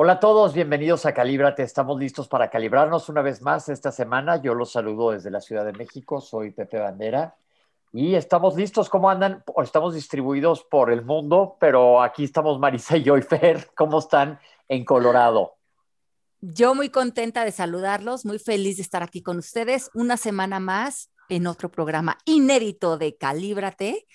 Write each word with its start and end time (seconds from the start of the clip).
Hola 0.00 0.12
a 0.12 0.20
todos, 0.20 0.54
bienvenidos 0.54 1.06
a 1.06 1.12
Calíbrate. 1.12 1.64
Estamos 1.64 1.98
listos 1.98 2.28
para 2.28 2.50
calibrarnos 2.50 3.08
una 3.08 3.20
vez 3.20 3.42
más 3.42 3.68
esta 3.68 3.90
semana. 3.90 4.40
Yo 4.40 4.54
los 4.54 4.70
saludo 4.70 5.10
desde 5.10 5.28
la 5.28 5.40
Ciudad 5.40 5.64
de 5.64 5.72
México, 5.72 6.20
soy 6.20 6.52
Pepe 6.52 6.78
Bandera 6.78 7.34
y 7.92 8.14
estamos 8.14 8.54
listos. 8.54 8.88
¿Cómo 8.88 9.10
andan? 9.10 9.42
Estamos 9.60 9.96
distribuidos 9.96 10.62
por 10.62 10.92
el 10.92 11.04
mundo, 11.04 11.56
pero 11.58 12.00
aquí 12.00 12.22
estamos 12.22 12.60
Marisa 12.60 12.96
y 12.96 13.02
yo 13.02 13.16
y. 13.16 13.66
¿Cómo 13.74 13.98
están 13.98 14.38
en 14.68 14.84
Colorado? 14.84 15.56
Yo 16.42 16.76
muy 16.76 16.90
contenta 16.90 17.44
de 17.44 17.50
saludarlos, 17.50 18.24
muy 18.24 18.38
feliz 18.38 18.76
de 18.76 18.84
estar 18.84 19.02
aquí 19.02 19.20
con 19.20 19.38
ustedes 19.38 19.90
una 19.94 20.16
semana 20.16 20.60
más 20.60 21.10
en 21.28 21.48
otro 21.48 21.72
programa 21.72 22.18
inédito 22.24 22.98
de 22.98 23.16
Calíbrate 23.16 24.06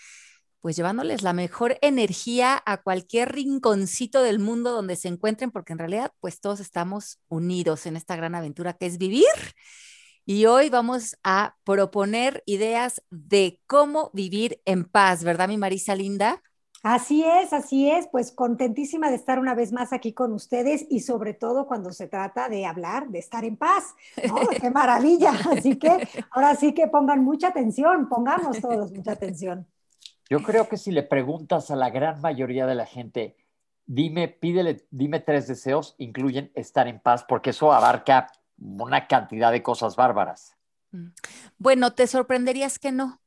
pues 0.63 0.77
llevándoles 0.77 1.23
la 1.23 1.34
mejor 1.34 1.77
energía 1.81 2.63
a 2.66 2.77
cualquier 2.81 3.34
rinconcito 3.34 4.23
del 4.23 4.40
mundo 4.40 4.72
donde 4.72 4.95
se 4.95 5.09
encuentren, 5.09 5.52
porque 5.52 5.73
en 5.73 5.80
realidad 5.80 6.13
pues 6.22 6.39
todos 6.39 6.62
estamos 6.62 7.20
unidos 7.27 7.86
en 7.86 7.98
esta 7.98 8.16
gran 8.16 8.34
aventura 8.34 8.72
que 8.72 8.86
es 8.86 8.98
vivir. 8.98 9.26
Y 10.26 10.45
hoy 10.45 10.70
vamos 10.70 11.17
a 11.22 11.58
proponer 11.66 12.44
ideas 12.45 13.03
de 13.09 13.59
cómo 13.67 14.09
vivir 14.13 14.62
en 14.63 14.86
paz, 14.86 15.26
¿verdad, 15.26 15.49
mi 15.49 15.58
Marisa 15.58 15.95
Linda? 15.95 16.41
Así 16.81 17.25
es, 17.25 17.52
así 17.52 17.91
es, 17.91 18.08
pues 18.08 18.31
contentísima 18.31 19.09
de 19.09 19.17
estar 19.17 19.39
una 19.39 19.55
vez 19.55 19.73
más 19.73 19.92
aquí 19.92 20.14
con 20.14 20.31
ustedes 20.31 20.86
y 20.89 21.02
sobre 21.02 21.33
todo 21.33 21.67
cuando 21.67 21.92
se 21.92 22.08
trata 22.08 22.48
de 22.48 22.66
hablar, 22.66 23.09
de 23.09 23.20
estar 23.20 23.44
en 23.44 23.58
paz, 23.58 23.95
¿no? 24.30 24.36
¡Qué 24.61 24.72
maravilla! 24.72 25.33
Así 25.52 25.77
que 25.77 26.08
ahora 26.31 26.55
sí 26.55 26.73
que 26.73 26.88
pongan 26.88 27.22
mucha 27.22 27.50
atención, 27.50 28.08
pongamos 28.08 28.61
todos 28.61 28.94
mucha 28.94 29.11
atención. 29.11 29.67
Yo 30.30 30.42
creo 30.42 30.68
que 30.68 30.78
si 30.78 30.92
le 30.92 31.04
preguntas 31.04 31.70
a 31.72 31.76
la 31.76 31.90
gran 31.90 32.22
mayoría 32.22 32.66
de 32.66 32.76
la 32.76 32.86
gente, 32.86 33.36
dime, 33.86 34.28
pídele, 34.28 34.86
dime 34.90 35.20
tres 35.20 35.48
deseos, 35.48 35.96
incluyen 35.98 36.52
estar 36.56 36.88
en 36.88 37.00
paz, 37.00 37.26
porque 37.28 37.52
eso 37.52 37.74
abarca 37.74 38.32
una 38.58 39.08
cantidad 39.08 39.52
de 39.52 39.62
cosas 39.64 39.96
bárbaras. 39.96 40.56
Mm. 40.92 41.08
Bueno, 41.58 41.94
te 41.94 42.08
sorprenderías 42.08 42.80
que 42.80 42.92
no. 42.92 43.22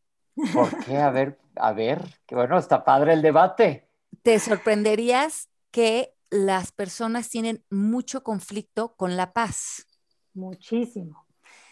¿Por 0.52 0.84
qué? 0.84 0.96
A 0.98 1.10
ver, 1.10 1.38
a 1.56 1.72
ver, 1.72 2.02
que 2.26 2.34
bueno, 2.34 2.58
está 2.58 2.84
padre 2.84 3.12
el 3.12 3.22
debate. 3.22 3.88
Te 4.22 4.38
sorprenderías 4.38 5.48
que 5.70 6.14
las 6.30 6.72
personas 6.72 7.28
tienen 7.28 7.64
mucho 7.70 8.22
conflicto 8.22 8.96
con 8.96 9.16
la 9.16 9.32
paz. 9.32 9.86
Muchísimo. 10.34 11.25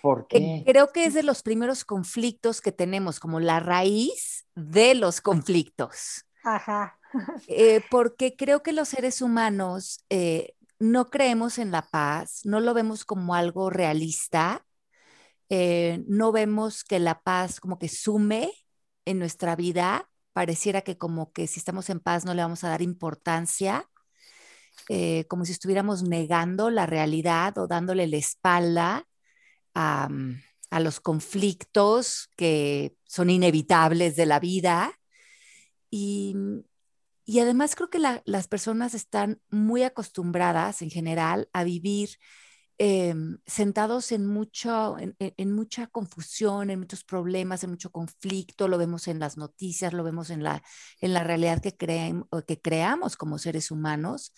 ¿Por 0.04 0.26
qué? 0.26 0.62
Creo 0.66 0.92
que 0.92 1.06
es 1.06 1.14
de 1.14 1.22
los 1.22 1.42
primeros 1.42 1.86
conflictos 1.86 2.60
que 2.60 2.72
tenemos, 2.72 3.20
como 3.20 3.40
la 3.40 3.58
raíz 3.58 4.44
de 4.54 4.94
los 4.94 5.22
conflictos. 5.22 6.26
Ajá. 6.44 6.98
Eh, 7.46 7.80
porque 7.92 8.34
creo 8.34 8.64
que 8.64 8.72
los 8.72 8.88
seres 8.88 9.22
humanos 9.22 10.04
eh, 10.10 10.56
no 10.80 11.10
creemos 11.10 11.58
en 11.58 11.70
la 11.70 11.82
paz, 11.82 12.40
no 12.42 12.58
lo 12.58 12.74
vemos 12.74 13.04
como 13.04 13.36
algo 13.36 13.70
realista, 13.70 14.66
eh, 15.48 16.02
no 16.08 16.32
vemos 16.32 16.82
que 16.82 16.98
la 16.98 17.20
paz 17.22 17.60
como 17.60 17.78
que 17.78 17.88
sume 17.88 18.50
en 19.04 19.20
nuestra 19.20 19.54
vida, 19.54 20.10
pareciera 20.32 20.80
que 20.80 20.98
como 20.98 21.30
que 21.32 21.46
si 21.46 21.60
estamos 21.60 21.88
en 21.88 22.00
paz 22.00 22.24
no 22.24 22.34
le 22.34 22.42
vamos 22.42 22.64
a 22.64 22.68
dar 22.68 22.82
importancia, 22.82 23.88
como 25.28 25.44
si 25.44 25.52
estuviéramos 25.52 26.02
negando 26.02 26.68
la 26.68 26.84
realidad 26.84 27.56
o 27.58 27.68
dándole 27.68 28.08
la 28.08 28.16
espalda 28.16 29.06
a, 29.74 30.08
los 30.80 31.00
conflictos 31.00 32.30
que 32.36 32.96
son 33.04 33.30
inevitables 33.30 34.16
de 34.16 34.26
la 34.26 34.40
vida. 34.40 34.98
Y, 35.90 36.34
además 37.40 37.74
creo 37.76 37.90
que 37.90 38.00
las 38.24 38.48
personas 38.48 38.94
están 38.94 39.40
muy 39.50 39.82
acostumbradas 39.82 40.82
en 40.82 40.90
general 40.90 41.48
a 41.52 41.64
vivir 41.64 42.18
em, 42.78 43.38
sentados 43.46 44.10
en, 44.10 44.26
mucho, 44.26 44.96
en, 44.98 45.52
mucha 45.52 45.86
confusión, 45.86 46.70
en 46.70 46.80
muchos 46.80 47.04
problemas, 47.04 47.62
en 47.62 47.70
mucho 47.70 47.90
conflicto, 47.92 48.66
lo 48.66 48.78
vemos 48.78 49.06
en 49.06 49.20
las 49.20 49.36
noticias, 49.36 49.92
lo 49.92 50.02
vemos 50.02 50.30
en 50.30 50.42
la, 50.42 50.62
en 51.00 51.14
la 51.14 51.22
realidad 51.22 51.62
que, 51.62 51.76
que 51.76 52.60
creamos 52.60 53.16
como 53.16 53.38
seres 53.38 53.70
humanos. 53.70 54.32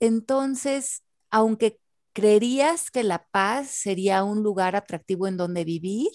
Entonces, 0.00 1.02
aunque 1.30 1.80
¿Creerías 2.18 2.90
que 2.90 3.04
La 3.04 3.28
Paz 3.30 3.68
sería 3.68 4.24
un 4.24 4.42
lugar 4.42 4.74
atractivo 4.74 5.28
en 5.28 5.36
donde 5.36 5.64
vivir? 5.64 6.10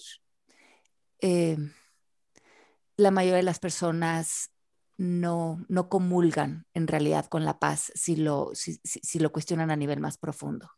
Eh, 1.22 1.56
la 2.98 3.10
mayoría 3.10 3.38
de 3.38 3.44
las 3.44 3.60
personas 3.60 4.52
no, 4.98 5.64
no 5.70 5.88
comulgan 5.88 6.66
en 6.74 6.88
realidad 6.88 7.28
con 7.28 7.46
la 7.46 7.58
paz 7.58 7.90
si 7.96 8.18
lo, 8.18 8.50
si, 8.54 9.20
lo 9.20 9.32
cuestionan 9.32 9.72
a 9.72 9.78
nivel 9.78 10.02
más 10.02 10.18
profundo. 10.18 10.70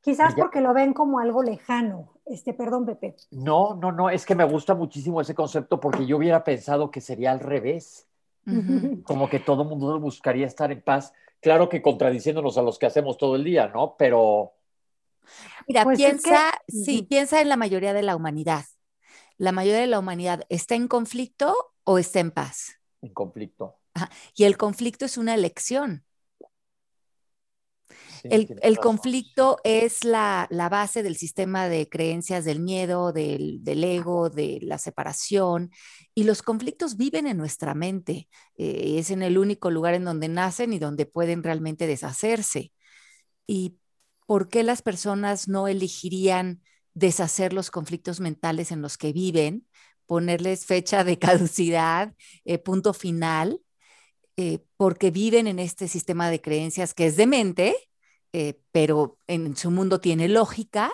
Quizás 0.00 0.34
porque 0.34 0.62
lo 0.62 0.72
ven 0.72 0.94
como 0.94 1.18
algo 1.18 1.42
lejano. 1.42 2.14
Este, 2.24 2.54
perdón, 2.54 2.86
Pepe. 2.86 3.16
No, 3.30 3.74
no, 3.74 3.92
no, 3.92 4.08
es 4.08 4.24
que 4.24 4.34
me 4.34 4.44
gusta 4.44 4.74
muchísimo 4.74 5.20
ese 5.20 5.34
concepto 5.34 5.78
porque 5.78 6.06
yo 6.06 6.16
hubiera 6.16 6.42
pensado 6.42 6.90
que 6.90 7.02
sería 7.02 7.32
al 7.32 7.40
revés. 7.40 8.06
Como 9.04 9.28
que 9.28 9.38
todo 9.38 9.64
el 9.64 9.68
mundo 9.68 10.00
buscaría 10.00 10.46
estar 10.46 10.72
en 10.72 10.80
paz, 10.80 11.12
claro 11.40 11.68
que 11.68 11.82
contradiciéndonos 11.82 12.56
a 12.58 12.62
los 12.62 12.78
que 12.78 12.86
hacemos 12.86 13.18
todo 13.18 13.36
el 13.36 13.44
día, 13.44 13.68
¿no? 13.68 13.96
Pero... 13.98 14.54
Mira, 15.66 15.84
pues 15.84 15.98
piensa, 15.98 16.52
sí, 16.68 17.02
piensa 17.02 17.40
en 17.40 17.48
la 17.48 17.56
mayoría 17.56 17.92
de 17.92 18.02
la 18.02 18.16
humanidad. 18.16 18.64
¿La 19.36 19.52
mayoría 19.52 19.80
de 19.80 19.86
la 19.86 19.98
humanidad 19.98 20.44
está 20.48 20.74
en 20.74 20.88
conflicto 20.88 21.72
o 21.84 21.98
está 21.98 22.20
en 22.20 22.30
paz? 22.30 22.80
En 23.00 23.12
conflicto. 23.14 23.78
Y 24.34 24.44
el 24.44 24.56
conflicto 24.56 25.04
es 25.04 25.16
una 25.16 25.34
elección 25.34 26.04
el, 28.24 28.78
conflicto 28.78 29.58
es 29.64 30.04
la, 30.04 30.48
base 30.70 31.02
del 31.02 31.16
sistema 31.16 31.68
de 31.68 31.88
creencias 31.88 32.44
del 32.44 32.60
miedo, 32.60 33.12
del, 33.12 33.62
ego, 33.84 34.30
de 34.30 34.58
la 34.62 34.78
separación. 34.78 35.70
Y 36.14 36.24
los 36.24 36.42
conflictos 36.42 36.96
viven 36.96 37.26
en 37.26 37.36
nuestra 37.36 37.74
mente. 37.74 38.28
Eh, 38.56 38.96
es 38.98 39.10
en 39.10 39.22
el 39.22 39.38
único 39.38 39.70
lugar 39.70 39.94
en 39.94 40.04
donde 40.04 40.28
nacen 40.28 40.72
y 40.72 40.78
donde 40.78 41.06
pueden 41.06 41.42
realmente 41.42 41.86
deshacerse. 41.86 42.72
¿Y 43.46 43.78
por 44.26 44.48
qué 44.48 44.62
las 44.62 44.82
personas 44.82 45.48
no 45.48 45.68
elegirían 45.68 46.62
deshacer 46.94 47.52
los 47.52 47.70
conflictos 47.70 48.20
mentales 48.20 48.72
en 48.72 48.82
los 48.82 48.98
que 48.98 49.12
viven, 49.12 49.66
ponerles 50.06 50.66
fecha 50.66 51.04
de 51.04 51.18
caducidad, 51.18 52.14
eh, 52.44 52.58
punto 52.58 52.92
final? 52.92 53.60
Eh, 54.36 54.60
porque 54.78 55.10
viven 55.10 55.46
en 55.46 55.58
este 55.58 55.86
sistema 55.86 56.30
de 56.30 56.40
creencias 56.40 56.94
que 56.94 57.04
es 57.06 57.16
de 57.16 57.26
mente 57.26 57.76
eh, 58.32 58.60
pero 58.72 59.18
en 59.26 59.56
su 59.56 59.70
mundo 59.70 60.00
tiene 60.00 60.28
lógica 60.28 60.92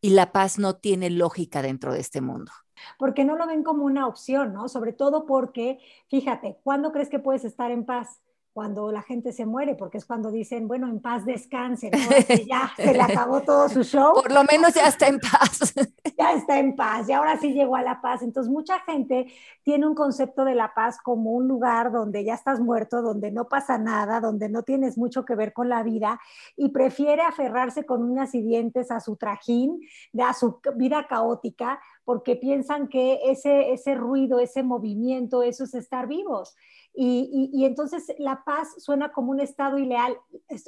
y 0.00 0.10
la 0.10 0.32
paz 0.32 0.58
no 0.58 0.76
tiene 0.76 1.10
lógica 1.10 1.62
dentro 1.62 1.92
de 1.92 2.00
este 2.00 2.20
mundo. 2.20 2.52
Porque 2.98 3.24
no 3.24 3.36
lo 3.36 3.46
ven 3.46 3.62
como 3.62 3.84
una 3.84 4.06
opción, 4.06 4.52
¿no? 4.52 4.68
Sobre 4.68 4.92
todo 4.92 5.26
porque, 5.26 5.78
fíjate, 6.08 6.58
¿cuándo 6.62 6.92
crees 6.92 7.08
que 7.08 7.18
puedes 7.18 7.44
estar 7.44 7.70
en 7.70 7.84
paz? 7.86 8.20
Cuando 8.54 8.92
la 8.92 9.02
gente 9.02 9.32
se 9.32 9.46
muere, 9.46 9.74
porque 9.74 9.98
es 9.98 10.06
cuando 10.06 10.30
dicen, 10.30 10.68
bueno, 10.68 10.88
en 10.88 11.00
paz 11.00 11.26
descanse, 11.26 11.90
¿no? 11.90 11.98
ya 12.46 12.72
se 12.76 12.92
le 12.92 13.02
acabó 13.02 13.42
todo 13.42 13.68
su 13.68 13.82
show. 13.82 14.14
Por 14.14 14.30
lo 14.30 14.44
menos 14.44 14.72
ya 14.74 14.86
está 14.86 15.08
en 15.08 15.18
paz. 15.18 15.74
ya 16.16 16.34
está 16.34 16.60
en 16.60 16.76
paz, 16.76 17.08
y 17.08 17.12
ahora 17.12 17.36
sí 17.36 17.52
llegó 17.52 17.74
a 17.74 17.82
la 17.82 18.00
paz. 18.00 18.22
Entonces, 18.22 18.50
mucha 18.50 18.78
gente 18.80 19.26
tiene 19.64 19.88
un 19.88 19.96
concepto 19.96 20.44
de 20.44 20.54
la 20.54 20.72
paz 20.72 20.98
como 21.02 21.32
un 21.32 21.48
lugar 21.48 21.90
donde 21.90 22.22
ya 22.22 22.34
estás 22.34 22.60
muerto, 22.60 23.02
donde 23.02 23.32
no 23.32 23.48
pasa 23.48 23.76
nada, 23.76 24.20
donde 24.20 24.48
no 24.48 24.62
tienes 24.62 24.96
mucho 24.96 25.24
que 25.24 25.34
ver 25.34 25.52
con 25.52 25.68
la 25.68 25.82
vida, 25.82 26.20
y 26.56 26.68
prefiere 26.68 27.22
aferrarse 27.22 27.84
con 27.84 28.04
uñas 28.04 28.36
y 28.36 28.42
dientes 28.42 28.92
a 28.92 29.00
su 29.00 29.16
trajín, 29.16 29.80
a 30.22 30.32
su 30.32 30.60
vida 30.76 31.08
caótica, 31.08 31.80
porque 32.04 32.36
piensan 32.36 32.86
que 32.86 33.18
ese, 33.24 33.72
ese 33.72 33.96
ruido, 33.96 34.38
ese 34.38 34.62
movimiento, 34.62 35.42
eso 35.42 35.64
es 35.64 35.74
estar 35.74 36.06
vivos. 36.06 36.54
Y, 36.96 37.64
entonces 37.64 38.14
la 38.18 38.44
paz 38.44 38.74
suena 38.78 39.10
como 39.10 39.32
un 39.32 39.40
estado 39.40 39.78
ideal, 39.78 40.16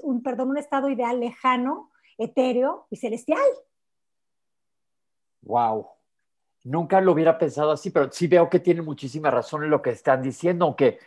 un, 0.03 0.23
perdón, 0.23 0.51
un 0.51 0.59
estado 0.59 0.89
ideal 0.89 1.21
lejano, 1.21 1.91
etéreo 2.19 2.87
y 2.91 2.97
celestial. 2.97 3.47
Wow. 5.43 5.87
Nunca 6.65 7.01
lo 7.01 7.13
hubiera 7.13 7.39
pensado 7.39 7.71
así, 7.71 7.91
pero 7.91 8.11
sí 8.11 8.27
veo 8.27 8.51
que 8.51 8.59
tiene 8.59 8.83
muchísima 8.83 9.31
razón 9.31 9.63
en 9.63 9.71
lo 9.71 9.81
que 9.81 9.91
están 9.91 10.21
diciendo, 10.21 10.65
aunque 10.65 10.99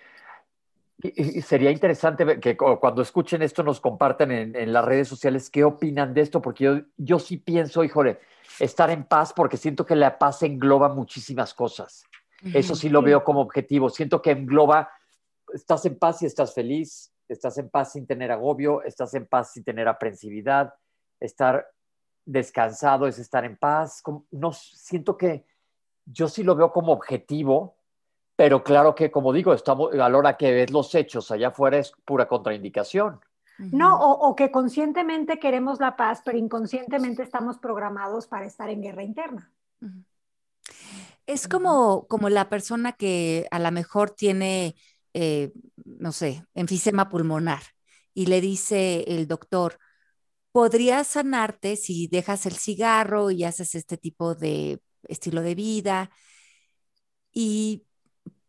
sería 1.43 1.71
interesante 1.71 2.39
que 2.39 2.57
cuando 2.57 3.01
escuchen 3.01 3.41
esto 3.41 3.63
nos 3.63 3.79
compartan 3.79 4.31
en, 4.31 4.73
las 4.73 4.85
redes 4.85 5.07
sociales 5.07 5.49
qué 5.49 5.65
opinan 5.65 6.13
de 6.13 6.21
esto, 6.21 6.41
porque 6.41 6.63
yo, 6.63 6.81
yo 6.97 7.19
sí 7.19 7.37
pienso, 7.37 7.83
híjole, 7.83 8.19
estar 8.59 8.89
en 8.89 9.03
paz, 9.03 9.33
porque 9.33 9.57
siento 9.57 9.85
que 9.85 9.95
la 9.95 10.17
paz 10.17 10.43
engloba 10.43 10.89
muchísimas 10.89 11.53
cosas. 11.53 12.05
Eso 12.53 12.73
sí 12.73 12.87
lo 12.87 13.01
veo 13.01 13.23
como 13.23 13.41
objetivo. 13.41 13.89
Siento 13.89 14.21
que 14.21 14.31
engloba 14.31 14.89
estás 15.53 15.85
en 15.85 15.97
paz 15.97 16.21
y 16.21 16.25
estás 16.25 16.53
feliz, 16.53 17.11
estás 17.27 17.57
en 17.57 17.69
paz 17.69 17.93
sin 17.93 18.05
tener 18.07 18.31
agobio, 18.31 18.81
estás 18.83 19.13
en 19.13 19.25
paz 19.25 19.53
sin 19.53 19.63
tener 19.63 19.87
aprensividad, 19.87 20.73
estar 21.19 21.67
descansado 22.25 23.07
es 23.07 23.19
estar 23.19 23.43
en 23.45 23.57
paz. 23.57 24.03
No 24.31 24.51
siento 24.53 25.17
que 25.17 25.45
yo 26.05 26.27
sí 26.27 26.43
lo 26.43 26.55
veo 26.55 26.71
como 26.71 26.91
objetivo, 26.91 27.75
pero 28.35 28.63
claro 28.63 28.95
que 28.95 29.11
como 29.11 29.33
digo, 29.33 29.53
estamos 29.53 29.93
a 29.93 30.09
la 30.09 30.17
hora 30.17 30.37
que 30.37 30.51
ves 30.51 30.71
los 30.71 30.93
hechos 30.95 31.31
allá 31.31 31.49
afuera 31.49 31.77
es 31.77 31.91
pura 32.05 32.27
contraindicación. 32.27 33.19
No, 33.57 33.99
o, 33.99 34.35
que 34.37 34.51
conscientemente 34.51 35.37
queremos 35.37 35.81
la 35.81 35.97
paz, 35.97 36.21
pero 36.23 36.37
inconscientemente 36.37 37.23
estamos 37.23 37.57
programados 37.57 38.25
para 38.25 38.45
estar 38.45 38.69
en 38.69 38.81
guerra 38.81 39.03
interna. 39.03 39.51
Es 41.27 41.49
como, 41.49 42.07
como 42.07 42.29
la 42.29 42.47
persona 42.47 42.93
que 42.93 43.47
a 43.51 43.59
lo 43.59 43.69
mejor 43.71 44.11
tiene, 44.11 44.75
eh, 45.13 45.51
no 45.85 46.11
sé, 46.11 46.45
enfisema 46.53 47.09
pulmonar 47.09 47.63
y 48.13 48.27
le 48.27 48.41
dice 48.41 49.05
el 49.07 49.27
doctor, 49.27 49.79
podrías 50.51 51.07
sanarte 51.07 51.75
si 51.77 52.07
dejas 52.07 52.45
el 52.45 52.55
cigarro 52.57 53.31
y 53.31 53.43
haces 53.45 53.75
este 53.75 53.97
tipo 53.97 54.35
de 54.35 54.81
estilo 55.07 55.41
de 55.41 55.55
vida. 55.55 56.11
Y 57.31 57.85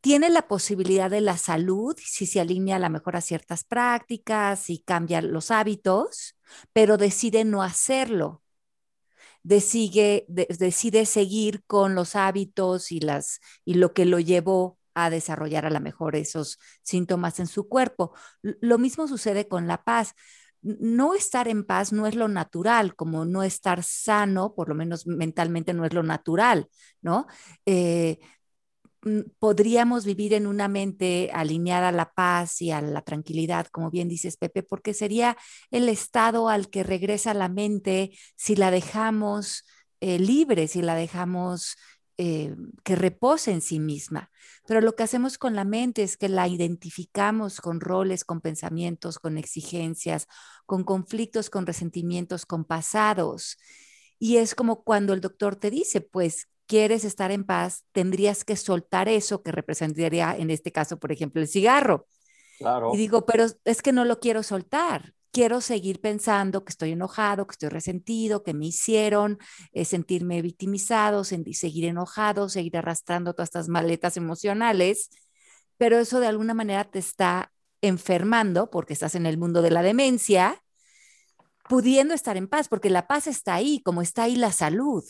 tiene 0.03 0.31
la 0.31 0.49
posibilidad 0.49 1.11
de 1.11 1.23
la 1.23 1.39
salud 1.39 1.97
si 2.05 2.27
se 2.27 2.41
alinea 2.41 2.77
a 2.77 2.81
la 2.81 2.91
mejor 2.91 3.17
a 3.17 3.23
ciertas 3.23 3.65
prácticas 3.65 4.71
y 4.71 4.81
cambia 4.81 5.23
los 5.23 5.51
hábitos, 5.53 6.37
pero 6.73 6.99
decide 6.99 7.45
no 7.45 7.63
hacerlo. 7.63 8.43
Decide, 9.43 10.27
decide 10.29 11.07
seguir 11.07 11.65
con 11.67 11.95
los 11.95 12.17
hábitos 12.17 12.93
y, 12.93 13.01
las, 13.01 13.41
y 13.65 13.75
lo 13.75 13.95
que 13.95 14.05
lo 14.05 14.21
llevó 14.21 14.79
a 14.95 15.11
desarrollar 15.11 15.67
a 15.67 15.71
lo 15.71 15.81
mejor 15.81 16.17
esos 16.17 16.59
síntomas 16.83 17.41
en 17.41 17.47
su 17.47 17.69
cuerpo. 17.69 18.13
Lo 18.43 18.79
mismo 18.79 19.09
sucede 19.09 19.49
con 19.49 19.67
la 19.67 19.85
paz. 19.85 20.15
No 20.63 21.15
estar 21.15 21.49
en 21.49 21.65
paz 21.65 21.93
no 21.93 22.07
es 22.07 22.15
lo 22.15 22.29
natural, 22.29 22.95
como 22.95 23.25
no 23.25 23.43
estar 23.43 23.83
sano, 23.83 24.55
por 24.55 24.69
lo 24.69 24.75
menos 24.75 25.07
mentalmente 25.07 25.73
no 25.73 25.87
es 25.87 25.95
lo 25.95 26.03
natural, 26.03 26.69
¿no? 27.01 27.27
Eh, 27.65 28.19
podríamos 29.39 30.05
vivir 30.05 30.35
en 30.35 30.47
una 30.47 30.69
mente 30.69 31.31
alineada 31.33 31.89
a 31.89 31.93
la 31.93 32.13
paz 32.13 32.61
y 32.61 32.71
a 32.71 32.83
la 32.83 33.03
tranquilidad, 33.03 33.67
como 33.69 33.91
bien 33.91 34.09
dices, 34.09 34.37
Pepe, 34.37 34.63
porque 34.63 34.93
sería 34.95 35.37
el 35.71 35.89
estado 35.89 36.49
al 36.49 36.69
que 36.69 36.83
regresa 36.83 37.33
la 37.33 37.49
mente 37.49 38.11
si 38.37 38.57
la 38.57 38.71
dejamos 38.71 39.65
eh, 40.01 40.19
libre, 40.19 40.69
si 40.69 40.83
la 40.83 40.95
dejamos 40.95 41.77
eh, 42.23 42.55
que 42.85 42.97
repose 42.97 43.51
en 43.51 43.63
sí 43.63 43.81
misma. 43.81 44.31
Pero 44.67 44.83
lo 44.83 44.95
que 44.95 45.05
hacemos 45.05 45.39
con 45.39 45.55
la 45.55 45.65
mente 45.65 46.03
es 46.03 46.19
que 46.19 46.29
la 46.29 46.49
identificamos 46.49 47.63
con 47.63 47.81
roles, 47.81 48.27
con 48.27 48.43
pensamientos, 48.43 49.19
con 49.19 49.39
exigencias, 49.39 50.27
con 50.67 50.85
conflictos, 50.85 51.49
con 51.49 51.65
resentimientos, 51.65 52.45
con 52.45 52.67
pasados. 52.67 53.57
Y 54.19 54.37
es 54.37 54.55
como 54.55 54.85
cuando 54.85 55.15
el 55.15 55.23
doctor 55.23 55.57
te 55.57 55.71
dice, 55.71 56.03
pues 56.03 56.47
quieres 56.67 57.07
estar 57.07 57.31
en 57.31 57.45
paz, 57.45 57.87
tendrías 57.93 58.45
que 58.45 58.57
soltar 58.57 59.09
eso 59.09 59.43
que 59.43 59.51
representaría, 59.51 60.37
en 60.37 60.51
este 60.51 60.73
caso, 60.73 60.99
por 60.99 61.13
ejemplo, 61.13 61.41
el 61.41 61.49
cigarro. 61.49 62.07
Claro. 62.59 62.91
Y 62.93 62.99
digo, 62.99 63.25
pero 63.25 63.47
es 63.65 63.81
que 63.81 63.93
no 63.93 64.05
lo 64.05 64.21
quiero 64.21 64.43
soltar. 64.43 65.15
Quiero 65.33 65.61
seguir 65.61 66.01
pensando 66.01 66.65
que 66.65 66.71
estoy 66.71 66.93
enojado, 66.93 67.47
que 67.47 67.53
estoy 67.53 67.69
resentido, 67.69 68.43
que 68.43 68.55
me 68.55 68.67
hicieron 68.67 69.39
eh, 69.73 69.85
sentirme 69.85 70.43
victimizado, 70.43 71.23
seguir 71.25 71.85
enojado, 71.85 72.49
seguir 72.49 72.77
arrastrando 72.77 73.33
todas 73.33 73.49
estas 73.49 73.69
maletas 73.69 74.17
emocionales, 74.17 75.11
pero 75.77 75.99
eso 75.99 76.21
de 76.21 76.27
alguna 76.27 76.55
manera 76.55 76.85
te 76.85 76.99
está 76.99 77.53
enfermando 77.81 78.71
porque 78.71 78.93
estás 78.93 79.15
en 79.15 79.25
el 79.27 79.39
mundo 79.39 79.63
de 79.63 79.71
la 79.71 79.83
demencia, 79.83 80.63
pudiendo 81.69 82.15
estar 82.15 82.37
en 82.37 82.49
paz, 82.49 82.69
porque 82.69 82.91
la 82.91 83.07
paz 83.07 83.27
está 83.29 83.55
ahí, 83.55 83.81
como 83.85 84.03
está 84.03 84.25
ahí 84.25 84.37
la 84.37 84.53
salud. 84.53 85.05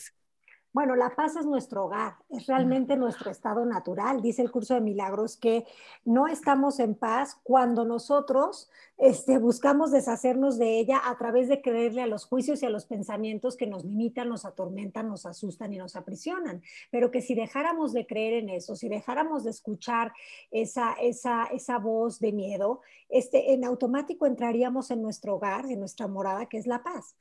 Bueno, 0.73 0.95
la 0.95 1.09
paz 1.15 1.35
es 1.35 1.45
nuestro 1.45 1.83
hogar, 1.83 2.15
es 2.29 2.47
realmente 2.47 2.95
nuestro 2.95 3.29
estado 3.29 3.65
natural. 3.65 4.21
Dice 4.21 4.41
el 4.41 4.51
curso 4.51 4.73
de 4.73 4.79
milagros 4.79 5.35
que 5.35 5.65
no 6.05 6.27
estamos 6.27 6.79
en 6.79 6.95
paz 6.95 7.37
cuando 7.43 7.83
nosotros 7.83 8.69
este, 8.97 9.37
buscamos 9.37 9.91
deshacernos 9.91 10.57
de 10.57 10.79
ella 10.79 11.01
a 11.03 11.17
través 11.17 11.49
de 11.49 11.61
creerle 11.61 12.03
a 12.03 12.07
los 12.07 12.23
juicios 12.23 12.63
y 12.63 12.67
a 12.67 12.69
los 12.69 12.85
pensamientos 12.85 13.57
que 13.57 13.67
nos 13.67 13.83
limitan, 13.83 14.29
nos 14.29 14.45
atormentan, 14.45 15.09
nos 15.09 15.25
asustan 15.25 15.73
y 15.73 15.77
nos 15.77 15.97
aprisionan. 15.97 16.61
Pero 16.89 17.11
que 17.11 17.21
si 17.21 17.35
dejáramos 17.35 17.91
de 17.91 18.07
creer 18.07 18.35
en 18.35 18.47
eso, 18.47 18.77
si 18.77 18.87
dejáramos 18.87 19.43
de 19.43 19.51
escuchar 19.51 20.13
esa, 20.51 20.93
esa, 21.01 21.47
esa 21.47 21.79
voz 21.79 22.21
de 22.21 22.31
miedo, 22.31 22.79
este, 23.09 23.51
en 23.53 23.65
automático 23.65 24.25
entraríamos 24.25 24.89
en 24.89 25.01
nuestro 25.01 25.35
hogar, 25.35 25.65
en 25.65 25.79
nuestra 25.79 26.07
morada, 26.07 26.45
que 26.45 26.57
es 26.57 26.65
la 26.65 26.81
paz. 26.81 27.17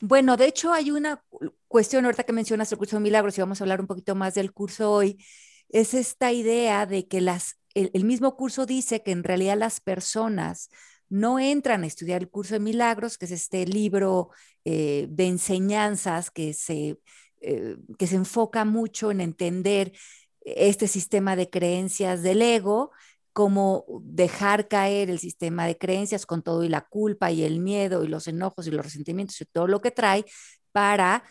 Bueno, 0.00 0.36
de 0.36 0.46
hecho 0.46 0.72
hay 0.72 0.90
una 0.90 1.22
cuestión 1.66 2.04
ahorita 2.04 2.24
que 2.24 2.32
mencionas 2.32 2.70
el 2.70 2.78
curso 2.78 2.96
de 2.96 3.02
milagros 3.02 3.36
y 3.36 3.40
vamos 3.40 3.60
a 3.60 3.64
hablar 3.64 3.80
un 3.80 3.86
poquito 3.86 4.14
más 4.14 4.34
del 4.34 4.52
curso 4.52 4.92
hoy, 4.92 5.24
es 5.68 5.94
esta 5.94 6.32
idea 6.32 6.86
de 6.86 7.08
que 7.08 7.20
las, 7.20 7.58
el, 7.74 8.04
mismo 8.04 8.36
curso 8.36 8.64
dice 8.64 9.02
que 9.02 9.10
en 9.10 9.24
realidad 9.24 9.58
las 9.58 9.80
personas 9.80 10.70
no 11.08 11.38
entran 11.38 11.82
a 11.82 11.86
estudiar 11.86 12.22
el 12.22 12.30
curso 12.30 12.54
de 12.54 12.60
milagros, 12.60 13.18
que 13.18 13.26
es 13.26 13.32
este 13.32 13.66
libro 13.66 14.30
eh, 14.64 15.06
de 15.10 15.26
enseñanzas 15.26 16.30
que 16.30 16.54
se, 16.54 16.98
eh, 17.40 17.76
que 17.98 18.06
se 18.06 18.16
enfoca 18.16 18.64
mucho 18.64 19.10
en 19.10 19.20
entender 19.20 19.92
este 20.40 20.88
sistema 20.88 21.36
de 21.36 21.50
creencias 21.50 22.22
del 22.22 22.40
ego 22.42 22.92
cómo 23.38 23.84
dejar 24.02 24.66
caer 24.66 25.10
el 25.10 25.20
sistema 25.20 25.64
de 25.64 25.78
creencias 25.78 26.26
con 26.26 26.42
todo 26.42 26.64
y 26.64 26.68
la 26.68 26.80
culpa 26.80 27.30
y 27.30 27.44
el 27.44 27.60
miedo 27.60 28.02
y 28.02 28.08
los 28.08 28.26
enojos 28.26 28.66
y 28.66 28.72
los 28.72 28.84
resentimientos 28.84 29.40
y 29.40 29.44
todo 29.44 29.68
lo 29.68 29.80
que 29.80 29.92
trae 29.92 30.24
para 30.72 31.22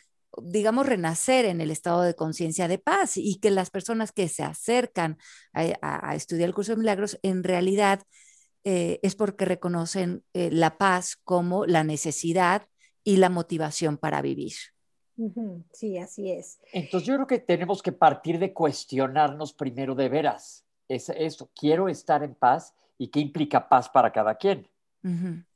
digamos, 0.42 0.86
renacer 0.86 1.44
en 1.44 1.60
el 1.60 1.70
estado 1.70 2.04
de 2.04 2.16
conciencia 2.16 2.70
de 2.70 2.78
paz 2.78 3.18
y 3.18 3.42
que 3.42 3.52
las 3.52 3.72
personas 3.72 4.14
que 4.14 4.30
se 4.30 4.44
acercan 4.44 5.18
a, 5.52 6.16
estudiar 6.16 6.48
el 6.48 6.56
curso 6.56 6.72
de 6.72 6.78
milagros 6.78 7.20
en 7.24 7.44
realidad 7.44 8.02
eh, 8.64 9.02
es 9.04 9.16
porque 9.16 9.44
reconocen 9.44 10.24
eh, 10.34 10.50
la 10.50 10.78
paz 10.78 11.18
como 11.26 11.66
la 11.66 11.84
necesidad 11.84 12.70
y 13.04 13.18
la 13.18 13.30
motivación 13.30 13.98
para 13.98 14.22
vivir. 14.22 14.54
Sí, 15.74 15.98
así 15.98 16.32
es. 16.32 16.60
Entonces 16.72 17.06
yo 17.06 17.16
creo 17.16 17.28
que 17.28 17.40
tenemos 17.40 17.82
que 17.82 17.92
partir 17.92 18.40
de 18.40 18.54
cuestionarnos 18.54 19.52
primero 19.52 19.94
de 19.94 20.08
veras 20.08 20.67
es 20.88 21.10
esto, 21.10 21.50
quiero 21.56 21.90
estar 21.90 22.24
en 22.24 22.36
paz 22.36 22.74
y 22.98 23.08
qué 23.08 23.20
implica 23.20 23.68
paz 23.68 23.90
para 23.90 24.12
cada 24.12 24.36
quien. 24.36 24.68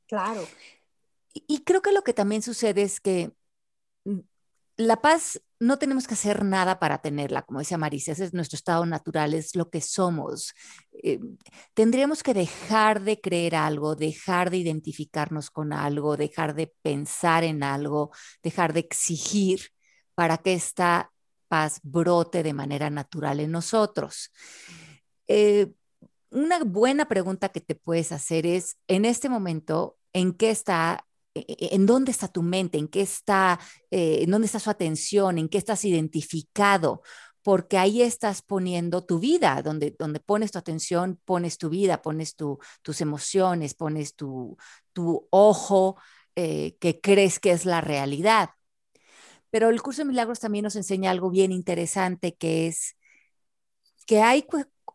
Claro. 0.06 0.46
Y, 1.34 1.64
creo 1.64 1.82
que 1.82 1.92
lo 1.92 2.02
que 2.02 2.12
también 2.12 2.42
sucede 2.42 2.82
es 2.82 3.00
que 3.00 3.32
mm, 4.04 4.20
la 4.76 5.00
paz 5.00 5.40
no 5.58 5.78
tenemos 5.78 6.06
que 6.06 6.14
hacer 6.14 6.44
nada 6.44 6.78
para 6.78 6.98
tenerla, 6.98 7.42
como 7.42 7.60
decía 7.60 7.78
Marisa, 7.78 8.12
ese 8.12 8.24
es 8.24 8.34
nuestro 8.34 8.56
estado 8.56 8.84
natural, 8.84 9.32
es 9.32 9.54
lo 9.54 9.70
que 9.70 9.80
somos. 9.80 10.52
Eh, 11.02 11.20
tendríamos 11.72 12.22
que 12.22 12.34
dejar 12.34 13.02
de 13.02 13.20
creer 13.20 13.54
algo, 13.54 13.94
dejar 13.94 14.50
de 14.50 14.58
identificarnos 14.58 15.50
con 15.50 15.72
algo, 15.72 16.16
dejar 16.16 16.54
de 16.54 16.74
pensar 16.82 17.44
en 17.44 17.62
algo, 17.62 18.10
dejar 18.42 18.72
de 18.72 18.80
exigir 18.80 19.68
para 20.14 20.38
que 20.38 20.54
esta 20.54 21.12
paz 21.48 21.80
brote 21.82 22.42
de 22.42 22.54
manera 22.54 22.90
natural 22.90 23.40
en 23.40 23.52
nosotros. 23.52 24.32
Eh, 25.28 25.72
una 26.30 26.64
buena 26.64 27.06
pregunta 27.08 27.50
que 27.50 27.60
te 27.60 27.74
puedes 27.74 28.12
hacer 28.12 28.46
es, 28.46 28.76
en 28.88 29.04
este 29.04 29.28
momento, 29.28 29.98
¿en 30.12 30.32
qué 30.34 30.50
está 30.50 31.06
e, 31.34 31.40
e, 31.48 31.74
¿En 31.74 31.86
dónde 31.86 32.10
está 32.10 32.28
tu 32.28 32.42
mente? 32.42 32.78
¿En 32.78 32.88
qué 32.88 33.00
está, 33.02 33.58
eh, 33.90 34.20
en 34.22 34.30
dónde 34.30 34.46
está 34.46 34.58
su 34.58 34.70
atención? 34.70 35.38
¿En 35.38 35.48
qué 35.48 35.58
estás 35.58 35.84
identificado? 35.84 37.02
Porque 37.42 37.78
ahí 37.78 38.02
estás 38.02 38.42
poniendo 38.42 39.04
tu 39.04 39.18
vida, 39.18 39.62
donde, 39.62 39.96
donde 39.98 40.20
pones 40.20 40.52
tu 40.52 40.58
atención, 40.58 41.18
pones 41.24 41.58
tu 41.58 41.70
vida, 41.70 42.02
pones 42.02 42.36
tus 42.36 43.00
emociones, 43.00 43.74
pones 43.74 44.14
tu, 44.14 44.56
tu 44.92 45.26
ojo 45.30 45.96
eh, 46.36 46.76
que 46.80 47.00
crees 47.00 47.40
que 47.40 47.52
es 47.52 47.64
la 47.66 47.80
realidad. 47.80 48.50
Pero 49.50 49.68
el 49.70 49.82
curso 49.82 50.02
de 50.02 50.06
milagros 50.08 50.40
también 50.40 50.64
nos 50.64 50.76
enseña 50.76 51.10
algo 51.10 51.30
bien 51.30 51.52
interesante, 51.52 52.34
que 52.36 52.68
es 52.68 52.96
que 54.06 54.20
hay 54.20 54.44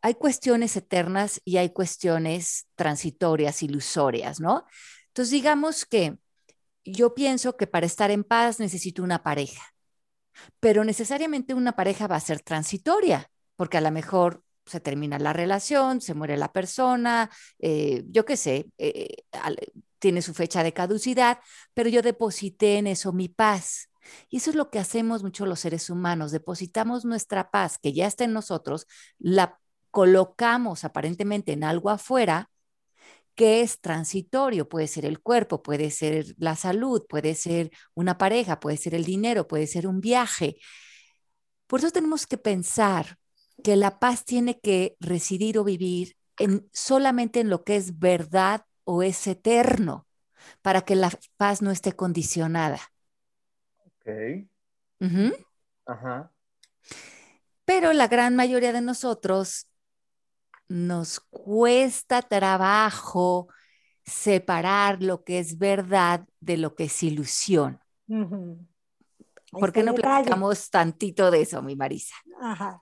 hay 0.01 0.15
cuestiones 0.15 0.75
eternas 0.75 1.41
y 1.45 1.57
hay 1.57 1.69
cuestiones 1.69 2.67
transitorias, 2.75 3.63
ilusorias, 3.63 4.39
¿no? 4.39 4.65
Entonces, 5.07 5.31
digamos 5.31 5.85
que 5.85 6.17
yo 6.85 7.13
pienso 7.13 7.57
que 7.57 7.67
para 7.67 7.85
estar 7.85 8.11
en 8.11 8.23
paz 8.23 8.59
necesito 8.59 9.03
una 9.03 9.23
pareja, 9.23 9.63
pero 10.59 10.83
necesariamente 10.83 11.53
una 11.53 11.75
pareja 11.75 12.07
va 12.07 12.15
a 12.15 12.21
ser 12.21 12.41
transitoria, 12.41 13.29
porque 13.55 13.77
a 13.77 13.81
lo 13.81 13.91
mejor 13.91 14.43
se 14.65 14.79
termina 14.79 15.17
la 15.19 15.33
relación, 15.33 16.01
se 16.01 16.13
muere 16.13 16.37
la 16.37 16.51
persona, 16.51 17.29
eh, 17.59 18.03
yo 18.07 18.25
qué 18.25 18.37
sé, 18.37 18.69
eh, 18.77 19.23
tiene 19.99 20.21
su 20.21 20.33
fecha 20.33 20.63
de 20.63 20.73
caducidad, 20.73 21.39
pero 21.73 21.89
yo 21.89 22.01
deposité 22.01 22.77
en 22.77 22.87
eso 22.87 23.13
mi 23.13 23.29
paz. 23.29 23.89
Y 24.29 24.37
eso 24.37 24.51
es 24.51 24.55
lo 24.55 24.69
que 24.69 24.79
hacemos 24.79 25.23
mucho 25.23 25.45
los 25.45 25.59
seres 25.59 25.89
humanos, 25.89 26.31
depositamos 26.31 27.05
nuestra 27.05 27.51
paz 27.51 27.77
que 27.77 27.93
ya 27.93 28.07
está 28.07 28.23
en 28.23 28.33
nosotros, 28.33 28.87
la 29.19 29.59
colocamos 29.97 30.83
aparentemente 30.83 31.53
en 31.53 31.63
algo 31.63 31.89
afuera 31.89 32.51
que 33.33 33.61
es 33.61 33.81
transitorio, 33.81 34.69
puede 34.69 34.85
ser 34.85 35.05
el 35.05 35.21
cuerpo, 35.21 35.63
puede 35.63 35.89
ser 35.89 36.35
la 36.37 36.55
salud, 36.55 37.07
puede 37.09 37.33
ser 37.33 37.71
una 37.95 38.19
pareja, 38.19 38.59
puede 38.59 38.77
ser 38.77 38.93
el 38.93 39.05
dinero, 39.05 39.47
puede 39.47 39.65
ser 39.65 39.87
un 39.87 39.99
viaje. 39.99 40.57
Por 41.65 41.79
eso 41.79 41.89
tenemos 41.89 42.27
que 42.27 42.37
pensar 42.37 43.17
que 43.63 43.75
la 43.75 43.97
paz 43.97 44.23
tiene 44.23 44.59
que 44.59 44.97
residir 44.99 45.57
o 45.57 45.63
vivir 45.63 46.15
en, 46.37 46.69
solamente 46.71 47.39
en 47.39 47.49
lo 47.49 47.63
que 47.63 47.75
es 47.75 47.97
verdad 47.97 48.65
o 48.83 49.01
es 49.01 49.25
eterno 49.25 50.07
para 50.61 50.81
que 50.81 50.95
la 50.95 51.09
paz 51.37 51.63
no 51.63 51.71
esté 51.71 51.93
condicionada. 51.93 52.79
Ok. 53.83 54.47
Ajá. 55.87 56.31
Pero 57.65 57.91
la 57.93 58.07
gran 58.07 58.35
mayoría 58.35 58.71
de 58.71 58.81
nosotros 58.81 59.66
nos 60.69 61.19
cuesta 61.19 62.21
trabajo 62.21 63.47
separar 64.05 65.03
lo 65.03 65.23
que 65.23 65.39
es 65.39 65.57
verdad 65.57 66.25
de 66.39 66.57
lo 66.57 66.75
que 66.75 66.85
es 66.85 67.03
ilusión. 67.03 67.79
¿Por 69.51 69.71
qué 69.71 69.83
no 69.83 69.93
platicamos 69.93 70.69
tantito 70.69 71.29
de 71.31 71.41
eso, 71.41 71.61
mi 71.61 71.75
Marisa? 71.75 72.15
Ajá. 72.41 72.81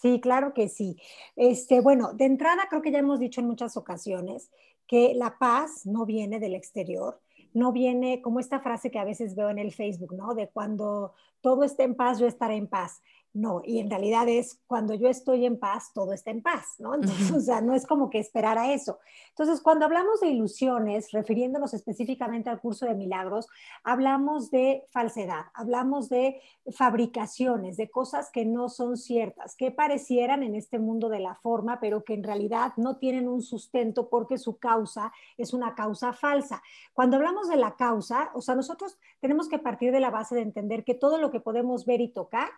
Sí, 0.00 0.20
claro 0.20 0.54
que 0.54 0.68
sí. 0.68 0.96
Este, 1.36 1.80
bueno, 1.80 2.12
de 2.12 2.26
entrada 2.26 2.66
creo 2.68 2.82
que 2.82 2.92
ya 2.92 3.00
hemos 3.00 3.18
dicho 3.18 3.40
en 3.40 3.48
muchas 3.48 3.76
ocasiones 3.76 4.50
que 4.86 5.12
la 5.14 5.38
paz 5.38 5.86
no 5.86 6.06
viene 6.06 6.38
del 6.38 6.54
exterior, 6.54 7.20
no 7.52 7.72
viene 7.72 8.22
como 8.22 8.40
esta 8.40 8.60
frase 8.60 8.90
que 8.90 8.98
a 8.98 9.04
veces 9.04 9.34
veo 9.34 9.50
en 9.50 9.58
el 9.58 9.72
Facebook, 9.72 10.14
¿no? 10.14 10.34
De 10.34 10.48
cuando 10.48 11.14
todo 11.40 11.64
esté 11.64 11.82
en 11.82 11.94
paz, 11.94 12.18
yo 12.18 12.26
estaré 12.26 12.56
en 12.56 12.68
paz. 12.68 13.02
No, 13.38 13.62
y 13.64 13.78
en 13.78 13.88
realidad 13.88 14.28
es 14.28 14.60
cuando 14.66 14.94
yo 14.94 15.08
estoy 15.08 15.46
en 15.46 15.60
paz, 15.60 15.92
todo 15.94 16.12
está 16.12 16.32
en 16.32 16.42
paz, 16.42 16.74
¿no? 16.80 16.96
Entonces, 16.96 17.30
o 17.30 17.40
sea, 17.40 17.60
no 17.60 17.72
es 17.72 17.86
como 17.86 18.10
que 18.10 18.18
esperar 18.18 18.58
a 18.58 18.72
eso. 18.72 18.98
Entonces, 19.28 19.60
cuando 19.60 19.84
hablamos 19.84 20.20
de 20.20 20.26
ilusiones, 20.26 21.12
refiriéndonos 21.12 21.72
específicamente 21.72 22.50
al 22.50 22.60
curso 22.60 22.86
de 22.86 22.96
milagros, 22.96 23.46
hablamos 23.84 24.50
de 24.50 24.86
falsedad, 24.90 25.44
hablamos 25.54 26.08
de 26.08 26.40
fabricaciones, 26.72 27.76
de 27.76 27.88
cosas 27.88 28.30
que 28.32 28.44
no 28.44 28.68
son 28.68 28.96
ciertas, 28.96 29.54
que 29.54 29.70
parecieran 29.70 30.42
en 30.42 30.56
este 30.56 30.80
mundo 30.80 31.08
de 31.08 31.20
la 31.20 31.36
forma, 31.36 31.78
pero 31.78 32.02
que 32.02 32.14
en 32.14 32.24
realidad 32.24 32.72
no 32.76 32.96
tienen 32.96 33.28
un 33.28 33.42
sustento 33.42 34.08
porque 34.08 34.36
su 34.36 34.58
causa 34.58 35.12
es 35.36 35.54
una 35.54 35.76
causa 35.76 36.12
falsa. 36.12 36.60
Cuando 36.92 37.18
hablamos 37.18 37.48
de 37.48 37.56
la 37.56 37.76
causa, 37.76 38.32
o 38.34 38.40
sea, 38.40 38.56
nosotros 38.56 38.98
tenemos 39.20 39.48
que 39.48 39.60
partir 39.60 39.92
de 39.92 40.00
la 40.00 40.10
base 40.10 40.34
de 40.34 40.40
entender 40.40 40.82
que 40.82 40.94
todo 40.94 41.18
lo 41.18 41.30
que 41.30 41.38
podemos 41.38 41.86
ver 41.86 42.00
y 42.00 42.08
tocar 42.08 42.48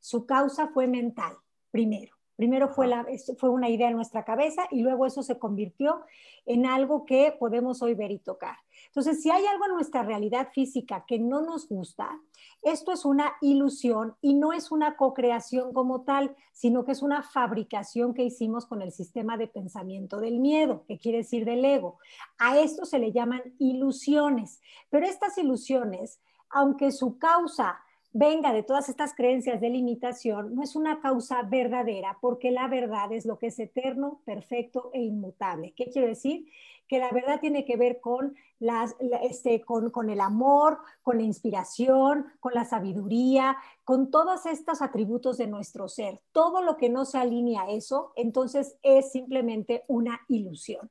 su 0.00 0.26
causa 0.26 0.68
fue 0.68 0.86
mental, 0.86 1.36
primero. 1.70 2.16
Primero 2.40 2.70
fue, 2.70 2.86
la, 2.86 3.06
fue 3.36 3.50
una 3.50 3.68
idea 3.68 3.90
en 3.90 3.96
nuestra 3.96 4.24
cabeza 4.24 4.66
y 4.70 4.80
luego 4.80 5.04
eso 5.04 5.22
se 5.22 5.38
convirtió 5.38 6.00
en 6.46 6.64
algo 6.64 7.04
que 7.04 7.36
podemos 7.38 7.82
hoy 7.82 7.92
ver 7.92 8.10
y 8.12 8.18
tocar. 8.18 8.56
Entonces, 8.86 9.22
si 9.22 9.30
hay 9.30 9.44
algo 9.44 9.66
en 9.66 9.74
nuestra 9.74 10.04
realidad 10.04 10.48
física 10.54 11.04
que 11.06 11.18
no 11.18 11.42
nos 11.42 11.68
gusta, 11.68 12.18
esto 12.62 12.92
es 12.92 13.04
una 13.04 13.30
ilusión 13.42 14.16
y 14.22 14.32
no 14.32 14.54
es 14.54 14.72
una 14.72 14.96
co-creación 14.96 15.74
como 15.74 16.00
tal, 16.00 16.34
sino 16.52 16.82
que 16.82 16.92
es 16.92 17.02
una 17.02 17.22
fabricación 17.22 18.14
que 18.14 18.24
hicimos 18.24 18.64
con 18.64 18.80
el 18.80 18.92
sistema 18.92 19.36
de 19.36 19.46
pensamiento 19.46 20.18
del 20.18 20.40
miedo, 20.40 20.86
que 20.88 20.98
quiere 20.98 21.18
decir 21.18 21.44
del 21.44 21.62
ego. 21.62 21.98
A 22.38 22.58
esto 22.58 22.86
se 22.86 22.98
le 22.98 23.12
llaman 23.12 23.42
ilusiones, 23.58 24.62
pero 24.88 25.04
estas 25.04 25.36
ilusiones, 25.36 26.22
aunque 26.48 26.90
su 26.90 27.18
causa 27.18 27.80
venga 28.12 28.52
de 28.52 28.62
todas 28.62 28.88
estas 28.88 29.14
creencias 29.14 29.60
de 29.60 29.70
limitación, 29.70 30.54
no 30.54 30.62
es 30.62 30.74
una 30.74 31.00
causa 31.00 31.42
verdadera, 31.42 32.18
porque 32.20 32.50
la 32.50 32.68
verdad 32.68 33.12
es 33.12 33.24
lo 33.24 33.38
que 33.38 33.48
es 33.48 33.58
eterno, 33.58 34.20
perfecto 34.24 34.90
e 34.92 35.02
inmutable. 35.02 35.72
¿Qué 35.76 35.90
quiero 35.90 36.08
decir? 36.08 36.46
Que 36.88 36.98
la 36.98 37.10
verdad 37.12 37.38
tiene 37.40 37.64
que 37.64 37.76
ver 37.76 38.00
con, 38.00 38.34
las, 38.58 38.96
este, 39.22 39.60
con, 39.60 39.90
con 39.90 40.10
el 40.10 40.20
amor, 40.20 40.78
con 41.02 41.18
la 41.18 41.22
inspiración, 41.22 42.26
con 42.40 42.52
la 42.52 42.64
sabiduría, 42.64 43.56
con 43.84 44.10
todos 44.10 44.44
estos 44.46 44.82
atributos 44.82 45.38
de 45.38 45.46
nuestro 45.46 45.88
ser. 45.88 46.20
Todo 46.32 46.62
lo 46.62 46.76
que 46.76 46.88
no 46.88 47.04
se 47.04 47.18
alinea 47.18 47.62
a 47.62 47.70
eso, 47.70 48.12
entonces 48.16 48.76
es 48.82 49.12
simplemente 49.12 49.84
una 49.86 50.20
ilusión. 50.28 50.90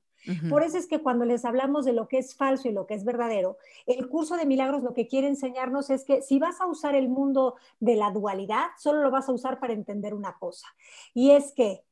Por 0.49 0.63
eso 0.63 0.77
es 0.77 0.87
que 0.87 0.99
cuando 0.99 1.25
les 1.25 1.45
hablamos 1.45 1.85
de 1.85 1.93
lo 1.93 2.07
que 2.07 2.17
es 2.17 2.35
falso 2.35 2.67
y 2.67 2.71
lo 2.71 2.85
que 2.85 2.93
es 2.93 3.03
verdadero, 3.03 3.57
el 3.85 4.07
curso 4.07 4.37
de 4.37 4.45
milagros 4.45 4.83
lo 4.83 4.93
que 4.93 5.07
quiere 5.07 5.27
enseñarnos 5.27 5.89
es 5.89 6.03
que 6.03 6.21
si 6.21 6.39
vas 6.39 6.61
a 6.61 6.67
usar 6.67 6.95
el 6.95 7.09
mundo 7.09 7.55
de 7.79 7.95
la 7.95 8.11
dualidad, 8.11 8.67
solo 8.77 9.01
lo 9.01 9.11
vas 9.11 9.29
a 9.29 9.33
usar 9.33 9.59
para 9.59 9.73
entender 9.73 10.13
una 10.13 10.37
cosa. 10.37 10.67
Y 11.13 11.31
es 11.31 11.51
que 11.53 11.83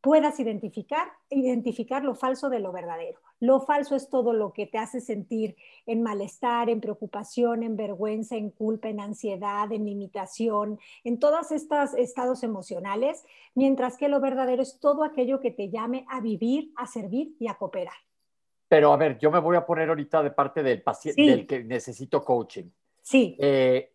puedas 0.00 0.40
identificar, 0.40 1.12
identificar 1.28 2.04
lo 2.04 2.14
falso 2.14 2.48
de 2.48 2.60
lo 2.60 2.72
verdadero. 2.72 3.20
Lo 3.40 3.60
falso 3.60 3.96
es 3.96 4.10
todo 4.10 4.34
lo 4.34 4.52
que 4.52 4.66
te 4.66 4.76
hace 4.76 5.00
sentir 5.00 5.56
en 5.86 6.02
malestar, 6.02 6.68
en 6.68 6.80
preocupación, 6.80 7.62
en 7.62 7.74
vergüenza, 7.74 8.36
en 8.36 8.50
culpa, 8.50 8.88
en 8.88 9.00
ansiedad, 9.00 9.72
en 9.72 9.86
limitación, 9.86 10.78
en 11.04 11.18
todos 11.18 11.50
estos 11.50 11.94
estados 11.94 12.42
emocionales, 12.42 13.24
mientras 13.54 13.96
que 13.96 14.08
lo 14.08 14.20
verdadero 14.20 14.62
es 14.62 14.78
todo 14.78 15.04
aquello 15.04 15.40
que 15.40 15.50
te 15.50 15.70
llame 15.70 16.04
a 16.10 16.20
vivir, 16.20 16.72
a 16.76 16.86
servir 16.86 17.34
y 17.40 17.48
a 17.48 17.54
cooperar. 17.54 17.94
Pero 18.68 18.92
a 18.92 18.96
ver, 18.96 19.18
yo 19.18 19.30
me 19.30 19.40
voy 19.40 19.56
a 19.56 19.66
poner 19.66 19.88
ahorita 19.88 20.22
de 20.22 20.30
parte 20.30 20.62
del 20.62 20.82
paciente, 20.82 21.22
del 21.22 21.46
que 21.46 21.64
necesito 21.64 22.22
coaching. 22.22 22.70
Sí. 23.02 23.36
Eh, 23.40 23.90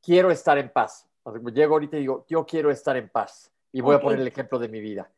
quiero 0.00 0.30
estar 0.30 0.56
en 0.58 0.68
paz. 0.68 1.08
Llego 1.52 1.74
ahorita 1.74 1.96
y 1.96 2.00
digo, 2.00 2.26
yo 2.28 2.44
quiero 2.46 2.70
estar 2.70 2.96
en 2.96 3.08
paz. 3.08 3.50
Y 3.72 3.80
voy 3.80 3.96
a 3.96 4.00
poner 4.00 4.20
el 4.20 4.26
ejemplo 4.26 4.58
de 4.58 4.68
mi 4.68 4.80
vida. 4.80 5.10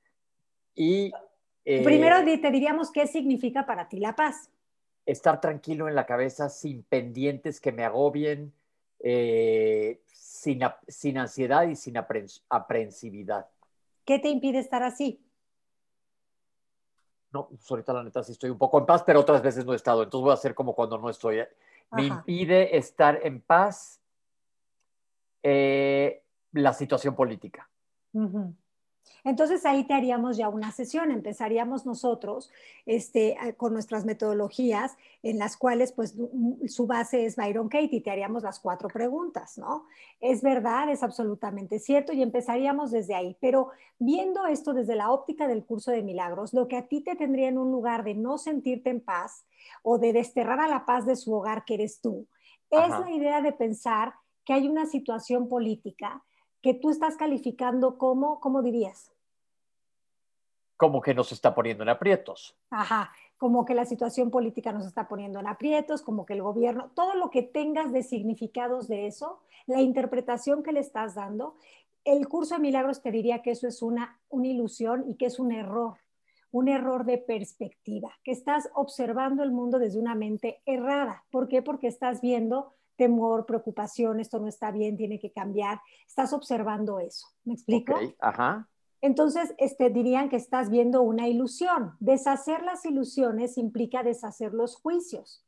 Y 0.74 1.12
Primero 1.64 2.19
eh, 2.19 2.38
te 2.38 2.50
diríamos 2.50 2.90
qué 2.90 3.07
significa 3.07 3.64
para 3.66 3.88
ti 3.88 4.00
la 4.00 4.16
paz. 4.16 4.50
Estar 5.07 5.40
tranquilo 5.40 5.88
en 5.88 5.95
la 5.95 6.07
cabeza, 6.07 6.49
sin 6.49 6.83
pendientes 6.83 7.61
que 7.61 7.73
me 7.73 7.85
agobien, 7.85 8.52
eh, 9.00 10.00
sin, 10.09 10.61
sin, 10.88 11.19
ansiedad 11.19 11.66
y 11.69 11.76
sin 11.76 11.97
aprensividad. 11.97 13.47
¿Qué 14.04 14.19
te 14.19 14.28
impide 14.28 14.59
estar 14.59 14.83
así? 14.83 15.21
No, 17.33 17.49
pues 17.49 17.71
ahorita 17.71 17.92
la 17.92 18.04
neta 18.04 18.23
sí 18.23 18.33
estoy 18.33 18.50
un 18.50 18.59
poco 18.59 18.78
en 18.78 18.87
paz, 18.87 19.02
pero 19.04 19.21
otras 19.21 19.42
veces 19.42 19.64
no 19.64 19.73
he 19.73 19.76
estado, 19.76 20.02
entonces 20.02 20.23
voy 20.23 20.31
a 20.33 20.35
hacer 20.35 20.54
como 20.54 20.75
cuando 20.75 20.99
no 20.99 21.09
estoy. 21.09 21.38
¿eh? 21.38 21.49
Me 21.92 22.04
impide 22.04 22.76
estar 22.76 23.21
en 23.23 23.40
paz 23.40 24.00
la 25.42 26.73
situación 26.73 27.14
política. 27.14 27.69
Entonces 29.24 29.64
ahí 29.64 29.84
te 29.84 29.94
haríamos 29.94 30.36
ya 30.36 30.48
una 30.48 30.72
sesión, 30.72 31.12
empezaríamos 31.12 31.86
nosotros 31.86 32.50
este, 32.86 33.36
con 33.56 33.72
nuestras 33.72 34.04
metodologías 34.04 34.96
en 35.22 35.38
las 35.38 35.56
cuales 35.56 35.92
pues 35.92 36.16
su 36.66 36.86
base 36.86 37.24
es 37.24 37.36
Byron 37.36 37.68
Katie, 37.68 38.00
te 38.00 38.10
haríamos 38.10 38.42
las 38.42 38.58
cuatro 38.58 38.88
preguntas, 38.88 39.58
¿no? 39.58 39.86
Es 40.20 40.42
verdad, 40.42 40.90
es 40.90 41.04
absolutamente 41.04 41.78
cierto 41.78 42.12
y 42.12 42.22
empezaríamos 42.22 42.90
desde 42.90 43.14
ahí, 43.14 43.36
pero 43.40 43.70
viendo 44.00 44.46
esto 44.46 44.72
desde 44.72 44.96
la 44.96 45.12
óptica 45.12 45.46
del 45.46 45.64
curso 45.64 45.92
de 45.92 46.02
milagros, 46.02 46.52
lo 46.52 46.66
que 46.66 46.76
a 46.76 46.88
ti 46.88 47.00
te 47.00 47.14
tendría 47.14 47.48
en 47.48 47.58
un 47.58 47.70
lugar 47.70 48.02
de 48.02 48.14
no 48.14 48.38
sentirte 48.38 48.90
en 48.90 49.00
paz 49.00 49.46
o 49.84 49.98
de 49.98 50.12
desterrar 50.12 50.58
a 50.58 50.68
la 50.68 50.84
paz 50.84 51.06
de 51.06 51.14
su 51.14 51.32
hogar 51.32 51.64
que 51.64 51.74
eres 51.74 52.00
tú, 52.00 52.26
es 52.70 52.88
la 52.88 53.10
idea 53.10 53.42
de 53.42 53.52
pensar 53.52 54.14
que 54.44 54.54
hay 54.54 54.66
una 54.66 54.86
situación 54.86 55.48
política 55.48 56.24
que 56.62 56.74
tú 56.74 56.90
estás 56.90 57.16
calificando 57.16 57.98
como, 57.98 58.40
¿cómo 58.40 58.62
dirías? 58.62 59.12
Como 60.82 61.00
que 61.00 61.14
nos 61.14 61.30
está 61.30 61.54
poniendo 61.54 61.84
en 61.84 61.90
aprietos. 61.90 62.56
Ajá, 62.68 63.12
como 63.36 63.64
que 63.64 63.72
la 63.72 63.84
situación 63.84 64.32
política 64.32 64.72
nos 64.72 64.84
está 64.84 65.06
poniendo 65.06 65.38
en 65.38 65.46
aprietos, 65.46 66.02
como 66.02 66.26
que 66.26 66.32
el 66.32 66.42
gobierno, 66.42 66.90
todo 66.96 67.14
lo 67.14 67.30
que 67.30 67.44
tengas 67.44 67.92
de 67.92 68.02
significados 68.02 68.88
de 68.88 69.06
eso, 69.06 69.38
la 69.66 69.80
interpretación 69.80 70.64
que 70.64 70.72
le 70.72 70.80
estás 70.80 71.14
dando, 71.14 71.54
el 72.04 72.26
curso 72.26 72.56
de 72.56 72.62
milagros 72.62 73.00
te 73.00 73.12
diría 73.12 73.42
que 73.42 73.52
eso 73.52 73.68
es 73.68 73.80
una, 73.80 74.18
una 74.28 74.48
ilusión 74.48 75.08
y 75.08 75.14
que 75.14 75.26
es 75.26 75.38
un 75.38 75.52
error, 75.52 75.98
un 76.50 76.66
error 76.66 77.04
de 77.04 77.18
perspectiva, 77.18 78.10
que 78.24 78.32
estás 78.32 78.68
observando 78.74 79.44
el 79.44 79.52
mundo 79.52 79.78
desde 79.78 80.00
una 80.00 80.16
mente 80.16 80.62
errada. 80.66 81.24
¿Por 81.30 81.46
qué? 81.46 81.62
Porque 81.62 81.86
estás 81.86 82.20
viendo 82.22 82.74
temor, 82.96 83.46
preocupación, 83.46 84.18
esto 84.18 84.40
no 84.40 84.48
está 84.48 84.72
bien, 84.72 84.96
tiene 84.96 85.20
que 85.20 85.30
cambiar. 85.30 85.80
Estás 86.08 86.32
observando 86.32 86.98
eso. 86.98 87.28
¿Me 87.44 87.54
explico? 87.54 87.94
Ajá. 88.18 88.68
Entonces, 89.02 89.54
este, 89.59 89.90
dirían 89.90 90.30
que 90.30 90.37
estás 90.37 90.71
viendo 90.71 91.02
una 91.02 91.28
ilusión. 91.28 91.97
Deshacer 92.00 92.62
las 92.62 92.87
ilusiones 92.87 93.59
implica 93.59 94.02
deshacer 94.02 94.54
los 94.54 94.76
juicios. 94.76 95.44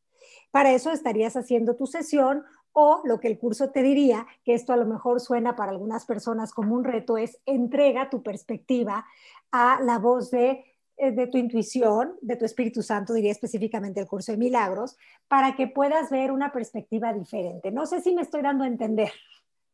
Para 0.51 0.73
eso 0.73 0.91
estarías 0.91 1.37
haciendo 1.37 1.75
tu 1.75 1.87
sesión 1.87 2.45
o 2.73 3.01
lo 3.05 3.21
que 3.21 3.29
el 3.29 3.39
curso 3.39 3.71
te 3.71 3.83
diría, 3.83 4.27
que 4.45 4.53
esto 4.53 4.73
a 4.73 4.77
lo 4.77 4.85
mejor 4.85 5.21
suena 5.21 5.57
para 5.57 5.71
algunas 5.71 6.05
personas 6.05 6.53
como 6.53 6.75
un 6.75 6.85
reto, 6.85 7.17
es 7.17 7.39
entrega 7.47 8.11
tu 8.11 8.23
perspectiva 8.23 9.07
a 9.53 9.81
la 9.81 9.99
voz 9.99 10.31
de 10.31 10.65
eh, 10.97 11.11
de 11.11 11.27
tu 11.27 11.39
intuición, 11.39 12.15
de 12.21 12.37
tu 12.37 12.45
Espíritu 12.45 12.81
Santo, 12.81 13.15
diría 13.15 13.33
específicamente 13.33 14.01
el 14.01 14.07
curso 14.07 14.31
de 14.31 14.39
milagros, 14.39 14.97
para 15.27 15.57
que 15.57 15.67
puedas 15.67 16.09
ver 16.09 16.31
una 16.31 16.53
perspectiva 16.53 17.13
diferente. 17.13 17.73
No 17.73 17.85
sé 17.85 18.01
si 18.01 18.15
me 18.15 18.23
estoy 18.23 18.43
dando 18.43 18.63
a 18.63 18.69
entender. 18.69 19.11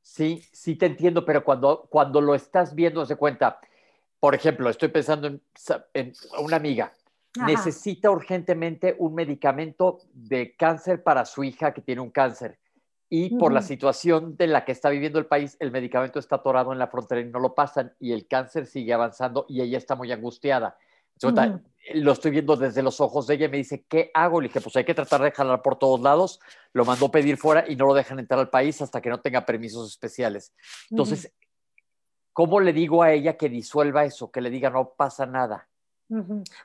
Sí, 0.01 0.43
sí 0.51 0.77
te 0.77 0.87
entiendo, 0.87 1.27
pero 1.27 1.45
cuando, 1.45 1.87
cuando 1.91 2.23
lo 2.23 2.35
estás 2.35 2.75
viendo, 2.75 3.05
se 3.05 3.17
cuenta, 3.17 3.61
por 4.21 4.35
ejemplo, 4.35 4.71
estoy 4.71 4.89
pensando 4.89 5.27
en, 5.95 6.13
una 6.39 6.57
amiga, 6.57 6.93
necesita 7.47 8.11
urgentemente 8.11 8.95
un 8.99 9.15
medicamento 9.15 10.01
de 10.13 10.55
cáncer 10.57 11.03
para 11.03 11.25
su 11.25 11.43
hija 11.43 11.73
que 11.73 11.81
tiene 11.81 12.03
un 12.03 12.11
cáncer. 12.11 12.59
Y 13.13 13.37
por 13.39 13.53
la 13.53 13.63
situación 13.63 14.37
de 14.37 14.47
la 14.47 14.65
que 14.65 14.71
está 14.71 14.89
viviendo 14.89 15.19
el 15.19 15.27
país, 15.27 15.57
el 15.59 15.73
medicamento 15.73 16.21
está 16.21 16.37
atorado 16.37 16.73
en 16.73 16.79
la 16.79 16.87
frontera 16.87 17.21
y 17.21 17.25
no 17.25 17.41
lo 17.41 17.57
pasan 17.57 17.93
y 17.99 18.13
el 18.13 18.29
cáncer 18.29 18.67
sigue 18.67 18.93
avanzando 18.93 19.47
y 19.49 19.63
ella 19.63 19.79
está 19.79 19.97
muy 19.97 20.13
angustiada 20.13 20.77
Lo 21.95 22.13
estoy 22.13 22.31
viendo 22.31 22.57
desde 22.57 22.83
los 22.83 23.01
ojos 23.01 23.27
de 23.27 23.35
ella 23.35 23.47
y 23.47 23.51
me 23.51 23.57
dice, 23.59 23.85
¿qué 23.89 24.11
hago? 24.15 24.41
Le 24.41 24.49
dije, 24.49 24.61
pues 24.61 24.77
hay 24.77 24.85
que 24.85 24.95
tratar 24.95 25.23
de 25.23 25.33
jalar 25.33 25.63
por 25.63 25.77
todos 25.77 26.01
lados. 26.01 26.41
Lo 26.73 26.85
mandó 26.85 27.11
pedir 27.11 27.37
fuera 27.37 27.65
y 27.69 27.77
no 27.77 27.87
lo 27.87 27.95
dejan 27.95 28.19
entrar 28.19 28.41
al 28.41 28.51
país 28.51 28.81
hasta 28.81 29.01
que 29.01 29.11
no 29.11 29.21
tenga 29.21 29.45
permisos 29.45 29.91
especiales. 29.91 30.55
Entonces, 30.91 31.33
¿cómo 32.41 32.59
le 32.59 32.73
digo 32.73 33.03
a 33.03 33.13
ella 33.13 33.37
que 33.37 33.51
disuelva 33.51 34.07
eso? 34.07 34.31
Que 34.31 34.41
le 34.41 34.49
diga, 34.49 34.71
no 34.71 34.95
pasa 34.97 35.27
nada. 35.27 35.69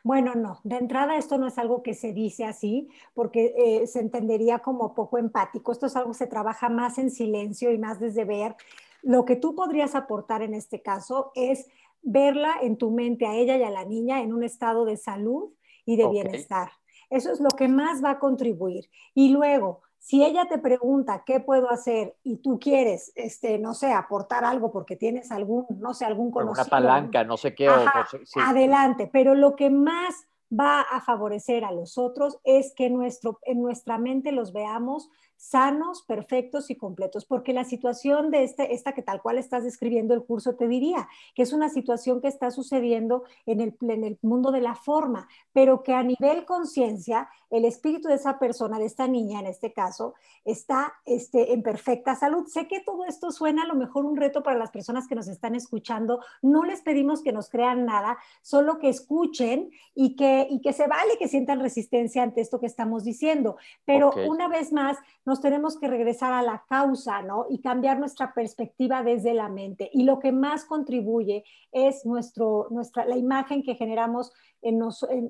Bueno, 0.06 0.34
no, 0.34 0.62
de 0.64 0.78
entrada 0.78 1.18
esto 1.18 1.38
no 1.38 1.48
es 1.48 1.58
algo 1.58 1.84
que 1.84 1.94
se 1.94 2.14
dice 2.14 2.46
así, 2.46 2.88
porque 3.14 3.54
eh, 3.58 3.86
se 3.86 4.00
entendería 4.00 4.60
como 4.60 4.96
poco 4.96 5.18
empático. 5.18 5.74
Esto 5.74 5.88
es 5.88 5.98
algo 5.98 6.12
que 6.12 6.20
se 6.20 6.28
trabaja 6.28 6.70
más 6.70 6.98
en 6.98 7.12
silencio 7.12 7.74
y 7.74 7.78
más 7.78 8.00
desde 8.00 8.24
ver. 8.24 8.56
Lo 9.02 9.26
que 9.26 9.36
tú 9.36 9.54
podrías 9.54 9.96
aportar 9.96 10.44
en 10.44 10.54
este 10.54 10.82
caso 10.82 11.34
es 11.36 11.68
verla 12.02 12.56
en 12.62 12.78
tu 12.78 12.92
mente 12.92 13.28
a 13.28 13.36
ella 13.36 13.58
y 13.58 13.64
a 13.64 13.70
la 13.70 13.84
niña 13.84 14.22
en 14.22 14.32
un 14.32 14.46
estado 14.46 14.86
de 14.86 14.96
salud 14.96 15.52
y 15.84 15.98
de 15.98 16.08
bienestar. 16.08 16.72
Eso 17.10 17.34
es 17.34 17.42
lo 17.42 17.50
que 17.50 17.68
más 17.68 18.02
va 18.02 18.12
a 18.12 18.20
contribuir. 18.20 18.90
Y 19.14 19.28
luego, 19.28 19.82
si 20.06 20.24
ella 20.24 20.46
te 20.48 20.60
pregunta 20.60 21.24
qué 21.26 21.40
puedo 21.40 21.72
hacer 21.72 22.16
y 22.22 22.38
tú 22.38 22.60
quieres, 22.60 23.12
este, 23.16 23.58
no 23.58 23.74
sé, 23.74 23.92
aportar 23.92 24.46
algo 24.46 24.72
porque 24.72 24.96
tienes 24.96 25.32
algún, 25.32 25.66
no 25.80 25.96
sé, 25.96 26.06
algún 26.06 26.30
conocido. 26.30 26.62
Una 26.62 26.70
palanca, 26.70 27.24
no 27.24 27.38
sé 27.38 27.56
qué. 27.56 27.68
Adelante, 28.36 29.10
pero 29.12 29.34
lo 29.34 29.56
que 29.56 29.72
más 29.72 30.28
va 30.48 30.82
a 30.82 31.02
favorecer 31.02 31.66
a 31.66 31.72
los 31.72 31.98
otros 31.98 32.38
es 32.44 32.72
que 32.76 32.92
nuestro, 32.92 33.40
en 33.46 33.64
nuestra 33.64 33.98
mente 33.98 34.32
los 34.32 34.54
veamos 34.54 35.10
sanos, 35.38 36.04
perfectos 36.04 36.70
y 36.70 36.76
completos, 36.76 37.26
porque 37.26 37.54
la 37.54 37.66
situación 37.66 38.32
de 38.32 38.44
este, 38.44 38.74
esta 38.74 38.94
que 38.94 39.02
tal 39.02 39.22
cual 39.22 39.38
estás 39.38 39.64
describiendo 39.64 40.14
el 40.14 40.24
curso 40.24 40.56
te 40.56 40.68
diría 40.68 41.08
que 41.34 41.44
es 41.44 41.54
una 41.54 41.70
situación 41.70 42.22
que 42.22 42.28
está 42.28 42.52
sucediendo 42.52 43.24
en 43.46 43.62
el, 43.62 43.76
en 43.82 44.04
el 44.04 44.20
mundo 44.22 44.52
de 44.52 44.62
la 44.62 44.76
forma, 44.76 45.28
pero 45.54 45.84
que 45.84 45.94
a 45.94 46.04
nivel 46.04 46.46
conciencia, 46.46 47.30
el 47.50 47.66
espíritu 47.66 48.08
de 48.08 48.16
esa 48.16 48.40
persona, 48.40 48.80
de 48.80 48.86
esta 48.86 49.08
niña 49.08 49.40
en 49.40 49.48
este 49.48 49.74
caso, 49.74 50.16
está 50.44 50.94
este, 51.06 51.54
en 51.54 51.64
perfecta 51.64 52.16
salud. 52.16 52.48
Sé 52.48 52.68
que 52.68 52.80
todo 52.80 53.06
esto 53.06 53.32
suena 53.32 53.64
a 53.64 53.68
lo 53.68 53.76
mejor 53.76 54.06
un 54.06 54.18
reto 54.18 54.44
para 54.44 54.58
las 54.58 54.72
personas 54.72 55.08
que 55.08 55.16
nos 55.16 55.28
están 55.28 55.56
escuchando. 55.56 56.22
No 56.42 56.64
les 56.64 56.82
pedimos 56.82 57.22
que 57.22 57.32
nos 57.32 57.50
crean 57.50 57.86
nada, 57.86 58.18
solo 58.42 58.80
que 58.80 58.90
escuchen 58.90 59.72
y 59.94 60.16
que, 60.16 60.48
y 60.50 60.62
que 60.62 60.74
se 60.74 60.88
vale 60.88 61.18
que 61.18 61.28
sientan 61.28 61.60
resistencia 61.60 62.24
ante 62.24 62.42
esto 62.42 62.60
que 62.60 62.66
estamos 62.66 63.04
diciendo. 63.04 63.58
Pero 63.86 64.12
una 64.28 64.48
vez 64.48 64.72
más, 64.72 64.98
nos 65.26 65.42
tenemos 65.42 65.78
que 65.78 65.88
regresar 65.88 66.34
a 66.34 66.42
la 66.42 66.64
causa, 66.70 67.22
¿no? 67.22 67.48
Y 67.50 67.60
cambiar 67.60 68.00
nuestra 68.00 68.34
perspectiva 68.34 69.04
desde 69.04 69.34
la 69.34 69.50
mente. 69.50 69.90
Y 69.92 70.04
lo 70.04 70.20
que 70.20 70.32
más 70.32 70.66
contribuye 70.66 71.44
es 71.72 72.06
nuestro, 72.06 72.68
nuestra, 72.70 73.06
la 73.06 73.18
imagen 73.18 73.64
que 73.64 73.76
generamos 73.76 74.32
en, 74.62 74.82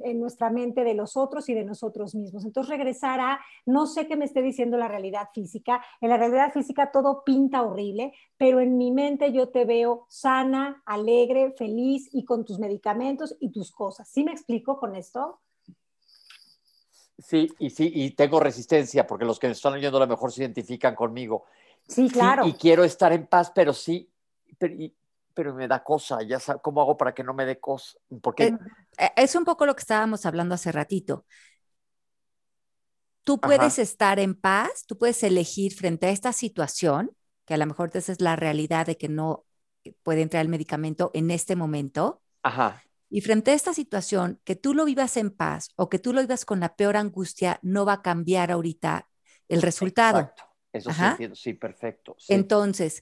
en, 0.03 0.19
nuestra 0.19 0.49
mente 0.49 0.83
de 0.83 0.93
los 0.93 1.17
otros 1.17 1.49
y 1.49 1.53
de 1.53 1.65
nosotros 1.65 2.15
mismos. 2.15 2.45
Entonces, 2.45 2.69
regresar 2.69 3.19
a, 3.19 3.39
no 3.65 3.85
sé 3.85 4.07
qué 4.07 4.15
me 4.15 4.25
esté 4.25 4.41
diciendo 4.41 4.77
la 4.77 4.87
realidad 4.87 5.29
física. 5.33 5.83
En 6.01 6.09
la 6.09 6.17
realidad 6.17 6.53
física 6.53 6.91
todo 6.91 7.23
pinta 7.23 7.63
horrible, 7.63 8.13
pero 8.37 8.59
en 8.59 8.77
mi 8.77 8.91
mente 8.91 9.31
yo 9.31 9.49
te 9.49 9.65
veo 9.65 10.05
sana, 10.09 10.81
alegre, 10.85 11.53
feliz 11.57 12.09
y 12.13 12.25
con 12.25 12.45
tus 12.45 12.59
medicamentos 12.59 13.35
y 13.39 13.51
tus 13.51 13.71
cosas. 13.71 14.07
¿Sí 14.09 14.23
me 14.23 14.31
explico 14.31 14.77
con 14.77 14.95
esto? 14.95 15.41
Sí, 17.17 17.49
y 17.59 17.69
sí, 17.69 17.91
y 17.93 18.11
tengo 18.11 18.39
resistencia, 18.39 19.07
porque 19.07 19.25
los 19.25 19.39
que 19.39 19.47
me 19.47 19.53
están 19.53 19.73
oyendo 19.73 19.97
a 19.97 20.01
lo 20.01 20.07
mejor 20.07 20.31
se 20.31 20.41
identifican 20.41 20.95
conmigo. 20.95 21.45
Sí, 21.87 22.09
claro. 22.09 22.47
y 22.47 22.53
quiero 22.53 22.83
estar 22.83 23.13
en 23.13 23.27
paz, 23.27 23.51
pero 23.53 23.73
sí, 23.73 24.09
pero, 25.33 25.53
me 25.53 25.67
da 25.67 25.83
cosa, 25.83 26.23
ya 26.23 26.39
sabes, 26.39 26.61
¿cómo 26.61 26.81
hago 26.81 26.97
para 26.97 27.13
que 27.13 27.23
no 27.23 27.33
me 27.33 27.45
dé 27.45 27.59
cosa? 27.59 27.97
Porque... 28.21 28.45
Eh, 28.45 28.57
eh, 28.97 29.11
es 29.17 29.35
un 29.35 29.45
poco 29.45 29.65
lo 29.65 29.75
que 29.75 29.81
estábamos 29.81 30.25
hablando 30.25 30.55
hace 30.55 30.71
ratito. 30.71 31.25
Tú 33.23 33.39
puedes 33.39 33.79
estar 33.79 34.19
en 34.19 34.35
paz, 34.35 34.85
tú 34.87 34.97
puedes 34.97 35.23
elegir 35.23 35.73
frente 35.73 36.07
a 36.07 36.11
esta 36.11 36.31
situación, 36.31 37.11
que 37.45 37.55
a 37.55 37.57
lo 37.57 37.65
mejor 37.65 37.89
esa 37.93 38.11
es 38.11 38.21
la 38.21 38.35
realidad 38.35 38.85
de 38.85 38.97
que 38.97 39.09
no 39.09 39.45
puede 40.03 40.21
entrar 40.21 40.41
el 40.41 40.49
medicamento 40.49 41.11
en 41.13 41.31
este 41.31 41.55
momento. 41.55 42.21
Ajá. 42.43 42.83
Y 43.09 43.21
frente 43.21 43.51
a 43.51 43.53
esta 43.53 43.73
situación, 43.73 44.39
que 44.43 44.55
tú 44.55 44.73
lo 44.73 44.85
vivas 44.85 45.15
en 45.17 45.31
paz 45.31 45.69
o 45.75 45.89
que 45.89 45.99
tú 45.99 46.13
lo 46.13 46.21
vivas 46.21 46.45
con 46.45 46.59
la 46.59 46.75
peor 46.75 46.97
angustia, 46.97 47.59
no 47.61 47.85
va 47.85 47.93
a 47.93 48.01
cambiar 48.01 48.51
ahorita 48.51 49.07
el 49.47 49.61
resultado. 49.61 50.19
Exacto. 50.19 50.43
Eso 50.73 50.91
sí 50.91 51.29
sí, 51.35 51.53
perfecto. 51.53 52.17
Entonces, 52.27 53.01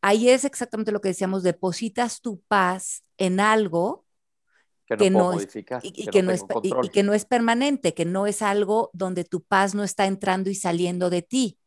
ahí 0.00 0.28
es 0.28 0.44
exactamente 0.44 0.90
lo 0.90 1.00
que 1.00 1.08
decíamos, 1.08 1.44
depositas 1.44 2.20
tu 2.20 2.40
paz 2.48 3.04
en 3.16 3.38
algo 3.38 4.06
que 4.86 5.10
no, 5.10 5.32
es, 5.32 5.48
y, 5.54 5.62
que, 5.64 6.22
no, 6.22 6.30
es, 6.30 6.44
y, 6.62 6.88
que 6.90 7.02
no 7.02 7.12
es 7.12 7.24
permanente, 7.24 7.92
que 7.92 8.04
no 8.04 8.26
es 8.26 8.40
algo 8.40 8.90
donde 8.92 9.24
tu 9.24 9.42
paz 9.42 9.74
no 9.74 9.82
está 9.82 10.06
entrando 10.06 10.48
y 10.48 10.54
saliendo 10.54 11.10
de 11.10 11.22
ti. 11.22 11.58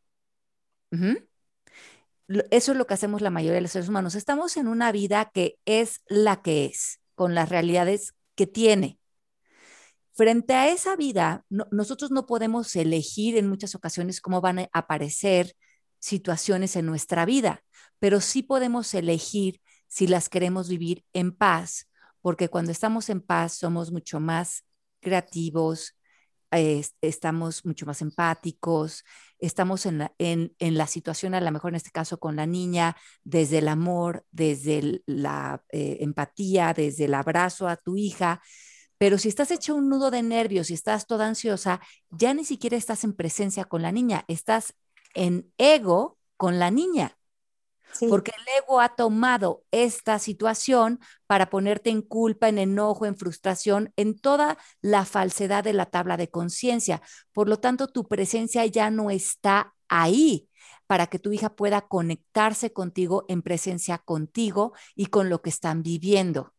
Eso 2.50 2.72
es 2.72 2.78
lo 2.78 2.86
que 2.86 2.94
hacemos 2.94 3.20
la 3.20 3.28
mayoría 3.28 3.56
de 3.56 3.60
los 3.60 3.72
seres 3.72 3.90
humanos. 3.90 4.14
Estamos 4.14 4.56
en 4.56 4.68
una 4.68 4.90
vida 4.90 5.30
que 5.34 5.58
es 5.66 6.00
la 6.06 6.40
que 6.40 6.64
es 6.64 7.00
con 7.20 7.34
las 7.34 7.50
realidades 7.50 8.14
que 8.34 8.46
tiene. 8.46 8.98
Frente 10.14 10.54
a 10.54 10.70
esa 10.70 10.96
vida, 10.96 11.44
nosotros 11.50 12.10
no 12.10 12.24
podemos 12.24 12.74
elegir 12.76 13.36
en 13.36 13.46
muchas 13.46 13.74
ocasiones 13.74 14.22
cómo 14.22 14.40
van 14.40 14.60
a 14.60 14.70
aparecer 14.72 15.54
situaciones 15.98 16.76
en 16.76 16.86
nuestra 16.86 17.26
vida, 17.26 17.62
pero 17.98 18.22
sí 18.22 18.42
podemos 18.42 18.94
elegir 18.94 19.60
si 19.86 20.06
las 20.06 20.30
queremos 20.30 20.70
vivir 20.70 21.04
en 21.12 21.32
paz, 21.32 21.90
porque 22.22 22.48
cuando 22.48 22.72
estamos 22.72 23.10
en 23.10 23.20
paz 23.20 23.52
somos 23.52 23.92
mucho 23.92 24.18
más 24.18 24.64
creativos, 25.00 25.98
estamos 26.50 27.64
mucho 27.64 27.86
más 27.86 28.02
empáticos, 28.02 29.04
estamos 29.38 29.86
en 29.86 29.98
la, 29.98 30.12
en, 30.18 30.52
la, 30.58 30.86
situación, 30.86 31.34
a 31.34 31.40
lo 31.40 31.50
mejor 31.50 31.70
en 31.70 31.76
este 31.76 31.90
caso 31.90 32.18
con 32.18 32.36
la 32.36 32.46
niña, 32.46 32.96
desde 33.24 33.58
el 33.58 33.68
amor, 33.68 34.24
desde 34.30 35.02
la 35.06 35.62
eh, 35.70 35.98
empatía, 36.00 36.74
desde 36.74 37.04
el 37.04 37.14
abrazo 37.14 37.68
a 37.68 37.76
tu 37.76 37.96
hija. 37.96 38.42
Pero 38.98 39.16
si 39.16 39.28
estás 39.28 39.50
hecho 39.50 39.74
un 39.74 39.88
nudo 39.88 40.10
de 40.10 40.22
nervios 40.22 40.70
y 40.70 40.74
estás 40.74 41.06
toda 41.06 41.26
ansiosa, 41.26 41.80
ya 42.10 42.34
ni 42.34 42.44
siquiera 42.44 42.76
estás 42.76 43.04
en 43.04 43.14
presencia 43.14 43.64
con 43.64 43.82
la 43.82 43.92
niña, 43.92 44.24
estás 44.28 44.74
en 45.14 45.52
ego 45.56 46.18
con 46.36 46.58
la 46.58 46.70
niña. 46.70 47.16
Porque 48.08 48.32
el 48.36 48.62
ego 48.62 48.80
ha 48.80 48.90
tomado 48.90 49.64
esta 49.70 50.18
situación 50.18 51.00
para 51.26 51.50
ponerte 51.50 51.90
en 51.90 52.02
culpa, 52.02 52.48
en 52.48 52.58
enojo, 52.58 53.06
en 53.06 53.16
frustración, 53.16 53.92
en 53.96 54.18
toda 54.18 54.58
la 54.80 55.04
falsedad 55.04 55.64
de 55.64 55.72
la 55.72 55.86
tabla 55.86 56.16
de 56.16 56.30
conciencia. 56.30 57.02
Por 57.32 57.48
lo 57.48 57.58
tanto, 57.58 57.88
tu 57.88 58.08
presencia 58.08 58.64
ya 58.66 58.90
no 58.90 59.10
está 59.10 59.74
ahí 59.88 60.48
para 60.86 61.06
que 61.06 61.18
tu 61.18 61.32
hija 61.32 61.54
pueda 61.54 61.82
conectarse 61.82 62.72
contigo 62.72 63.24
en 63.28 63.42
presencia 63.42 63.98
contigo 63.98 64.72
y 64.94 65.06
con 65.06 65.28
lo 65.28 65.40
que 65.42 65.50
están 65.50 65.82
viviendo. 65.82 66.52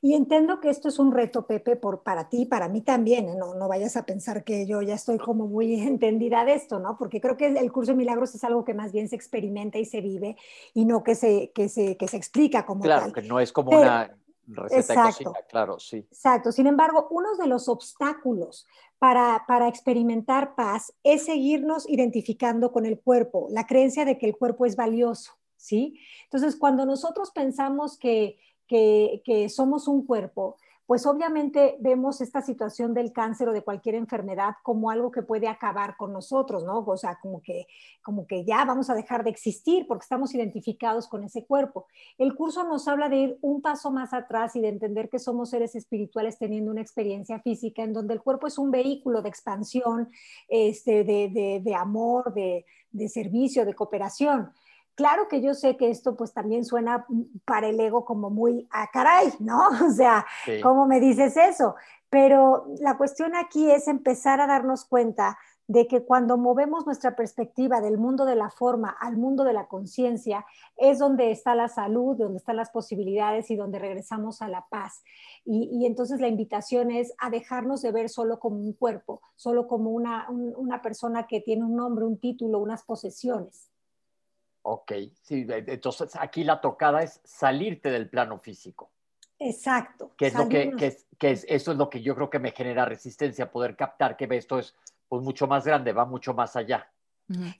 Y 0.00 0.14
entiendo 0.14 0.60
que 0.60 0.70
esto 0.70 0.88
es 0.88 0.98
un 0.98 1.12
reto, 1.12 1.46
Pepe, 1.46 1.76
por, 1.76 2.02
para 2.02 2.28
ti, 2.28 2.46
para 2.46 2.68
mí 2.68 2.80
también. 2.80 3.28
¿eh? 3.28 3.36
No, 3.36 3.54
no 3.54 3.68
vayas 3.68 3.96
a 3.96 4.04
pensar 4.04 4.44
que 4.44 4.66
yo 4.66 4.82
ya 4.82 4.94
estoy 4.94 5.18
como 5.18 5.46
muy 5.46 5.74
entendida 5.80 6.44
de 6.44 6.54
esto, 6.54 6.78
¿no? 6.78 6.96
Porque 6.96 7.20
creo 7.20 7.36
que 7.36 7.46
el 7.46 7.72
curso 7.72 7.92
de 7.92 7.98
milagros 7.98 8.34
es 8.34 8.44
algo 8.44 8.64
que 8.64 8.74
más 8.74 8.92
bien 8.92 9.08
se 9.08 9.16
experimenta 9.16 9.78
y 9.78 9.84
se 9.84 10.00
vive 10.00 10.36
y 10.72 10.84
no 10.84 11.02
que 11.02 11.14
se, 11.14 11.50
que 11.54 11.68
se, 11.68 11.96
que 11.96 12.08
se 12.08 12.16
explica 12.16 12.64
como 12.66 12.82
claro, 12.82 13.02
tal. 13.02 13.12
Claro, 13.12 13.22
que 13.22 13.28
no 13.28 13.40
es 13.40 13.52
como 13.52 13.70
una 13.70 14.10
receta 14.46 14.94
de 14.94 15.00
cocina, 15.00 15.32
claro, 15.48 15.78
sí. 15.78 15.98
Exacto. 15.98 16.52
Sin 16.52 16.66
embargo, 16.66 17.08
uno 17.10 17.36
de 17.36 17.46
los 17.46 17.68
obstáculos 17.68 18.66
para, 18.98 19.44
para, 19.46 19.68
experimentar 19.68 20.54
paz 20.54 20.92
es 21.02 21.24
seguirnos 21.24 21.88
identificando 21.88 22.72
con 22.72 22.86
el 22.86 23.00
cuerpo, 23.00 23.48
la 23.50 23.66
creencia 23.66 24.04
de 24.04 24.18
que 24.18 24.26
el 24.26 24.36
cuerpo 24.36 24.66
es 24.66 24.76
valioso, 24.76 25.32
¿sí? 25.56 25.98
Entonces, 26.24 26.56
cuando 26.56 26.86
nosotros 26.86 27.30
pensamos 27.30 27.98
que 27.98 28.38
que, 29.24 29.48
somos 29.48 29.88
un 29.88 30.04
cuerpo, 30.04 30.56
pues 30.86 31.06
obviamente 31.06 31.76
vemos 31.80 32.20
esta 32.20 32.42
situación 32.42 32.92
del 32.92 33.12
cáncer 33.12 33.48
o 33.48 33.52
de 33.52 33.62
cualquier 33.62 33.94
enfermedad 33.94 34.56
como 34.62 34.90
algo 34.90 35.10
que 35.10 35.22
puede 35.22 35.48
acabar 35.48 35.96
con 35.96 36.12
nosotros, 36.12 36.62
¿no? 36.64 36.80
O 36.80 36.96
sea, 36.98 37.18
como 37.22 37.40
que, 37.40 37.66
como 38.02 38.26
que 38.26 38.44
ya 38.44 38.64
vamos 38.66 38.90
a 38.90 38.94
dejar 38.94 39.24
de 39.24 39.30
existir 39.30 39.86
porque 39.86 40.02
estamos 40.02 40.34
identificados 40.34 41.08
con 41.08 41.24
ese 41.24 41.46
cuerpo. 41.46 41.86
El 42.18 42.34
curso 42.34 42.64
nos 42.64 42.86
habla 42.86 43.08
de 43.08 43.16
ir 43.16 43.38
un 43.40 43.62
paso 43.62 43.90
más 43.90 44.12
atrás 44.12 44.56
y 44.56 44.60
de 44.60 44.68
entender 44.68 45.08
que 45.08 45.18
somos 45.18 45.50
seres 45.50 45.74
espirituales 45.74 46.36
teniendo 46.36 46.70
una 46.70 46.82
experiencia 46.82 47.40
física 47.40 47.82
en 47.82 47.94
donde 47.94 48.12
el 48.12 48.20
cuerpo 48.20 48.46
es 48.46 48.58
un 48.58 48.70
vehículo 48.70 49.22
de 49.22 49.30
expansión, 49.30 50.10
este, 50.48 51.04
de, 51.04 51.62
de 51.64 51.74
amor, 51.74 52.34
de, 52.34 52.66
de 52.90 53.08
servicio, 53.08 53.64
de 53.64 53.74
cooperación 53.74 54.50
Claro 54.94 55.26
que 55.28 55.40
yo 55.40 55.54
sé 55.54 55.76
que 55.76 55.90
esto 55.90 56.16
pues 56.16 56.32
también 56.32 56.64
suena 56.64 57.06
para 57.44 57.68
el 57.68 57.80
ego 57.80 58.04
como 58.04 58.30
muy, 58.30 58.68
a 58.70 58.82
ah, 58.82 58.90
caray, 58.92 59.32
¿no? 59.40 59.68
O 59.86 59.90
sea, 59.90 60.24
¿cómo 60.62 60.86
me 60.86 61.00
dices 61.00 61.36
eso? 61.36 61.74
Pero 62.10 62.66
la 62.80 62.96
cuestión 62.96 63.34
aquí 63.34 63.70
es 63.70 63.88
empezar 63.88 64.40
a 64.40 64.46
darnos 64.46 64.84
cuenta 64.84 65.36
de 65.66 65.86
que 65.86 66.04
cuando 66.04 66.36
movemos 66.36 66.84
nuestra 66.84 67.16
perspectiva 67.16 67.80
del 67.80 67.96
mundo 67.96 68.26
de 68.26 68.36
la 68.36 68.50
forma 68.50 68.90
al 69.00 69.16
mundo 69.16 69.44
de 69.44 69.54
la 69.54 69.66
conciencia, 69.66 70.44
es 70.76 70.98
donde 70.98 71.30
está 71.30 71.54
la 71.54 71.68
salud, 71.68 72.16
donde 72.16 72.38
están 72.38 72.56
las 72.56 72.70
posibilidades 72.70 73.50
y 73.50 73.56
donde 73.56 73.78
regresamos 73.78 74.42
a 74.42 74.48
la 74.48 74.66
paz. 74.68 75.02
Y, 75.44 75.86
entonces 75.86 76.20
la 76.20 76.28
invitación 76.28 76.90
es 76.90 77.14
a 77.18 77.30
dejarnos 77.30 77.82
de 77.82 77.92
ver 77.92 78.08
solo 78.10 78.38
como 78.38 78.56
un 78.56 78.74
cuerpo, 78.74 79.22
solo 79.36 79.66
como 79.66 79.90
una, 79.90 80.28
una 80.30 80.82
persona 80.82 81.26
que 81.26 81.40
tiene 81.40 81.64
un 81.64 81.76
nombre, 81.76 82.04
un 82.04 82.18
título, 82.18 82.58
unas 82.58 82.82
posesiones. 82.84 83.70
Ok, 84.66 84.92
sí, 85.22 85.46
entonces 85.48 86.16
aquí 86.18 86.42
la 86.42 86.58
tocada 86.58 87.02
es 87.02 87.20
salirte 87.22 87.90
del 87.90 88.08
plano 88.08 88.38
físico. 88.38 88.90
Exacto. 89.38 90.12
Que 90.16 90.28
es 90.28 90.34
lo 90.34 90.48
que, 90.48 90.74
que, 91.18 91.30
es, 91.30 91.44
eso 91.50 91.72
es 91.72 91.76
lo 91.76 91.90
que 91.90 92.00
yo 92.00 92.14
creo 92.14 92.30
que 92.30 92.38
me 92.38 92.50
genera 92.50 92.86
resistencia, 92.86 93.50
poder 93.50 93.76
captar 93.76 94.16
que 94.16 94.26
esto 94.30 94.58
es 94.58 94.74
pues 95.06 95.22
mucho 95.22 95.46
más 95.46 95.66
grande, 95.66 95.92
va 95.92 96.06
mucho 96.06 96.32
más 96.32 96.56
allá. 96.56 96.90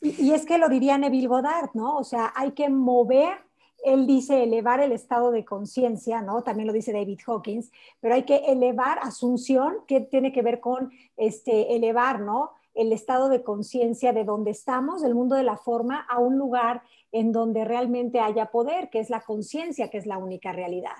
y, 0.00 0.32
es 0.32 0.46
que 0.46 0.56
lo 0.56 0.70
diría 0.70 0.96
Neville 0.96 1.28
Goddard, 1.28 1.70
¿no? 1.74 1.98
O 1.98 2.04
sea, 2.04 2.32
hay 2.34 2.52
que 2.52 2.70
mover, 2.70 3.36
él 3.84 4.06
dice 4.06 4.42
elevar 4.42 4.80
el 4.80 4.92
estado 4.92 5.30
de 5.30 5.44
conciencia, 5.44 6.22
¿no? 6.22 6.42
También 6.42 6.66
lo 6.66 6.72
dice 6.72 6.94
David 6.94 7.20
Hawkins, 7.26 7.70
pero 8.00 8.14
hay 8.14 8.22
que 8.22 8.36
elevar 8.46 8.98
asunción, 9.02 9.76
que 9.86 10.00
tiene 10.00 10.32
que 10.32 10.40
ver 10.40 10.58
con 10.60 10.90
este, 11.18 11.76
elevar, 11.76 12.20
¿no? 12.20 12.52
El 12.74 12.92
estado 12.92 13.28
de 13.28 13.42
conciencia 13.42 14.12
de 14.12 14.24
donde 14.24 14.50
estamos, 14.50 15.02
del 15.02 15.14
mundo 15.14 15.36
de 15.36 15.44
la 15.44 15.56
forma, 15.56 16.00
a 16.08 16.18
un 16.18 16.38
lugar 16.38 16.82
en 17.12 17.32
donde 17.32 17.64
realmente 17.64 18.20
haya 18.20 18.50
poder, 18.50 18.90
que 18.90 19.00
es 19.00 19.10
la 19.10 19.20
conciencia, 19.20 19.88
que 19.88 19.98
es 19.98 20.06
la 20.06 20.18
única 20.18 20.52
realidad. 20.52 20.96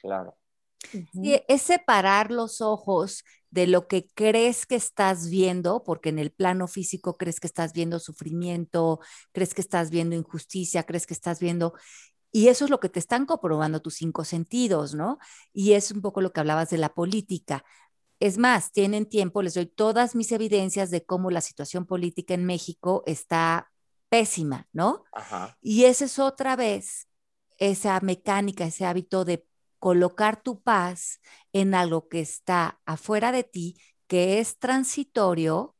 Claro. 0.00 0.36
es 1.48 1.62
separar 1.62 2.30
los 2.30 2.60
ojos 2.60 3.24
de 3.50 3.66
lo 3.66 3.88
que 3.88 4.08
crees 4.14 4.66
que 4.66 4.76
estás 4.76 5.28
viendo, 5.28 5.82
porque 5.84 6.10
en 6.10 6.18
el 6.18 6.30
plano 6.30 6.68
físico 6.68 7.16
crees 7.16 7.40
que 7.40 7.46
estás 7.46 7.72
viendo 7.72 7.98
sufrimiento, 7.98 9.00
crees 9.32 9.54
que 9.54 9.60
estás 9.60 9.90
viendo 9.90 10.14
injusticia, 10.14 10.84
crees 10.84 11.06
que 11.06 11.14
estás 11.14 11.40
viendo... 11.40 11.74
Y 12.30 12.48
eso 12.48 12.66
es 12.66 12.70
lo 12.70 12.78
que 12.78 12.90
te 12.90 12.98
están 12.98 13.24
comprobando 13.24 13.80
tus 13.80 13.94
cinco 13.94 14.22
sentidos, 14.22 14.94
¿no? 14.94 15.18
Y 15.54 15.72
es 15.72 15.90
un 15.90 16.02
poco 16.02 16.20
lo 16.20 16.30
que 16.30 16.40
hablabas 16.40 16.68
de 16.68 16.76
la 16.76 16.90
política. 16.90 17.64
Es 18.20 18.36
más, 18.36 18.72
tienen 18.72 19.06
tiempo, 19.06 19.42
les 19.42 19.54
doy 19.54 19.66
todas 19.66 20.14
mis 20.14 20.32
evidencias 20.32 20.90
de 20.90 21.04
cómo 21.04 21.30
la 21.30 21.40
situación 21.40 21.86
política 21.86 22.34
en 22.34 22.44
México 22.44 23.02
está 23.06 23.70
pésima, 24.08 24.66
¿no? 24.72 25.04
Y 25.60 25.84
esa 25.84 26.06
es 26.06 26.18
otra 26.18 26.56
vez 26.56 27.08
esa 27.58 28.00
mecánica, 28.00 28.64
ese 28.64 28.86
hábito 28.86 29.24
de 29.24 29.46
colocar 29.78 30.42
tu 30.42 30.62
paz 30.62 31.20
en 31.52 31.74
algo 31.74 32.08
que 32.08 32.20
está 32.20 32.80
afuera 32.84 33.32
de 33.32 33.44
ti, 33.44 33.76
que 34.06 34.40
es 34.40 34.58
transitorio, 34.58 35.76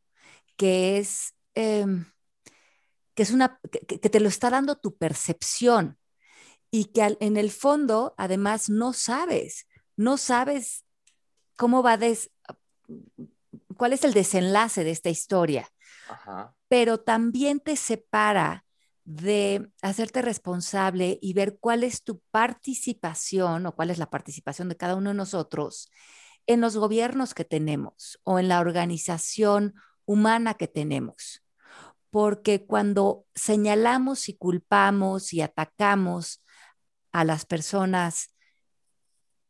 que 0.57 0.99
es, 0.99 1.35
em, 1.55 2.07
que, 3.15 3.23
es 3.23 3.31
una, 3.31 3.61
que, 3.71 3.99
te 3.99 4.21
lo 4.21 4.29
está 4.29 4.51
dando 4.51 4.77
tu 4.77 4.97
percepción 4.97 5.99
y 6.71 6.87
que 6.87 7.17
en 7.21 7.37
el 7.37 7.51
fondo 7.51 8.15
además 8.19 8.69
no 8.69 8.93
sabes, 8.93 9.67
no 9.97 10.19
sabes 10.19 10.85
cómo 11.59 11.83
va 11.83 11.99
des, 11.99 12.31
cuál 13.77 13.93
es 13.93 14.05
el 14.05 14.15
desenlace 14.15 14.85
de 14.85 14.93
esta 14.93 15.11
historia, 15.11 15.69
pero 16.69 17.01
también 17.01 17.61
te 17.61 17.77
separa 17.77 18.65
de 19.05 19.71
hacerte 19.83 20.23
responsable 20.23 21.19
y 21.21 21.33
ver 21.33 21.59
cuál 21.59 21.83
es 21.83 22.05
tu 22.05 22.21
participación 22.31 23.67
o 23.67 23.75
cuál 23.75 23.91
es 23.91 23.99
la 23.99 24.09
participación 24.09 24.69
de 24.69 24.77
cada 24.77 24.95
uno 24.95 25.11
de 25.11 25.17
nosotros 25.17 25.91
en 26.47 26.61
los 26.61 26.77
gobiernos 26.77 27.35
que 27.35 27.45
tenemos 27.45 28.21
o 28.23 28.39
en 28.39 28.49
la 28.49 28.61
organización 28.61 29.75
humana 30.05 30.55
que 30.55 30.69
tenemos. 30.69 31.43
Porque 32.11 32.67
cuando 32.67 33.27
señalamos 33.35 34.29
y 34.29 34.37
culpamos 34.37 35.33
y 35.33 35.41
atacamos 35.41 36.45
a 37.13 37.25
las 37.25 37.45
personas 37.45 38.35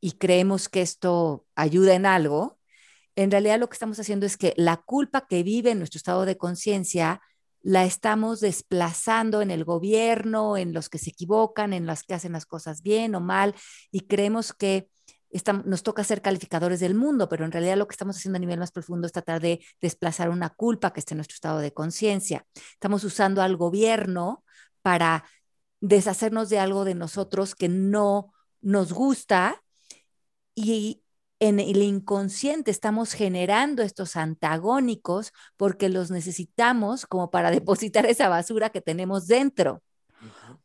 y 0.00 0.12
creemos 0.12 0.68
que 0.68 0.82
esto 0.82 1.46
ayuda 1.54 1.94
en 1.94 2.06
algo, 2.06 2.58
en 3.16 3.30
realidad 3.32 3.58
lo 3.58 3.68
que 3.68 3.74
estamos 3.74 3.98
haciendo 3.98 4.26
es 4.26 4.36
que 4.36 4.54
la 4.56 4.76
culpa 4.76 5.26
que 5.26 5.42
vive 5.42 5.72
en 5.72 5.78
nuestro 5.78 5.98
estado 5.98 6.24
de 6.24 6.36
conciencia 6.38 7.20
la 7.62 7.84
estamos 7.84 8.38
desplazando 8.38 9.42
en 9.42 9.50
el 9.50 9.64
gobierno, 9.64 10.56
en 10.56 10.72
los 10.72 10.88
que 10.88 10.98
se 10.98 11.10
equivocan, 11.10 11.72
en 11.72 11.84
los 11.84 12.04
que 12.04 12.14
hacen 12.14 12.32
las 12.32 12.46
cosas 12.46 12.82
bien 12.82 13.16
o 13.16 13.20
mal, 13.20 13.54
y 13.90 14.02
creemos 14.02 14.52
que 14.52 14.88
nos 15.64 15.82
toca 15.82 16.04
ser 16.04 16.22
calificadores 16.22 16.80
del 16.80 16.94
mundo, 16.94 17.28
pero 17.28 17.44
en 17.44 17.52
realidad 17.52 17.76
lo 17.76 17.86
que 17.86 17.92
estamos 17.92 18.16
haciendo 18.16 18.36
a 18.36 18.40
nivel 18.40 18.60
más 18.60 18.70
profundo 18.70 19.06
es 19.06 19.12
tratar 19.12 19.40
de 19.40 19.60
desplazar 19.80 20.30
una 20.30 20.50
culpa 20.50 20.92
que 20.92 21.00
esté 21.00 21.14
en 21.14 21.18
nuestro 21.18 21.34
estado 21.34 21.58
de 21.58 21.74
conciencia. 21.74 22.46
Estamos 22.72 23.04
usando 23.04 23.42
al 23.42 23.56
gobierno 23.56 24.44
para 24.80 25.24
deshacernos 25.80 26.48
de 26.48 26.60
algo 26.60 26.84
de 26.84 26.94
nosotros 26.94 27.54
que 27.54 27.68
no 27.68 28.32
nos 28.60 28.92
gusta 28.92 29.62
y 30.58 31.04
en 31.38 31.60
el 31.60 31.82
inconsciente 31.82 32.72
estamos 32.72 33.12
generando 33.12 33.84
estos 33.84 34.16
antagónicos 34.16 35.32
porque 35.56 35.88
los 35.88 36.10
necesitamos 36.10 37.06
como 37.06 37.30
para 37.30 37.50
depositar 37.52 38.06
esa 38.06 38.28
basura 38.28 38.70
que 38.70 38.80
tenemos 38.80 39.28
dentro. 39.28 39.82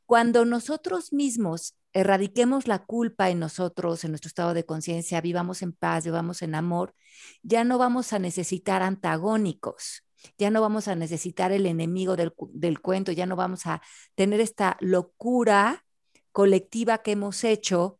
Cuando 0.08 0.46
nosotros 0.46 1.14
mismos 1.14 1.76
erradiquemos 1.94 2.68
la 2.68 2.80
culpa 2.80 3.30
en 3.30 3.40
nosotros, 3.40 4.04
en 4.04 4.12
nuestro 4.12 4.30
estado 4.30 4.56
de 4.56 4.66
conciencia, 4.66 5.22
vivamos 5.22 5.62
en 5.62 5.74
paz, 5.74 6.06
vivamos 6.06 6.42
en 6.42 6.56
amor, 6.56 6.96
ya 7.44 7.64
no 7.64 7.78
vamos 7.78 8.12
a 8.14 8.20
necesitar 8.20 8.82
antagónicos, 8.82 10.04
ya 10.40 10.50
no 10.50 10.60
vamos 10.62 10.88
a 10.88 10.96
necesitar 10.96 11.52
el 11.52 11.68
enemigo 11.68 12.16
del, 12.16 12.34
del 12.52 12.82
cuento, 12.82 13.12
ya 13.12 13.28
no 13.28 13.36
vamos 13.36 13.68
a 13.68 13.82
tener 14.16 14.40
esta 14.40 14.76
locura 14.80 15.86
colectiva 16.32 17.04
que 17.04 17.12
hemos 17.12 17.44
hecho 17.44 18.00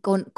con, 0.00 0.32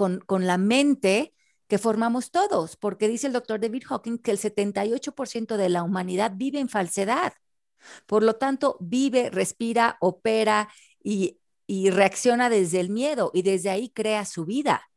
la 0.47 0.59
mente 0.59 1.35
que 1.69 1.79
formamos 1.79 2.31
todos, 2.31 2.77
porque 2.77 3.09
dice 3.09 3.27
el 3.27 3.33
doctor 3.33 3.61
David 3.61 3.85
Hawking 3.87 4.19
que 4.19 4.33
el 4.33 4.39
78% 4.39 5.57
de 5.57 5.69
la 5.69 5.83
humanidad 5.83 6.33
vive 6.37 6.61
en 6.61 6.69
falsedad. 6.69 7.33
Por 8.07 8.23
lo 8.23 8.37
tanto, 8.37 8.77
vive, 8.81 9.31
respira, 9.31 9.97
opera 10.01 10.69
y, 11.03 11.41
y 11.67 11.91
reacciona 11.91 12.51
desde 12.51 12.81
el 12.81 12.91
miedo 12.91 13.31
y 13.35 13.43
desde 13.43 13.71
ahí 13.71 13.91
crea 13.91 14.25
su 14.25 14.45
vida. 14.45 14.91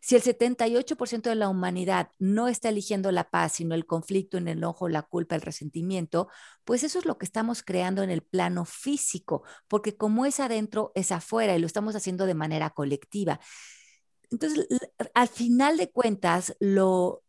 Si 0.00 0.16
el 0.16 0.22
78% 0.22 1.28
de 1.28 1.34
la 1.34 1.48
humanidad 1.48 2.10
no 2.18 2.48
está 2.48 2.70
eligiendo 2.70 3.12
la 3.12 3.28
paz, 3.30 3.52
sino 3.52 3.74
el 3.74 3.86
conflicto, 3.86 4.38
el 4.38 4.48
enojo, 4.48 4.88
la 4.88 5.02
culpa, 5.02 5.34
el 5.34 5.42
resentimiento, 5.42 6.28
pues 6.64 6.82
eso 6.84 6.98
es 6.98 7.04
lo 7.04 7.18
que 7.18 7.26
estamos 7.26 7.62
creando 7.62 8.02
en 8.02 8.10
el 8.10 8.22
plano 8.22 8.64
físico, 8.64 9.42
porque 9.68 9.96
como 9.96 10.24
es 10.24 10.40
adentro, 10.40 10.92
es 10.94 11.12
afuera 11.12 11.54
y 11.54 11.60
lo 11.60 11.66
estamos 11.66 11.94
haciendo 11.96 12.26
de 12.26 12.34
manera 12.34 12.70
colectiva. 12.70 13.40
Entonces, 14.30 14.66
al 15.14 15.28
final 15.28 15.76
de 15.76 15.90
cuentas, 15.90 16.56
lo, 16.60 17.22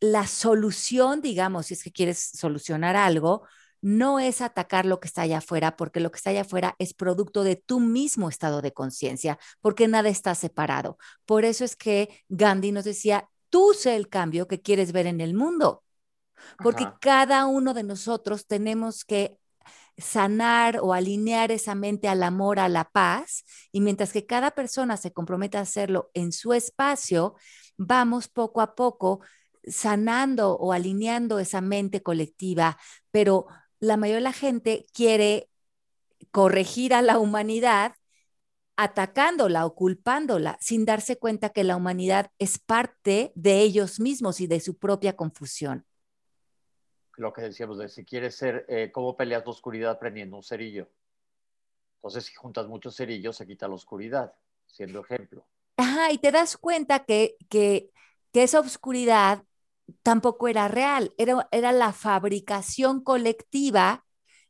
la 0.00 0.26
solución, 0.26 1.20
digamos, 1.20 1.66
si 1.66 1.74
es 1.74 1.82
que 1.82 1.92
quieres 1.92 2.18
solucionar 2.18 2.96
algo, 2.96 3.42
no 3.82 4.20
es 4.20 4.40
atacar 4.40 4.86
lo 4.86 5.00
que 5.00 5.08
está 5.08 5.22
allá 5.22 5.38
afuera, 5.38 5.76
porque 5.76 6.00
lo 6.00 6.10
que 6.10 6.18
está 6.18 6.30
allá 6.30 6.42
afuera 6.42 6.76
es 6.78 6.94
producto 6.94 7.44
de 7.44 7.56
tu 7.56 7.80
mismo 7.80 8.28
estado 8.28 8.62
de 8.62 8.72
conciencia, 8.72 9.38
porque 9.60 9.88
nada 9.88 10.08
está 10.08 10.34
separado. 10.34 10.98
Por 11.24 11.44
eso 11.44 11.64
es 11.64 11.76
que 11.76 12.22
Gandhi 12.28 12.72
nos 12.72 12.84
decía, 12.84 13.28
tú 13.48 13.72
sé 13.74 13.96
el 13.96 14.08
cambio 14.08 14.48
que 14.48 14.60
quieres 14.60 14.92
ver 14.92 15.06
en 15.06 15.20
el 15.20 15.34
mundo, 15.34 15.82
porque 16.62 16.88
cada 17.00 17.46
uno 17.46 17.74
de 17.74 17.82
nosotros 17.82 18.46
tenemos 18.46 19.04
que 19.04 19.38
sanar 19.98 20.78
o 20.82 20.94
alinear 20.94 21.52
esa 21.52 21.74
mente 21.74 22.08
al 22.08 22.22
amor, 22.22 22.58
a 22.58 22.68
la 22.68 22.84
paz, 22.84 23.44
y 23.72 23.80
mientras 23.80 24.12
que 24.12 24.26
cada 24.26 24.52
persona 24.52 24.96
se 24.96 25.12
compromete 25.12 25.58
a 25.58 25.62
hacerlo 25.62 26.10
en 26.14 26.32
su 26.32 26.52
espacio, 26.52 27.34
vamos 27.76 28.28
poco 28.28 28.60
a 28.60 28.74
poco 28.74 29.20
sanando 29.64 30.56
o 30.56 30.72
alineando 30.72 31.38
esa 31.38 31.60
mente 31.60 32.02
colectiva, 32.02 32.78
pero 33.10 33.46
la 33.78 33.96
mayoría 33.96 34.18
de 34.18 34.22
la 34.22 34.32
gente 34.32 34.86
quiere 34.92 35.48
corregir 36.30 36.94
a 36.94 37.02
la 37.02 37.18
humanidad 37.18 37.94
atacándola 38.76 39.66
o 39.66 39.74
culpándola 39.74 40.56
sin 40.60 40.86
darse 40.86 41.18
cuenta 41.18 41.50
que 41.50 41.64
la 41.64 41.76
humanidad 41.76 42.30
es 42.38 42.58
parte 42.58 43.32
de 43.34 43.60
ellos 43.60 44.00
mismos 44.00 44.40
y 44.40 44.46
de 44.46 44.60
su 44.60 44.78
propia 44.78 45.16
confusión 45.16 45.84
lo 47.20 47.32
que 47.32 47.42
decíamos 47.42 47.78
de 47.78 47.88
si 47.88 48.04
quieres 48.04 48.34
ser, 48.34 48.64
eh, 48.68 48.90
¿cómo 48.92 49.16
peleas 49.16 49.44
la 49.44 49.50
oscuridad 49.50 49.98
prendiendo 49.98 50.36
un 50.36 50.42
cerillo? 50.42 50.88
Entonces, 51.96 52.24
si 52.24 52.34
juntas 52.34 52.66
muchos 52.66 52.96
cerillos, 52.96 53.36
se 53.36 53.46
quita 53.46 53.68
la 53.68 53.74
oscuridad, 53.74 54.32
siendo 54.66 55.00
ejemplo. 55.00 55.46
Ajá, 55.76 56.12
y 56.12 56.18
te 56.18 56.32
das 56.32 56.56
cuenta 56.56 57.04
que, 57.04 57.36
que, 57.50 57.90
que 58.32 58.42
esa 58.42 58.60
oscuridad 58.60 59.44
tampoco 60.02 60.48
era 60.48 60.68
real, 60.68 61.12
era, 61.18 61.46
era 61.52 61.72
la 61.72 61.92
fabricación 61.92 63.02
colectiva 63.02 64.04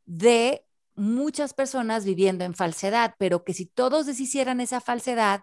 de 0.04 0.64
muchas 0.94 1.54
personas 1.54 2.04
viviendo 2.04 2.44
en 2.44 2.54
falsedad, 2.54 3.14
pero 3.18 3.42
que 3.42 3.54
si 3.54 3.66
todos 3.66 4.06
deshicieran 4.06 4.60
esa 4.60 4.80
falsedad, 4.80 5.42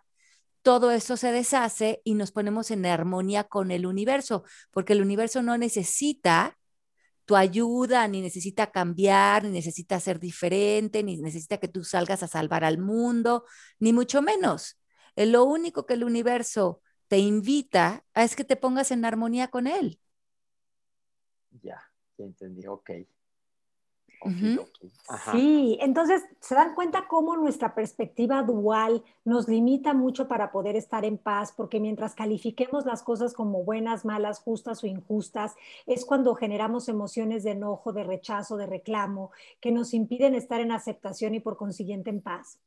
todo 0.62 0.92
eso 0.92 1.18
se 1.18 1.32
deshace 1.32 2.02
y 2.04 2.14
nos 2.14 2.32
ponemos 2.32 2.72
en 2.72 2.86
armonía 2.86 3.46
con 3.46 3.72
el 3.72 3.86
universo, 3.86 4.44
porque 4.72 4.94
el 4.94 5.02
universo 5.02 5.42
no 5.42 5.58
necesita 5.58 6.58
tu 7.28 7.36
ayuda, 7.38 8.08
ni 8.10 8.22
necesita 8.22 8.72
cambiar, 8.72 9.46
ni 9.46 9.52
necesita 9.52 10.00
ser 10.02 10.20
diferente, 10.20 11.04
ni 11.04 11.18
necesita 11.18 11.60
que 11.60 11.70
tú 11.70 11.86
salgas 11.86 12.24
a 12.24 12.30
salvar 12.30 12.66
al 12.66 12.80
mundo, 12.80 13.46
ni 13.80 13.94
mucho 13.94 14.24
menos. 14.24 14.80
Lo 15.18 15.46
único 15.46 15.86
que 15.86 15.96
el 15.96 16.06
universo 16.06 16.82
te 17.10 17.20
invita 17.20 18.06
es 18.16 18.36
que 18.36 18.46
te 18.46 18.58
pongas 18.58 18.92
en 18.92 19.06
armonía 19.06 19.50
con 19.50 19.68
él. 19.68 20.00
Ya, 21.62 21.80
ya 22.18 22.26
entendí, 22.26 22.66
ok. 22.68 22.90
Sí, 25.32 25.78
entonces 25.80 26.24
se 26.40 26.56
dan 26.56 26.76
cuenta 26.76 27.08
cómo 27.08 27.36
nuestra 27.38 27.76
perspectiva 27.76 28.42
dual 28.44 29.04
nos 29.24 29.48
limita 29.48 29.94
mucho 29.94 30.28
para 30.28 30.52
poder 30.52 30.76
estar 30.76 31.06
en 31.06 31.18
paz, 31.18 31.54
porque 31.56 31.80
mientras 31.80 32.16
califiquemos 32.16 32.86
las 32.86 33.04
cosas 33.04 33.34
como 33.34 33.64
buenas, 33.64 34.06
malas, 34.06 34.40
justas 34.40 34.84
o 34.84 34.88
injustas, 34.88 35.56
es 35.86 36.04
cuando 36.04 36.36
generamos 36.36 36.90
emociones 36.90 37.44
de 37.44 37.52
enojo, 37.52 37.94
de 37.94 38.04
rechazo, 38.04 38.58
de 38.58 38.66
reclamo, 38.66 39.32
que 39.62 39.72
nos 39.72 39.94
impiden 39.94 40.36
estar 40.36 40.62
en 40.62 40.72
aceptación 40.72 41.36
y 41.36 41.40
por 41.40 41.58
consiguiente 41.58 42.10
en 42.10 42.22
paz. 42.22 42.60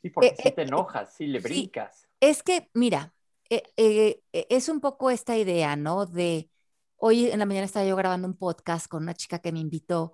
Sí, 0.00 0.10
porque 0.10 0.28
eh, 0.28 0.36
si 0.42 0.50
te 0.52 0.62
eh, 0.62 0.64
enojas, 0.64 1.14
si 1.14 1.26
le 1.26 1.40
brincas. 1.40 2.08
es 2.20 2.42
que, 2.42 2.70
mira, 2.74 3.12
eh, 3.50 4.20
es 4.32 4.68
un 4.68 4.80
poco 4.80 5.10
esta 5.10 5.36
idea, 5.36 5.76
¿no? 5.76 6.06
De 6.06 6.48
Hoy 6.96 7.26
en 7.30 7.38
la 7.38 7.46
mañana 7.46 7.66
estaba 7.66 7.86
yo 7.86 7.96
grabando 7.96 8.26
un 8.26 8.36
podcast 8.36 8.88
con 8.88 9.02
una 9.02 9.14
chica 9.14 9.38
que 9.38 9.52
me 9.52 9.60
invitó 9.60 10.12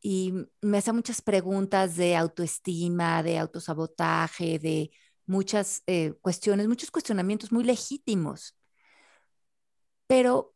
y 0.00 0.32
me 0.62 0.78
hace 0.78 0.92
muchas 0.92 1.22
preguntas 1.22 1.96
de 1.96 2.16
autoestima, 2.16 3.22
de 3.22 3.38
autosabotaje, 3.38 4.58
de 4.58 4.90
muchas 5.26 5.82
eh, 5.86 6.14
cuestiones, 6.20 6.68
muchos 6.68 6.90
cuestionamientos 6.90 7.52
muy 7.52 7.64
legítimos. 7.64 8.56
Pero 10.06 10.54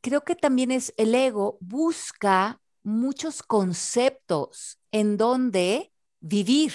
creo 0.00 0.24
que 0.24 0.34
también 0.36 0.70
es 0.70 0.92
el 0.96 1.14
ego 1.14 1.58
busca 1.60 2.60
muchos 2.82 3.42
conceptos 3.42 4.78
en 4.92 5.16
donde 5.16 5.92
vivir 6.20 6.72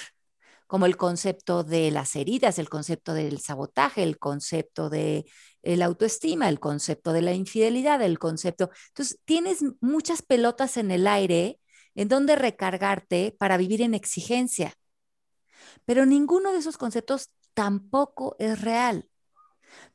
como 0.70 0.86
el 0.86 0.98
concepto 0.98 1.64
de 1.64 1.90
las 1.90 2.16
heridas, 2.16 2.60
el 2.60 2.70
concepto 2.70 3.16
del 3.16 3.40
sabotaje, 3.40 4.04
el 4.04 4.20
concepto 4.20 4.92
de 4.92 5.26
la 5.64 5.86
autoestima, 5.86 6.48
el 6.48 6.60
concepto 6.60 7.12
de 7.12 7.24
la 7.24 7.34
infidelidad, 7.34 8.04
el 8.04 8.20
concepto. 8.20 8.70
Entonces, 8.90 9.20
tienes 9.26 9.66
muchas 9.82 10.22
pelotas 10.22 10.78
en 10.78 10.92
el 10.92 11.08
aire 11.08 11.60
en 11.96 12.08
donde 12.08 12.36
recargarte 12.36 13.36
para 13.40 13.58
vivir 13.58 13.82
en 13.82 13.96
exigencia. 13.96 14.76
Pero 15.86 16.06
ninguno 16.06 16.52
de 16.52 16.60
esos 16.60 16.78
conceptos 16.78 17.32
tampoco 17.56 18.36
es 18.38 18.62
real. 18.62 19.10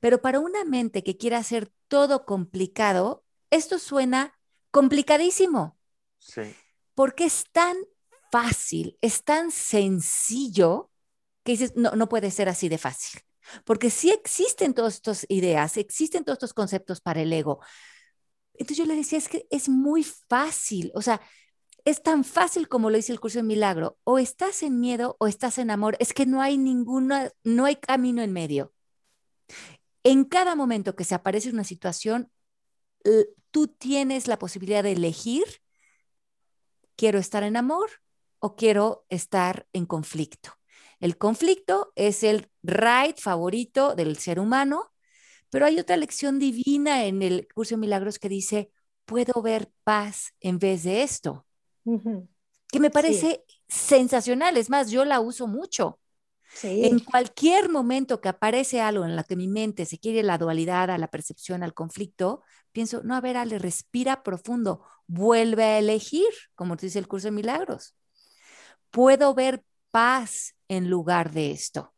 Pero 0.00 0.20
para 0.20 0.40
una 0.40 0.64
mente 0.64 1.04
que 1.04 1.16
quiera 1.16 1.38
hacer 1.38 1.70
todo 1.86 2.26
complicado, 2.26 3.24
esto 3.50 3.78
suena 3.78 4.36
complicadísimo. 4.72 5.78
Sí. 6.18 6.52
Porque 6.96 7.26
es 7.26 7.44
tan 7.52 7.76
fácil, 8.34 8.98
es 9.00 9.22
tan 9.22 9.52
sencillo 9.52 10.90
que 11.44 11.52
dices, 11.52 11.74
no, 11.76 11.92
no 11.92 12.08
puede 12.08 12.32
ser 12.32 12.48
así 12.48 12.68
de 12.68 12.78
fácil. 12.78 13.20
Porque 13.64 13.90
sí 13.90 14.10
existen 14.10 14.74
todas 14.74 14.94
estas 14.94 15.24
ideas, 15.28 15.76
existen 15.76 16.24
todos 16.24 16.38
estos 16.38 16.52
conceptos 16.52 17.00
para 17.00 17.22
el 17.22 17.32
ego. 17.32 17.60
Entonces 18.54 18.78
yo 18.78 18.86
le 18.86 18.96
decía, 18.96 19.18
es 19.18 19.28
que 19.28 19.46
es 19.50 19.68
muy 19.68 20.02
fácil, 20.02 20.90
o 20.96 21.02
sea, 21.02 21.20
es 21.84 22.02
tan 22.02 22.24
fácil 22.24 22.66
como 22.66 22.90
lo 22.90 22.96
dice 22.96 23.12
el 23.12 23.20
curso 23.20 23.38
de 23.38 23.44
milagro, 23.44 23.98
o 24.02 24.18
estás 24.18 24.64
en 24.64 24.80
miedo 24.80 25.16
o 25.20 25.28
estás 25.28 25.58
en 25.58 25.70
amor, 25.70 25.96
es 26.00 26.12
que 26.12 26.26
no 26.26 26.42
hay 26.42 26.58
ninguna, 26.58 27.30
no 27.44 27.66
hay 27.66 27.76
camino 27.76 28.20
en 28.20 28.32
medio. 28.32 28.72
En 30.02 30.24
cada 30.24 30.56
momento 30.56 30.96
que 30.96 31.04
se 31.04 31.14
aparece 31.14 31.50
una 31.50 31.62
situación, 31.62 32.32
tú 33.52 33.68
tienes 33.68 34.26
la 34.26 34.40
posibilidad 34.40 34.82
de 34.82 34.90
elegir, 34.90 35.44
quiero 36.96 37.20
estar 37.20 37.44
en 37.44 37.56
amor 37.56 38.03
o 38.44 38.56
quiero 38.56 39.06
estar 39.08 39.66
en 39.72 39.86
conflicto. 39.86 40.50
El 41.00 41.16
conflicto 41.16 41.94
es 41.96 42.22
el 42.22 42.50
right 42.62 43.18
favorito 43.18 43.94
del 43.94 44.18
ser 44.18 44.38
humano, 44.38 44.92
pero 45.48 45.64
hay 45.64 45.78
otra 45.78 45.96
lección 45.96 46.38
divina 46.38 47.06
en 47.06 47.22
el 47.22 47.48
curso 47.54 47.74
de 47.74 47.80
milagros 47.80 48.18
que 48.18 48.28
dice, 48.28 48.70
puedo 49.06 49.40
ver 49.40 49.72
paz 49.82 50.34
en 50.40 50.58
vez 50.58 50.82
de 50.82 51.02
esto, 51.02 51.46
que 52.70 52.80
me 52.80 52.90
parece 52.90 53.46
sensacional, 53.66 54.58
es 54.58 54.68
más, 54.68 54.90
yo 54.90 55.06
la 55.06 55.20
uso 55.20 55.46
mucho. 55.46 55.98
En 56.82 56.98
cualquier 56.98 57.70
momento 57.70 58.20
que 58.20 58.28
aparece 58.28 58.82
algo 58.82 59.06
en 59.06 59.16
la 59.16 59.24
que 59.24 59.36
mi 59.36 59.48
mente 59.48 59.86
se 59.86 59.98
quiere 59.98 60.22
la 60.22 60.36
dualidad, 60.36 60.90
a 60.90 60.98
la 60.98 61.08
percepción, 61.08 61.62
al 61.62 61.72
conflicto, 61.72 62.42
pienso, 62.72 63.02
no, 63.04 63.14
a 63.14 63.22
ver, 63.22 63.38
Ale, 63.38 63.58
respira 63.58 64.22
profundo, 64.22 64.84
vuelve 65.06 65.64
a 65.64 65.78
elegir, 65.78 66.28
como 66.54 66.76
te 66.76 66.84
dice 66.84 66.98
el 66.98 67.08
curso 67.08 67.28
de 67.28 67.32
milagros 67.32 67.94
puedo 68.94 69.34
ver 69.34 69.64
paz 69.90 70.54
en 70.68 70.88
lugar 70.88 71.32
de 71.32 71.50
esto. 71.50 71.92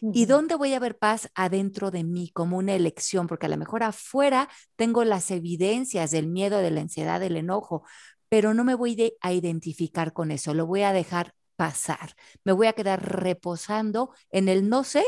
¿Y 0.00 0.24
dónde 0.24 0.54
voy 0.54 0.72
a 0.74 0.78
ver 0.80 0.98
paz? 0.98 1.30
Adentro 1.34 1.90
de 1.90 2.02
mí, 2.02 2.30
como 2.32 2.56
una 2.56 2.74
elección, 2.74 3.26
porque 3.26 3.46
a 3.46 3.48
lo 3.48 3.58
mejor 3.58 3.82
afuera 3.82 4.48
tengo 4.76 5.04
las 5.04 5.30
evidencias 5.30 6.10
del 6.10 6.28
miedo, 6.28 6.58
de 6.58 6.70
la 6.70 6.80
ansiedad, 6.80 7.20
del 7.20 7.36
enojo, 7.36 7.84
pero 8.30 8.54
no 8.54 8.64
me 8.64 8.74
voy 8.74 9.14
a 9.20 9.32
identificar 9.32 10.12
con 10.14 10.30
eso, 10.30 10.54
lo 10.54 10.66
voy 10.66 10.82
a 10.82 10.92
dejar 10.92 11.34
pasar. 11.56 12.14
Me 12.44 12.52
voy 12.52 12.66
a 12.68 12.72
quedar 12.72 13.02
reposando 13.20 14.12
en 14.30 14.48
el 14.48 14.68
no 14.68 14.84
sé. 14.84 15.04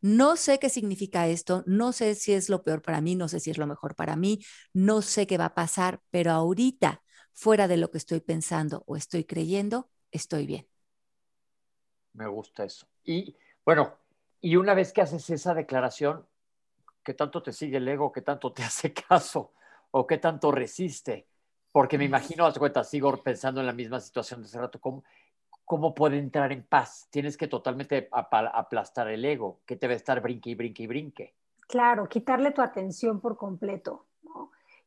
No 0.00 0.36
sé 0.36 0.58
qué 0.58 0.68
significa 0.70 1.28
esto, 1.28 1.62
no 1.66 1.92
sé 1.92 2.14
si 2.14 2.32
es 2.32 2.48
lo 2.48 2.62
peor 2.62 2.82
para 2.82 3.00
mí, 3.00 3.14
no 3.16 3.28
sé 3.28 3.40
si 3.40 3.50
es 3.50 3.58
lo 3.58 3.66
mejor 3.66 3.94
para 3.94 4.16
mí, 4.16 4.40
no 4.72 5.02
sé 5.02 5.26
qué 5.26 5.38
va 5.38 5.46
a 5.46 5.54
pasar, 5.54 6.00
pero 6.10 6.32
ahorita 6.32 7.02
fuera 7.34 7.68
de 7.68 7.76
lo 7.76 7.90
que 7.90 7.98
estoy 7.98 8.20
pensando 8.20 8.84
o 8.86 8.96
estoy 8.96 9.24
creyendo, 9.24 9.90
estoy 10.10 10.46
bien. 10.46 10.66
Me 12.14 12.26
gusta 12.28 12.64
eso. 12.64 12.86
Y 13.04 13.36
bueno, 13.64 13.94
y 14.40 14.56
una 14.56 14.74
vez 14.74 14.92
que 14.92 15.02
haces 15.02 15.28
esa 15.30 15.52
declaración, 15.52 16.26
¿qué 17.02 17.14
tanto 17.14 17.42
te 17.42 17.52
sigue 17.52 17.78
el 17.78 17.88
ego? 17.88 18.12
¿Qué 18.12 18.22
tanto 18.22 18.52
te 18.52 18.62
hace 18.64 18.92
caso? 18.92 19.52
¿O 19.90 20.06
qué 20.06 20.18
tanto 20.18 20.50
resiste? 20.52 21.26
Porque 21.72 21.98
me 21.98 22.04
imagino, 22.04 22.46
haz 22.46 22.58
cuenta, 22.58 22.84
sigo 22.84 23.16
pensando 23.22 23.60
en 23.60 23.66
la 23.66 23.72
misma 23.72 24.00
situación 24.00 24.40
de 24.40 24.46
hace 24.46 24.60
rato, 24.60 24.80
¿cómo, 24.80 25.02
cómo 25.64 25.92
puede 25.92 26.18
entrar 26.18 26.52
en 26.52 26.62
paz? 26.62 27.08
Tienes 27.10 27.36
que 27.36 27.48
totalmente 27.48 28.08
aplastar 28.12 29.08
el 29.08 29.24
ego, 29.24 29.60
que 29.66 29.76
te 29.76 29.88
va 29.88 29.94
a 29.94 29.96
estar 29.96 30.20
brinque 30.20 30.50
y 30.50 30.54
brinque 30.54 30.84
y 30.84 30.86
brinque. 30.86 31.34
Claro, 31.66 32.08
quitarle 32.08 32.52
tu 32.52 32.62
atención 32.62 33.20
por 33.20 33.36
completo 33.36 34.06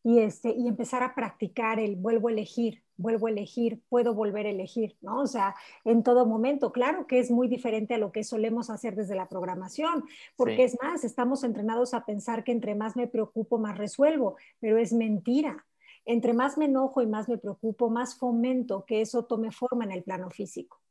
y, 0.03 0.19
este, 0.19 0.51
y 0.51 0.67
empezar 0.67 1.03
a 1.03 1.15
practicar 1.15 1.79
el 1.79 1.95
vuelvo 1.95 2.29
a 2.29 2.31
elegir, 2.31 2.83
vuelvo 2.95 3.27
a 3.27 3.29
elegir, 3.29 3.81
puedo 3.89 4.13
volver 4.13 4.45
a 4.45 4.49
elegir, 4.51 4.97
¿no? 5.01 5.19
O 5.19 5.27
sea, 5.27 5.55
en 5.83 6.03
todo 6.03 6.25
momento, 6.25 6.71
claro 6.71 7.07
que 7.07 7.19
es 7.19 7.31
muy 7.31 7.47
diferente 7.47 7.93
a 7.93 7.97
lo 7.97 8.11
que 8.11 8.23
solemos 8.23 8.69
hacer 8.69 8.95
desde 8.95 9.15
la 9.15 9.27
programación, 9.27 10.05
porque 10.35 10.63
es 10.63 10.77
más, 10.81 11.03
estamos 11.03 11.43
entrenados 11.43 11.93
a 11.93 12.05
pensar 12.05 12.43
que 12.43 12.51
entre 12.51 12.75
más 12.75 12.95
me 12.95 13.07
preocupo, 13.07 13.57
más 13.57 13.77
resuelvo, 13.77 14.37
pero 14.59 14.77
es 14.77 14.93
mentira. 14.93 15.65
Entre 16.05 16.33
más 16.33 16.57
me 16.57 16.65
enojo 16.65 17.01
y 17.01 17.07
más 17.07 17.27
me 17.27 17.37
preocupo, 17.37 17.89
más 17.89 18.15
fomento 18.15 18.85
que 18.85 19.01
eso 19.01 19.25
tome 19.25 19.51
forma 19.51 19.83
en 19.83 19.91
el 19.91 20.03
plano 20.03 20.29
físico. 20.29 20.81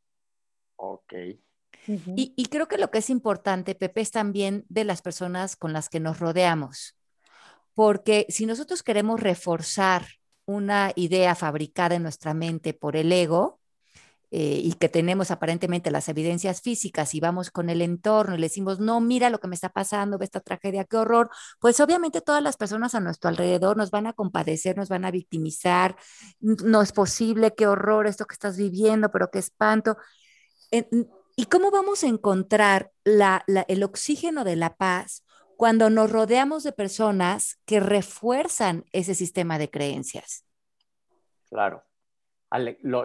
Ok. 0.77 1.15
y, 1.87 2.35
y 2.37 2.47
creo 2.47 2.69
que 2.69 2.77
lo 2.77 2.91
que 2.91 2.99
es 2.99 3.09
importante, 3.09 3.75
Pepe, 3.75 4.03
es 4.03 4.11
también 4.11 4.67
de 4.69 4.85
las 4.85 5.01
personas 5.01 5.57
con 5.57 5.73
las 5.73 5.89
que 5.89 6.01
nos 6.01 6.21
rodeamos 6.21 6.97
porque 7.77 8.25
si 8.31 8.47
nosotros 8.47 8.83
queremos 8.83 9.21
reforzar 9.21 10.07
una 10.47 10.93
idea 10.97 11.35
fabricada 11.35 11.95
en 11.95 12.03
nuestra 12.03 12.33
mente 12.33 12.73
por 12.73 12.97
el 12.97 13.13
ego, 13.13 13.61
eh, 14.33 14.61
y 14.65 14.73
que 14.73 14.89
tenemos 14.89 15.31
aparentemente 15.31 15.91
las 15.91 16.09
evidencias 16.09 16.61
físicas 16.61 17.15
y 17.15 17.21
vamos 17.21 17.51
con 17.51 17.71
el 17.71 17.81
entorno 17.83 18.35
y 18.35 18.39
le 18.39 18.47
decimos, 18.47 18.81
no, 18.81 19.01
mira 19.01 19.31
lo 19.31 19.39
que 19.41 19.47
me 19.47 19.55
está 19.55 19.69
pasando, 19.69 20.19
ve 20.19 20.25
esta 20.25 20.41
tragedia, 20.41 20.85
qué 20.85 20.97
horror, 20.97 21.31
pues 21.61 21.79
obviamente 21.81 22.23
todas 22.23 22.43
las 22.43 22.57
personas 22.57 22.95
a 22.95 23.01
nuestro 23.01 23.29
alrededor 23.29 23.77
nos 23.77 23.91
van 23.91 24.07
a 24.07 24.15
compadecer, 24.15 24.77
nos 24.77 24.89
van 24.89 25.05
a 25.05 25.11
victimizar, 25.11 25.97
no 26.41 26.83
es 26.83 26.93
posible, 26.93 27.55
qué 27.55 27.67
horror 27.67 28.07
esto 28.07 28.25
que 28.27 28.35
estás 28.35 28.57
viviendo, 28.57 29.11
pero 29.13 29.31
qué 29.31 29.39
espanto. 29.39 29.97
¿Y 31.37 31.45
cómo 31.47 31.71
vamos 31.71 32.03
a 32.03 32.09
encontrar 32.09 32.91
el 33.05 33.83
oxígeno 33.85 34.45
de 34.45 34.57
la 34.57 34.77
paz 34.77 35.26
cuando 35.57 35.91
nos 35.91 36.11
rodeamos 36.11 36.63
de 36.63 36.73
personas 36.73 37.59
que 37.65 37.81
refuerzan 37.81 38.85
ese 38.93 39.15
sistema 39.15 39.59
de 39.59 39.71
creencias. 39.71 40.45
Claro. 41.49 41.83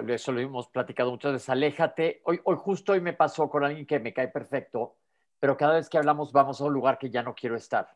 eso 0.09 0.31
lo 0.31 0.39
hemos 0.41 0.67
platicado 0.67 1.11
muchas 1.11 1.33
veces. 1.33 1.49
Aléjate. 1.49 2.21
Hoy, 2.25 2.39
hoy, 2.43 2.55
justo 2.59 2.91
hoy 2.93 3.01
me 3.01 3.13
pasó 3.13 3.49
con 3.49 3.63
alguien 3.63 3.85
que 3.85 3.99
me 3.99 4.13
cae 4.13 4.27
perfecto, 4.27 4.97
pero 5.39 5.55
cada 5.55 5.75
vez 5.75 5.89
que 5.89 5.97
hablamos 5.97 6.31
vamos 6.31 6.59
a 6.59 6.65
un 6.65 6.73
lugar 6.73 6.97
que 6.97 7.09
ya 7.09 7.23
no 7.23 7.33
quiero 7.33 7.55
estar. 7.55 7.95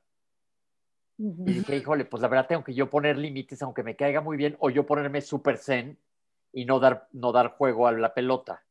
Y 1.18 1.54
dije, 1.54 1.78
híjole, 1.78 2.06
pues 2.06 2.22
la 2.22 2.28
verdad 2.28 2.48
tengo 2.48 2.64
que 2.64 2.74
yo 2.74 2.90
poner 2.90 3.18
límites, 3.18 3.62
aunque 3.62 3.84
me 3.84 3.96
caiga 3.96 4.20
muy 4.20 4.36
bien, 4.36 4.58
o 4.60 4.70
yo 4.70 4.86
ponerme 4.86 5.22
súper 5.22 5.58
zen 5.58 5.98
y 6.52 6.66
no 6.66 6.80
dar, 6.80 7.08
no 7.14 7.32
dar 7.32 7.52
juego 7.52 7.88
a 7.88 7.94
la 7.94 8.14
pelota 8.14 8.66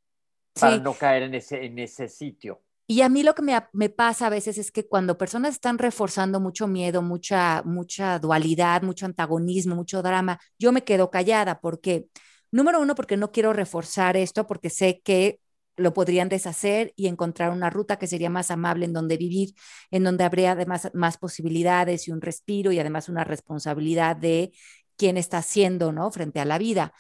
para 0.59 0.79
no 0.79 0.95
caer 0.95 1.25
en 1.25 1.35
ese, 1.35 1.65
en 1.65 1.79
ese 1.79 2.09
sitio. 2.09 2.61
Y 2.87 3.01
a 3.01 3.09
mí 3.09 3.23
lo 3.23 3.35
que 3.35 3.43
me, 3.73 3.89
pasa 3.91 4.27
a 4.27 4.31
veces 4.31 4.59
es 4.59 4.71
que 4.71 4.87
cuando 4.87 5.17
personas 5.17 5.55
están 5.55 5.79
reforzando 5.79 6.39
mucho 6.39 6.67
miedo, 6.69 7.01
mucha, 7.01 7.63
mucha 7.65 8.19
dualidad, 8.19 8.83
mucho 8.83 9.07
antagonismo, 9.07 9.75
mucho 9.75 10.03
drama, 10.03 10.39
yo 10.59 10.71
me 10.71 10.85
quedo 10.85 11.11
callada 11.11 11.61
porque, 11.61 12.09
número 12.51 12.81
uno, 12.81 12.95
porque 12.95 13.17
no 13.17 13.33
quiero 13.33 13.55
reforzar 13.55 14.17
esto, 14.19 14.47
porque 14.47 14.69
sé 14.69 15.01
que 15.03 15.41
lo 15.77 15.95
podrían 15.95 16.29
deshacer 16.29 16.93
y 16.95 17.07
encontrar 17.07 17.51
una 17.51 17.71
ruta 17.71 17.99
que 17.99 18.07
sería 18.07 18.31
más 18.31 18.51
amable 18.51 18.85
en 18.85 18.93
donde 18.93 19.17
vivir, 19.17 19.55
en 19.91 20.05
donde 20.05 20.25
habría 20.25 20.53
además 20.53 20.91
más 20.95 21.17
posibilidades 21.17 22.07
y 22.07 22.13
un 22.13 22.21
respiro 22.21 22.71
y 22.71 22.79
además 22.79 23.09
una 23.09 23.25
responsabilidad 23.25 24.15
de 24.15 24.53
quién 24.97 25.17
está 25.17 25.39
haciendo, 25.39 25.91
¿no? 25.93 26.11
Frente 26.11 26.39
a 26.41 26.45
la 26.45 26.59
vida. 26.59 26.93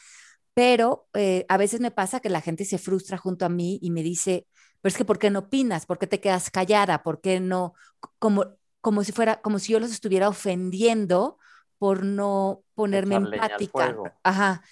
Pero 0.55 1.09
eh, 1.14 1.47
a 1.49 1.57
veces 1.57 1.81
me 1.81 1.90
pasa 1.90 2.20
que 2.20 2.31
la 2.31 2.40
gente 2.40 2.64
se 2.64 2.79
frustra 2.79 3.18
junto 3.18 3.44
a 3.44 3.49
mí 3.49 3.79
y 3.83 3.90
me 3.90 4.03
dice, 4.03 4.47
pero 4.85 4.92
es 4.92 4.99
que 4.99 5.07
¿por 5.07 5.18
qué 5.18 5.31
no 5.31 5.38
opinas? 5.38 5.87
¿Por 5.87 5.99
qué 5.99 6.07
te 6.07 6.20
quedas 6.20 6.51
callada? 6.51 7.03
¿Por 7.03 7.23
qué 7.23 7.40
no? 7.40 7.73
Como, 8.18 8.44
como 8.83 9.03
si 9.03 9.12
fuera, 9.12 9.40
como 9.40 9.59
si 9.59 9.73
yo 9.73 9.81
los 9.81 9.90
estuviera 9.90 10.29
ofendiendo 10.29 11.38
por 11.79 12.05
no 12.05 12.64
ponerme 12.75 13.14
empática. 13.14 13.97
Ajá. 14.23 14.62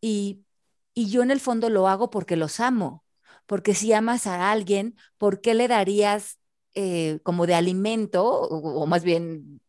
Y, 0.00 0.44
y 0.94 1.10
yo 1.10 1.24
en 1.24 1.32
el 1.32 1.40
fondo 1.40 1.68
lo 1.68 1.88
hago 1.88 2.10
porque 2.10 2.36
los 2.36 2.60
amo. 2.60 3.04
Porque 3.46 3.74
si 3.74 3.92
amas 3.92 4.28
a 4.28 4.52
alguien, 4.52 4.94
¿por 5.18 5.40
qué 5.40 5.52
le 5.54 5.66
darías 5.66 6.38
eh, 6.74 7.18
como 7.24 7.44
de 7.48 7.56
alimento, 7.56 8.24
o, 8.24 8.86
más 8.86 9.02
bien 9.02 9.60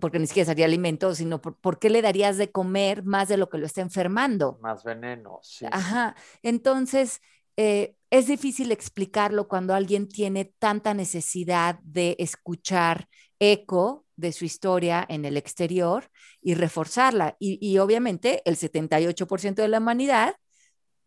porque 0.00 0.18
ni 0.18 0.26
siquiera 0.26 0.46
sería 0.46 0.66
alimento, 0.66 1.14
sino 1.14 1.40
por, 1.40 1.78
qué 1.78 1.88
le 1.88 2.02
darías 2.02 2.36
de 2.36 2.50
comer 2.50 3.04
más 3.04 3.28
de 3.28 3.36
lo 3.38 3.48
que 3.48 3.56
lo 3.56 3.64
está 3.64 3.80
enfermando. 3.80 4.58
Más 4.60 4.84
veneno, 4.84 5.38
sí. 5.42 5.64
Ajá. 5.70 6.16
Entonces, 6.42 7.22
eh, 7.60 7.96
es 8.10 8.28
difícil 8.28 8.70
explicarlo 8.70 9.48
cuando 9.48 9.74
alguien 9.74 10.06
tiene 10.06 10.54
tanta 10.60 10.94
necesidad 10.94 11.80
de 11.82 12.14
escuchar 12.20 13.08
eco 13.40 14.06
de 14.14 14.30
su 14.30 14.44
historia 14.44 15.04
en 15.08 15.24
el 15.24 15.36
exterior 15.36 16.08
y 16.40 16.54
reforzarla. 16.54 17.36
Y, 17.40 17.76
obviamente 17.78 18.42
el 18.44 18.56
78% 18.56 19.56
de 19.56 19.68
la 19.68 19.78
humanidad 19.78 20.36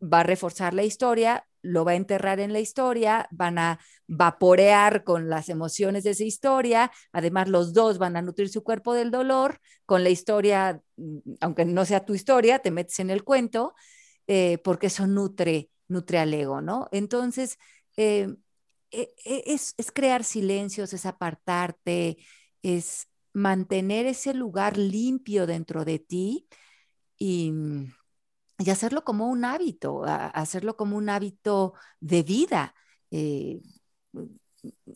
va 0.02 0.20
a 0.20 0.24
reforzar 0.24 0.74
la 0.74 0.84
historia, 0.84 1.48
lo 1.62 1.86
va 1.86 1.92
a 1.92 1.96
enterrar 1.96 2.42
en 2.42 2.52
la 2.52 2.60
historia, 2.60 3.30
van 3.32 3.58
a 3.58 3.80
vaporear 4.08 5.06
con 5.06 5.30
las 5.30 5.48
emociones 5.48 6.04
de 6.04 6.10
esa 6.10 6.26
historia, 6.26 6.92
además 7.14 7.48
los 7.48 7.72
dos 7.72 7.98
van 7.98 8.18
a 8.18 8.22
nutrir 8.22 8.50
su 8.50 8.62
cuerpo 8.62 8.94
del 8.94 9.10
dolor, 9.10 9.60
con 9.86 10.04
la 10.04 10.10
historia, 10.10 10.82
mm, 10.98 11.20
aunque 11.40 11.64
no 11.64 11.86
sea 11.86 12.04
tu 12.04 12.14
historia, 12.14 12.60
te 12.60 12.72
metes 12.72 13.00
en 13.00 13.10
el 13.10 13.24
cuento, 13.24 13.74
eh, 14.28 14.58
porque 14.64 14.88
eso 14.88 15.08
nutre 15.08 15.70
nutre 15.92 16.20
al 16.20 16.34
ego, 16.34 16.62
¿no? 16.62 16.88
Entonces, 16.92 17.60
eh, 17.98 18.36
e, 18.92 19.14
e, 19.26 19.44
es, 19.46 19.76
crear 19.94 20.24
silencios, 20.24 20.94
es 20.94 21.06
apartarte, 21.06 22.18
es 22.62 23.08
mantener 23.34 24.06
ese 24.06 24.34
lugar 24.34 24.78
limpio 24.78 25.48
dentro 25.48 25.86
de 25.86 26.00
ti 26.00 26.48
y, 27.18 27.54
hacerlo 28.70 29.04
como 29.04 29.28
un 29.28 29.44
hábito, 29.46 30.04
hacerlo 30.06 30.78
como 30.78 30.96
un 30.98 31.10
hábito 31.10 31.74
de 32.00 32.24
vida. 32.24 32.76
Eh, 33.10 33.62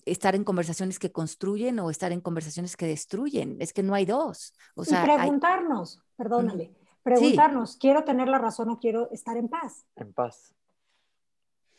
estar 0.06 0.36
en 0.36 0.44
conversaciones 0.44 1.00
que 1.00 1.12
construyen 1.12 1.80
o 1.80 1.90
estar 1.90 2.12
en 2.12 2.22
conversaciones 2.22 2.78
que 2.78 2.86
destruyen. 2.86 3.58
Es 3.60 3.74
que 3.74 3.84
no 3.84 3.96
hay 3.96 4.06
dos. 4.06 4.54
O 4.76 4.84
y 4.84 4.96
preguntarnos, 4.96 6.02
perdónale, 6.16 6.76
preguntarnos, 7.02 7.78
¿quiero 7.78 8.04
tener 8.04 8.28
la 8.28 8.38
razón 8.38 8.70
o 8.70 8.80
quiero 8.80 9.10
estar 9.12 9.38
en 9.38 9.48
paz? 9.50 9.86
En 9.96 10.14
paz. 10.14 10.55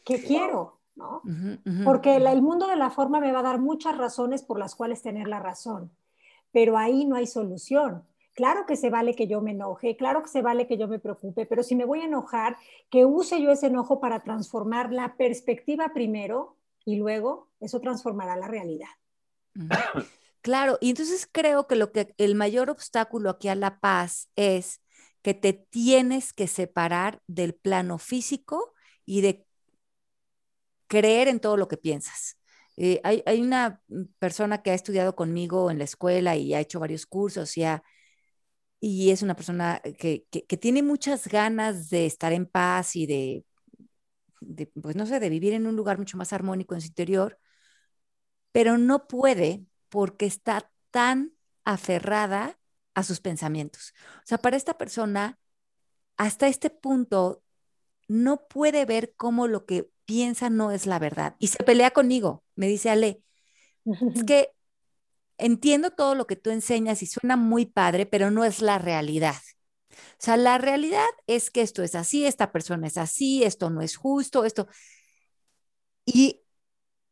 ¿Qué 0.06 0.22
quiero? 0.22 0.76
¿no? 0.94 1.22
Porque 1.84 2.16
el 2.16 2.42
mundo 2.42 2.66
de 2.66 2.76
la 2.76 2.90
forma 2.90 3.20
me 3.20 3.30
va 3.30 3.40
a 3.40 3.42
dar 3.42 3.60
muchas 3.60 3.98
razones 3.98 4.42
por 4.42 4.58
las 4.58 4.74
cuales 4.74 5.02
tener 5.02 5.28
la 5.28 5.40
razón, 5.40 5.92
pero 6.52 6.78
ahí 6.78 7.04
no 7.04 7.16
hay 7.16 7.26
solución. 7.26 8.02
Claro 8.32 8.66
que 8.66 8.76
se 8.76 8.90
vale 8.90 9.14
que 9.14 9.26
yo 9.26 9.40
me 9.40 9.52
enoje, 9.52 9.96
claro 9.96 10.22
que 10.22 10.28
se 10.28 10.42
vale 10.42 10.66
que 10.66 10.78
yo 10.78 10.88
me 10.88 10.98
preocupe, 10.98 11.46
pero 11.46 11.62
si 11.62 11.74
me 11.74 11.84
voy 11.84 12.00
a 12.00 12.06
enojar, 12.06 12.56
que 12.90 13.04
use 13.04 13.40
yo 13.42 13.50
ese 13.50 13.66
enojo 13.66 14.00
para 14.00 14.22
transformar 14.22 14.92
la 14.92 15.16
perspectiva 15.16 15.92
primero 15.94 16.56
y 16.84 16.96
luego 16.96 17.48
eso 17.60 17.80
transformará 17.80 18.36
la 18.36 18.48
realidad. 18.48 18.88
Claro, 20.42 20.78
y 20.80 20.90
entonces 20.90 21.28
creo 21.32 21.66
que 21.66 21.74
lo 21.74 21.90
que 21.90 22.14
el 22.18 22.36
mayor 22.36 22.70
obstáculo 22.70 23.30
aquí 23.30 23.48
a 23.48 23.56
la 23.56 23.80
paz 23.80 24.30
es 24.36 24.80
que 25.20 25.34
te 25.34 25.52
tienes 25.52 26.32
que 26.32 26.46
separar 26.46 27.20
del 27.26 27.52
plano 27.52 27.98
físico 27.98 28.72
y 29.04 29.22
de 29.22 29.45
creer 30.86 31.28
en 31.28 31.40
todo 31.40 31.56
lo 31.56 31.68
que 31.68 31.76
piensas. 31.76 32.38
Eh, 32.76 33.00
hay, 33.04 33.40
una 33.40 33.80
persona 34.18 34.62
que 34.62 34.70
ha 34.70 34.74
estudiado 34.74 35.16
conmigo 35.16 35.70
en 35.70 35.78
la 35.78 35.84
escuela 35.84 36.36
y 36.36 36.52
ha 36.54 36.60
hecho 36.60 36.78
varios 36.80 37.06
cursos 37.06 37.56
y, 37.56 37.64
y 38.80 39.10
es 39.10 39.22
una 39.22 39.34
persona 39.34 39.80
que, 39.98 40.26
tiene 40.60 40.82
muchas 40.82 41.28
ganas 41.28 41.88
de 41.90 42.06
estar 42.06 42.32
en 42.32 42.46
paz 42.46 42.96
y 42.96 43.06
de, 43.06 43.44
pues 44.82 44.96
no 44.96 45.06
sé, 45.06 45.20
de 45.20 45.30
vivir 45.30 45.54
en 45.54 45.66
un 45.66 45.76
lugar 45.76 45.98
mucho 45.98 46.16
más 46.18 46.32
armónico 46.32 46.74
en 46.74 46.80
su 46.82 46.88
interior, 46.88 47.38
pero 48.52 48.78
no 48.78 49.06
puede 49.06 49.64
porque 49.88 50.26
está 50.26 50.70
tan 50.90 51.32
aferrada 51.64 52.58
a 52.94 53.02
sus 53.02 53.20
pensamientos. 53.20 53.94
O 54.18 54.26
sea, 54.26 54.38
para 54.38 54.56
esta 54.56 54.78
persona, 54.78 55.38
hasta 56.16 56.48
este 56.48 56.70
punto, 56.70 57.42
no 58.08 58.46
puede 58.48 58.84
ver 58.86 59.14
cómo 59.16 59.48
lo 59.48 59.66
que 59.66 59.90
piensa 60.06 60.50
no 60.50 60.70
es 60.70 60.86
la 60.86 60.98
verdad. 60.98 61.36
Y 61.38 61.48
se 61.48 61.62
pelea 61.62 61.90
conmigo. 61.90 62.44
Me 62.54 62.68
dice, 62.68 62.90
Ale, 62.90 63.22
es 63.84 64.24
que 64.26 64.50
entiendo 65.38 65.90
todo 65.90 66.14
lo 66.14 66.26
que 66.26 66.36
tú 66.36 66.50
enseñas 66.50 67.02
y 67.02 67.06
suena 67.06 67.36
muy 67.36 67.66
padre, 67.66 68.06
pero 68.06 68.30
no 68.30 68.44
es 68.44 68.62
la 68.62 68.78
realidad. 68.78 69.36
O 69.92 69.96
sea, 70.18 70.36
la 70.36 70.58
realidad 70.58 71.04
es 71.26 71.50
que 71.50 71.62
esto 71.62 71.82
es 71.82 71.94
así, 71.94 72.26
esta 72.26 72.52
persona 72.52 72.86
es 72.86 72.98
así, 72.98 73.44
esto 73.44 73.70
no 73.70 73.82
es 73.82 73.96
justo, 73.96 74.44
esto. 74.44 74.68
Y 76.04 76.42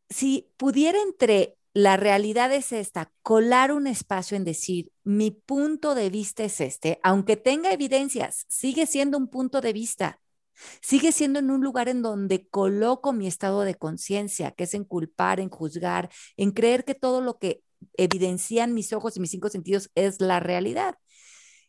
si 0.09 0.51
pudiera 0.57 1.01
entre 1.03 1.57
la 1.75 1.97
realidad 1.97 2.53
es 2.53 2.73
esta, 2.73 3.13
colar 3.23 3.73
un 3.73 3.87
espacio 3.89 4.37
en 4.37 4.45
decir, 4.45 4.93
mi 5.03 5.33
punto 5.33 5.95
de 5.95 6.09
vista 6.09 6.45
es 6.45 6.61
este, 6.61 7.01
aunque 7.03 7.37
tenga 7.37 7.73
evidencias, 7.73 8.47
sigue 8.49 8.87
siendo 8.87 9.19
un 9.19 9.29
punto 9.29 9.61
de 9.61 9.73
vista. 9.73 10.21
Sigue 10.81 11.13
siendo 11.13 11.39
en 11.39 11.51
un 11.51 11.63
lugar 11.63 11.89
en 11.89 12.03
donde 12.03 12.49
coloco 12.49 13.13
mi 13.13 13.27
estado 13.27 13.63
de 13.63 13.75
conciencia, 13.75 14.53
que 14.53 14.65
es 14.65 14.75
en 14.75 14.85
culpar, 14.85 15.41
en 15.41 15.51
juzgar, 15.51 16.11
en 16.37 16.53
creer 16.53 16.85
que 16.85 16.95
todo 16.95 17.21
lo 17.21 17.39
que 17.39 17.63
evidencian 17.97 18.75
mis 18.75 18.93
ojos 18.93 19.17
y 19.17 19.21
mis 19.21 19.31
cinco 19.31 19.49
sentidos 19.49 19.91
es 19.95 20.21
la 20.21 20.41
realidad. 20.41 20.97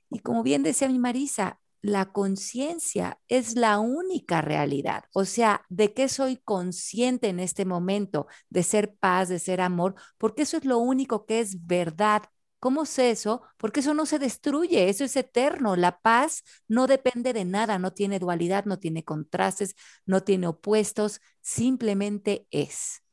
Y 0.09 0.19
como 0.19 0.43
bien 0.43 0.63
decía 0.63 0.87
mi 0.87 0.99
Marisa, 0.99 1.59
la 1.81 2.11
conciencia 2.11 3.19
es 3.27 3.55
la 3.55 3.79
única 3.79 4.41
realidad. 4.41 5.03
O 5.13 5.23
sea, 5.25 5.65
¿de 5.69 5.93
qué 5.93 6.09
soy 6.09 6.37
consciente 6.37 7.27
en 7.29 7.39
este 7.39 7.63
momento? 7.63 8.27
De 8.49 8.63
ser 8.63 8.95
paz, 8.95 9.29
de 9.29 9.37
ser 9.39 9.61
amor, 9.61 9.95
porque 10.17 10.43
eso 10.43 10.57
es 10.57 10.65
lo 10.65 10.79
único 10.79 11.25
que 11.27 11.41
es 11.41 11.67
verdad, 11.67 12.23
¿Cómo 12.65 12.85
sé 12.85 13.11
eso? 13.11 13.43
Porque 13.57 13.81
eso 13.81 13.93
no 13.93 14.07
se 14.07 14.17
destruye, 14.17 14.89
eso 14.89 15.03
es 15.03 15.15
eterno. 15.15 15.75
La 15.75 15.99
paz 15.99 16.43
no 16.67 16.87
depende 16.87 17.31
de 17.31 17.45
nada, 17.45 17.77
no 17.77 17.93
tiene 17.93 18.17
dualidad, 18.17 18.65
no 18.65 18.79
tiene 18.79 19.03
contrastes, 19.03 19.75
no 20.07 20.23
tiene 20.23 20.47
opuestos, 20.47 21.21
simplemente 21.41 22.47
es. 22.49 23.03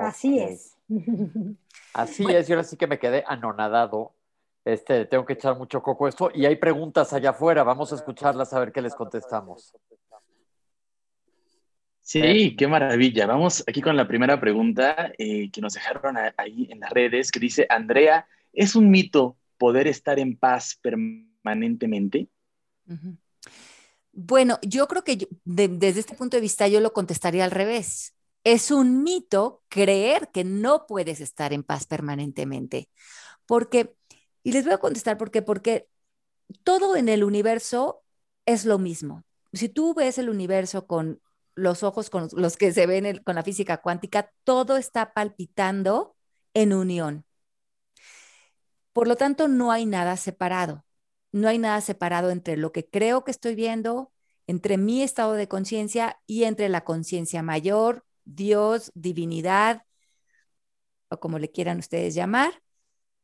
Así 0.00 0.40
es. 0.40 0.76
Así 1.94 2.24
es, 2.28 2.48
yo 2.48 2.56
ahora 2.56 2.64
sí 2.64 2.76
que 2.76 2.88
me 2.88 2.98
quedé 2.98 3.22
anonadado. 3.24 4.16
Este, 4.64 5.06
tengo 5.06 5.24
que 5.24 5.34
echar 5.34 5.56
mucho 5.56 5.80
coco 5.80 6.08
esto 6.08 6.32
y 6.34 6.44
hay 6.44 6.56
preguntas 6.56 7.12
allá 7.12 7.30
afuera, 7.30 7.62
vamos 7.62 7.92
a 7.92 7.94
escucharlas 7.94 8.52
a 8.52 8.58
ver 8.58 8.72
qué 8.72 8.82
les 8.82 8.96
contestamos. 8.96 9.72
Sí, 12.08 12.56
qué 12.56 12.66
maravilla. 12.66 13.26
Vamos 13.26 13.62
aquí 13.66 13.82
con 13.82 13.94
la 13.94 14.08
primera 14.08 14.40
pregunta 14.40 15.12
eh, 15.18 15.50
que 15.50 15.60
nos 15.60 15.74
dejaron 15.74 16.16
ahí 16.38 16.66
en 16.70 16.80
las 16.80 16.88
redes, 16.88 17.30
que 17.30 17.38
dice, 17.38 17.66
Andrea, 17.68 18.26
¿es 18.50 18.74
un 18.74 18.90
mito 18.90 19.36
poder 19.58 19.86
estar 19.86 20.18
en 20.18 20.38
paz 20.38 20.78
permanentemente? 20.80 22.30
Bueno, 24.10 24.58
yo 24.62 24.88
creo 24.88 25.04
que 25.04 25.28
desde 25.44 26.00
este 26.00 26.14
punto 26.14 26.38
de 26.38 26.40
vista 26.40 26.66
yo 26.66 26.80
lo 26.80 26.94
contestaría 26.94 27.44
al 27.44 27.50
revés. 27.50 28.14
Es 28.42 28.70
un 28.70 29.02
mito 29.02 29.62
creer 29.68 30.30
que 30.32 30.44
no 30.44 30.86
puedes 30.86 31.20
estar 31.20 31.52
en 31.52 31.62
paz 31.62 31.84
permanentemente. 31.84 32.88
Porque, 33.44 33.94
y 34.42 34.52
les 34.52 34.64
voy 34.64 34.72
a 34.72 34.78
contestar 34.78 35.18
por 35.18 35.30
qué, 35.30 35.42
porque 35.42 35.88
todo 36.64 36.96
en 36.96 37.10
el 37.10 37.22
universo 37.22 38.02
es 38.46 38.64
lo 38.64 38.78
mismo. 38.78 39.24
Si 39.52 39.68
tú 39.68 39.92
ves 39.92 40.16
el 40.16 40.30
universo 40.30 40.86
con 40.86 41.20
los 41.58 41.82
ojos 41.82 42.10
con 42.10 42.28
los 42.32 42.56
que 42.56 42.72
se 42.72 42.86
ven 42.86 43.20
con 43.24 43.34
la 43.34 43.42
física 43.42 43.78
cuántica, 43.78 44.32
todo 44.44 44.76
está 44.76 45.12
palpitando 45.12 46.16
en 46.54 46.72
unión. 46.72 47.24
Por 48.92 49.08
lo 49.08 49.16
tanto, 49.16 49.48
no 49.48 49.70
hay 49.70 49.86
nada 49.86 50.16
separado. 50.16 50.84
No 51.32 51.48
hay 51.48 51.58
nada 51.58 51.80
separado 51.80 52.30
entre 52.30 52.56
lo 52.56 52.72
que 52.72 52.88
creo 52.88 53.24
que 53.24 53.30
estoy 53.30 53.54
viendo, 53.54 54.12
entre 54.46 54.78
mi 54.78 55.02
estado 55.02 55.34
de 55.34 55.48
conciencia 55.48 56.20
y 56.26 56.44
entre 56.44 56.68
la 56.68 56.84
conciencia 56.84 57.42
mayor 57.42 58.04
Dios, 58.24 58.90
divinidad, 58.94 59.84
o 61.10 61.18
como 61.20 61.38
le 61.38 61.50
quieran 61.50 61.78
ustedes 61.78 62.14
llamar, 62.14 62.62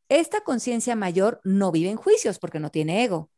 esta 0.08 0.42
conciencia 0.42 0.96
mayor 0.96 1.40
no 1.44 1.72
vive 1.72 1.90
en 1.90 1.96
juicios 1.96 2.38
porque 2.38 2.60
no 2.60 2.70
tiene 2.70 3.04
ego. 3.04 3.30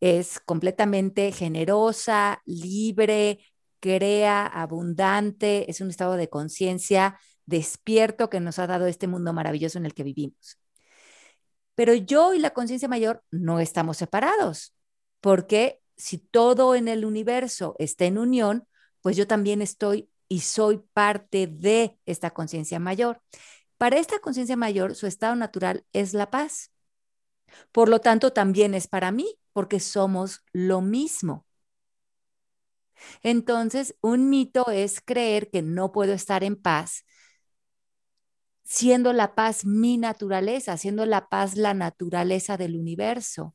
Es 0.00 0.40
completamente 0.40 1.32
generosa, 1.32 2.42
libre, 2.44 3.40
crea, 3.84 4.46
abundante, 4.46 5.70
es 5.70 5.82
un 5.82 5.90
estado 5.90 6.14
de 6.14 6.30
conciencia 6.30 7.18
despierto 7.44 8.30
que 8.30 8.40
nos 8.40 8.58
ha 8.58 8.66
dado 8.66 8.86
este 8.86 9.06
mundo 9.08 9.34
maravilloso 9.34 9.76
en 9.76 9.84
el 9.84 9.92
que 9.92 10.04
vivimos. 10.04 10.58
Pero 11.74 11.92
yo 11.92 12.32
y 12.32 12.38
la 12.38 12.54
conciencia 12.54 12.88
mayor 12.88 13.22
no 13.30 13.60
estamos 13.60 13.98
separados, 13.98 14.74
porque 15.20 15.82
si 15.98 16.16
todo 16.16 16.74
en 16.74 16.88
el 16.88 17.04
universo 17.04 17.76
está 17.78 18.06
en 18.06 18.16
unión, 18.16 18.66
pues 19.02 19.18
yo 19.18 19.26
también 19.26 19.60
estoy 19.60 20.08
y 20.28 20.40
soy 20.40 20.82
parte 20.94 21.46
de 21.46 21.98
esta 22.06 22.30
conciencia 22.30 22.78
mayor. 22.78 23.20
Para 23.76 23.98
esta 23.98 24.18
conciencia 24.18 24.56
mayor, 24.56 24.94
su 24.94 25.06
estado 25.06 25.36
natural 25.36 25.84
es 25.92 26.14
la 26.14 26.30
paz. 26.30 26.70
Por 27.70 27.90
lo 27.90 28.00
tanto, 28.00 28.32
también 28.32 28.72
es 28.72 28.88
para 28.88 29.12
mí, 29.12 29.38
porque 29.52 29.78
somos 29.78 30.42
lo 30.54 30.80
mismo. 30.80 31.44
Entonces, 33.22 33.96
un 34.00 34.30
mito 34.30 34.70
es 34.70 35.00
creer 35.00 35.50
que 35.50 35.62
no 35.62 35.92
puedo 35.92 36.12
estar 36.12 36.44
en 36.44 36.56
paz 36.56 37.04
siendo 38.64 39.12
la 39.12 39.34
paz 39.34 39.64
mi 39.64 39.98
naturaleza, 39.98 40.76
siendo 40.76 41.06
la 41.06 41.28
paz 41.28 41.56
la 41.56 41.74
naturaleza 41.74 42.56
del 42.56 42.76
universo. 42.76 43.54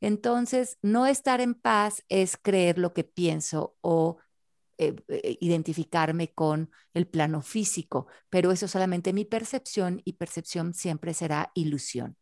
Entonces, 0.00 0.78
no 0.82 1.06
estar 1.06 1.40
en 1.40 1.54
paz 1.54 2.02
es 2.08 2.36
creer 2.36 2.78
lo 2.78 2.92
que 2.92 3.04
pienso 3.04 3.76
o 3.80 4.18
eh, 4.78 4.94
eh, 5.08 5.38
identificarme 5.40 6.32
con 6.32 6.70
el 6.92 7.06
plano 7.06 7.42
físico, 7.42 8.06
pero 8.28 8.52
eso 8.52 8.66
es 8.66 8.72
solamente 8.72 9.12
mi 9.12 9.24
percepción 9.24 10.02
y 10.04 10.14
percepción 10.14 10.74
siempre 10.74 11.14
será 11.14 11.50
ilusión. 11.54 12.16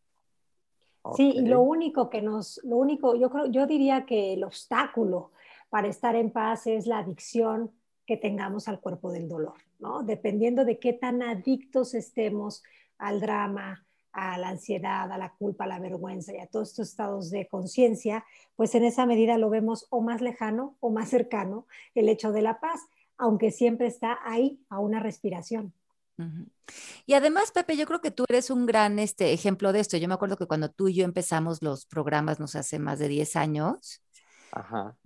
Sí, 1.17 1.33
y 1.35 1.47
lo 1.47 1.61
único 1.61 2.09
que 2.09 2.23
nos, 2.23 2.61
lo 2.65 2.77
único, 2.77 3.15
yo 3.15 3.29
creo, 3.29 3.47
yo 3.47 3.67
diría 3.67 4.07
que 4.07 4.33
el 4.33 4.43
obstáculo 4.43 5.33
para 5.75 5.89
estar 5.89 6.15
en 6.15 6.31
paz 6.31 6.69
es 6.69 6.87
la 6.87 6.99
adicción 6.99 7.73
que 8.07 8.17
tengamos 8.17 8.69
al 8.69 8.79
cuerpo 8.79 9.11
del 9.11 9.29
dolor, 9.29 9.57
¿no? 9.81 10.05
Dependiendo 10.05 10.65
de 10.65 10.79
qué 10.79 10.93
tan 10.93 11.21
adictos 11.21 11.95
estemos 11.95 12.63
al 12.97 13.21
drama, 13.21 13.85
a 14.13 14.39
la 14.39 14.51
ansiedad, 14.51 15.11
a 15.11 15.19
la 15.19 15.35
culpa, 15.35 15.65
a 15.65 15.67
la 15.67 15.81
vergüenza 15.81 16.33
y 16.33 16.39
a 16.39 16.47
todos 16.47 16.69
estos 16.71 16.91
estados 16.91 17.29
de 17.33 17.49
conciencia, 17.49 18.25
pues 18.55 18.77
en 18.77 18.85
esa 18.85 19.05
medida 19.05 19.37
lo 19.37 19.51
vemos 19.51 19.89
o 19.91 20.01
más 20.01 20.21
lejano 20.21 20.77
o 20.79 20.91
más 20.91 21.09
cercano 21.09 21.67
el 21.97 22.09
hecho 22.09 22.31
de 22.31 22.43
la 22.43 22.61
paz, 22.61 22.81
aunque 23.19 23.51
siempre 23.51 23.89
está 23.89 24.21
ahí 24.23 24.61
a 24.69 24.79
una 24.79 25.01
respiración. 25.01 25.73
Y 27.05 27.15
además, 27.15 27.51
Pepe, 27.51 27.77
yo 27.77 27.85
creo 27.85 28.01
que 28.01 28.13
tú 28.13 28.27
eres 28.29 28.51
un 28.51 28.67
gran 28.67 29.01
este, 29.01 29.33
ejemplo 29.33 29.73
de 29.73 29.81
esto. 29.81 29.97
Yo 29.97 30.07
me 30.07 30.15
acuerdo 30.15 30.37
que 30.37 30.47
cuando 30.47 30.71
tú 30.71 30.87
y 30.87 30.95
yo 30.95 31.05
empezamos 31.05 31.63
los 31.63 31.85
programas, 31.85 32.39
nos 32.39 32.55
hace 32.55 32.79
más 32.79 33.01
de 33.01 33.09
10 33.09 33.35
años, 33.35 34.04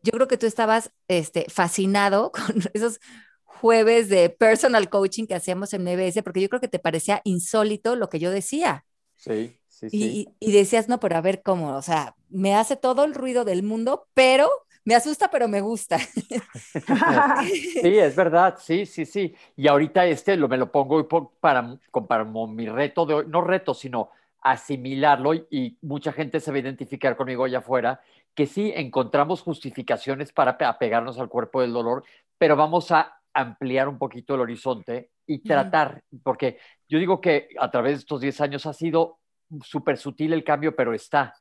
yo 0.03 0.13
creo 0.13 0.29
que 0.29 0.39
tú 0.39 0.47
estabas 0.47 0.93
este, 1.09 1.47
fascinado 1.49 2.33
con 2.33 2.63
esos 2.75 3.01
jueves 3.45 4.09
de 4.09 4.31
personal 4.31 4.89
coaching 4.89 5.27
que 5.27 5.35
hacíamos 5.35 5.73
en 5.75 5.83
MBS, 5.83 6.23
porque 6.23 6.41
yo 6.41 6.49
creo 6.49 6.61
que 6.61 6.69
te 6.69 6.79
parecía 6.79 7.21
insólito 7.25 7.97
lo 7.97 8.09
que 8.09 8.19
yo 8.19 8.31
decía. 8.31 8.85
Sí, 9.17 9.59
sí, 9.69 9.91
sí. 9.91 10.29
Y, 10.39 10.53
decías, 10.53 10.89
no, 10.89 11.01
pero 11.01 11.17
a 11.17 11.21
ver 11.21 11.43
cómo, 11.43 11.77
o 11.77 11.83
sea, 11.83 12.15
me 12.29 12.55
hace 12.55 12.77
todo 12.77 13.05
el 13.05 13.15
ruido 13.15 13.45
del 13.45 13.65
mundo, 13.65 14.07
pero 14.15 14.49
me 14.85 14.95
asusta, 14.95 15.29
pero 15.29 15.49
me 15.49 15.61
gusta. 15.61 15.99
sí, 17.49 17.99
es 17.99 18.15
verdad, 18.15 18.57
sí, 18.61 18.87
sí, 18.87 19.05
sí. 19.05 19.35
Y 19.57 19.67
ahorita 19.67 20.07
este 20.07 20.37
lo, 20.37 20.49
me 20.49 20.57
lo 20.57 20.71
pongo 20.71 21.09
para, 21.41 21.79
para 22.07 22.25
mi 22.25 22.67
reto 22.69 23.07
de 23.07 23.15
hoy, 23.15 23.25
no 23.27 23.41
reto, 23.41 23.75
sino 23.75 24.11
asimilarlo 24.41 25.35
y, 25.35 25.77
mucha 25.83 26.13
gente 26.13 26.41
se 26.41 26.51
va 26.51 26.57
a 26.57 26.61
identificar 26.61 27.17
conmigo 27.17 27.45
allá 27.45 27.59
afuera, 27.59 28.01
que 28.39 28.47
sí 28.47 28.73
encontramos 28.73 29.43
justificaciones 29.43 30.33
para 30.33 30.53
apegarnos 30.53 31.19
al 31.19 31.29
cuerpo 31.29 31.61
del 31.61 31.73
dolor, 31.73 32.05
pero 32.39 32.55
vamos 32.55 32.93
a 32.93 33.19
ampliar 33.35 33.89
un 33.89 33.99
poquito 33.99 34.37
el 34.37 34.43
horizonte 34.43 35.11
y 35.27 35.41
tratar, 35.41 36.05
porque 36.23 36.61
yo 36.89 37.01
digo 37.01 37.21
que 37.21 37.49
a 37.59 37.69
través 37.69 37.95
de 37.95 37.99
estos 37.99 38.21
10 38.21 38.41
años 38.41 38.65
ha 38.67 38.73
sido 38.73 39.19
súper 39.65 39.99
sutil 39.99 40.33
el 40.33 40.45
cambio, 40.45 40.77
pero 40.77 40.95
está. 40.95 41.35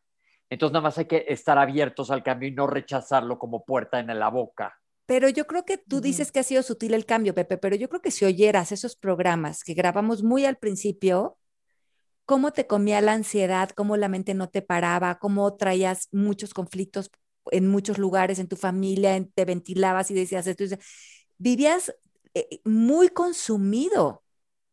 Entonces 0.50 0.74
nada 0.74 0.82
más 0.82 0.98
hay 0.98 1.06
que 1.06 1.24
estar 1.28 1.60
abiertos 1.60 2.10
al 2.10 2.24
cambio 2.24 2.50
y 2.50 2.54
no 2.54 2.66
rechazarlo 2.66 3.38
como 3.38 3.64
puerta 3.64 4.00
en 4.00 4.08
la 4.18 4.30
boca. 4.30 4.76
Pero 5.06 5.30
yo 5.30 5.46
creo 5.46 5.66
que 5.66 5.78
tú 5.78 6.02
dices 6.02 6.32
que 6.32 6.40
ha 6.40 6.44
sido 6.44 6.64
sutil 6.64 6.96
el 6.96 7.06
cambio, 7.06 7.36
Pepe, 7.36 7.60
pero 7.60 7.76
yo 7.76 7.90
creo 7.90 8.02
que 8.02 8.10
si 8.10 8.26
oyeras 8.26 8.72
esos 8.72 8.96
programas 8.96 9.64
que 9.64 9.76
grabamos 9.76 10.24
muy 10.24 10.46
al 10.46 10.58
principio, 10.58 11.38
cómo 12.28 12.52
te 12.52 12.68
comía 12.68 13.02
la 13.02 13.14
ansiedad, 13.14 13.70
cómo 13.72 13.98
la 13.98 14.10
mente 14.10 14.36
no 14.36 14.50
te 14.50 14.62
paraba, 14.62 15.18
cómo 15.18 15.56
traías 15.56 16.10
muchos 16.12 16.54
conflictos 16.54 17.10
en 17.52 17.68
muchos 17.70 17.98
lugares, 17.98 18.38
en 18.38 18.50
tu 18.50 18.58
familia, 18.58 19.26
te 19.34 19.46
ventilabas 19.46 20.12
y 20.12 20.14
decías 20.14 20.46
esto. 20.46 20.66
Vivías 21.38 21.96
eh, 22.34 22.60
muy 22.66 23.08
consumido. 23.08 24.24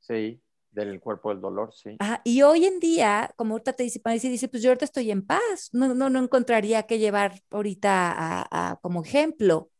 Sí, 0.00 0.42
del 0.72 0.98
cuerpo 0.98 1.30
del 1.30 1.40
dolor, 1.40 1.72
sí. 1.72 1.96
y 2.24 2.42
hoy 2.42 2.66
en 2.66 2.80
día, 2.80 3.32
como 3.36 3.54
ahorita 3.54 3.74
te 3.74 3.84
dice, 3.84 4.00
dice, 4.20 4.48
pues 4.48 4.60
yo 4.60 4.70
ahorita 4.70 4.84
estoy 4.84 5.12
en 5.12 5.24
paz, 5.24 5.70
no, 5.72 5.94
no, 5.94 6.10
no 6.10 6.18
encontraría 6.18 6.82
que 6.82 6.98
llevar 6.98 7.40
ahorita 7.50 8.48
a, 8.50 8.80
como 8.82 9.04
ejemplo. 9.04 9.70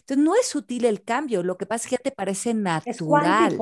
Entonces, 0.00 0.24
no 0.24 0.34
es 0.34 0.46
sutil 0.46 0.84
el 0.84 1.04
cambio, 1.04 1.44
lo 1.44 1.56
que 1.56 1.66
pasa 1.66 1.84
es 1.84 1.90
que 1.90 1.96
ya 1.96 2.02
te 2.02 2.10
parece 2.10 2.54
natural. 2.54 3.52
Es 3.52 3.60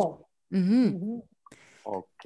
Ok. 1.85 2.25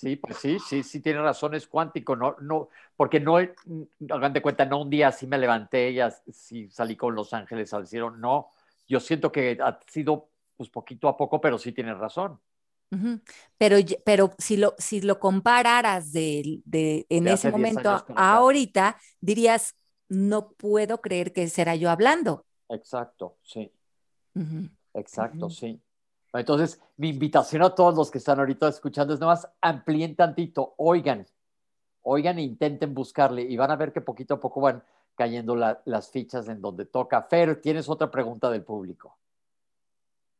Sí, 0.00 0.16
pues 0.16 0.38
sí, 0.38 0.58
sí, 0.58 0.82
sí 0.82 1.00
tiene 1.00 1.20
razón, 1.20 1.54
es 1.54 1.66
cuántico, 1.66 2.16
no, 2.16 2.34
no, 2.40 2.70
porque 2.96 3.20
no, 3.20 3.36
hagan 3.36 4.32
de 4.32 4.40
cuenta, 4.40 4.64
no 4.64 4.80
un 4.80 4.88
día 4.88 5.08
así 5.08 5.26
me 5.26 5.36
levanté 5.36 5.90
y 5.90 6.00
así 6.00 6.70
salí 6.70 6.96
con 6.96 7.14
Los 7.14 7.34
Ángeles 7.34 7.74
al 7.74 7.86
cielo, 7.86 8.10
no, 8.10 8.48
yo 8.88 8.98
siento 8.98 9.30
que 9.30 9.58
ha 9.62 9.78
sido 9.86 10.30
pues 10.56 10.70
poquito 10.70 11.06
a 11.06 11.18
poco, 11.18 11.38
pero 11.38 11.58
sí 11.58 11.72
tienes 11.72 11.98
razón. 11.98 12.40
Pero, 13.58 13.76
pero 14.06 14.32
si, 14.38 14.56
lo, 14.56 14.74
si 14.78 15.02
lo 15.02 15.20
compararas 15.20 16.12
de, 16.12 16.62
de 16.64 17.04
en 17.10 17.28
ese 17.28 17.50
momento 17.50 17.90
a 17.90 18.36
ahorita, 18.36 18.96
dirías, 19.20 19.74
no 20.08 20.52
puedo 20.52 21.02
creer 21.02 21.34
que 21.34 21.46
será 21.48 21.76
yo 21.76 21.90
hablando. 21.90 22.46
Exacto, 22.70 23.36
sí. 23.42 23.70
Exacto, 24.94 25.50
sí. 25.50 25.78
Entonces, 26.32 26.80
mi 26.96 27.08
invitación 27.08 27.62
a 27.62 27.74
todos 27.74 27.96
los 27.96 28.10
que 28.10 28.18
están 28.18 28.38
ahorita 28.38 28.68
escuchando 28.68 29.14
es 29.14 29.20
nomás 29.20 29.48
amplíen 29.60 30.14
tantito, 30.14 30.74
oigan, 30.76 31.26
oigan 32.02 32.38
e 32.38 32.42
intenten 32.42 32.94
buscarle 32.94 33.42
y 33.42 33.56
van 33.56 33.70
a 33.70 33.76
ver 33.76 33.92
que 33.92 34.00
poquito 34.00 34.34
a 34.34 34.40
poco 34.40 34.60
van 34.60 34.82
cayendo 35.16 35.56
las 35.56 36.10
fichas 36.10 36.48
en 36.48 36.60
donde 36.60 36.86
toca. 36.86 37.22
Fer, 37.22 37.60
tienes 37.60 37.88
otra 37.88 38.10
pregunta 38.10 38.50
del 38.50 38.62
público. 38.62 39.18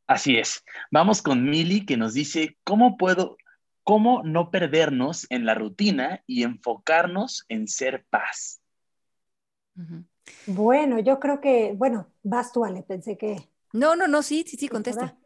Así 0.06 0.38
es. 0.38 0.64
Vamos 0.90 1.22
con 1.22 1.44
Mili 1.44 1.84
que 1.84 1.96
nos 1.96 2.14
dice, 2.14 2.56
¿cómo 2.64 2.96
puedo, 2.96 3.36
cómo 3.84 4.22
no 4.22 4.50
perdernos 4.50 5.26
en 5.30 5.44
la 5.44 5.54
rutina 5.54 6.22
y 6.26 6.44
enfocarnos 6.44 7.44
en 7.48 7.68
ser 7.68 8.06
paz? 8.10 8.60
Bueno, 10.46 10.98
yo 10.98 11.20
creo 11.20 11.40
que, 11.40 11.74
bueno, 11.76 12.06
vas 12.22 12.52
tú, 12.52 12.64
Ale, 12.64 12.82
pensé 12.82 13.16
que... 13.16 13.48
No, 13.72 13.94
no, 13.94 14.08
no, 14.08 14.22
sí, 14.22 14.44
sí, 14.46 14.56
sí, 14.56 14.68
contesta. 14.68 15.16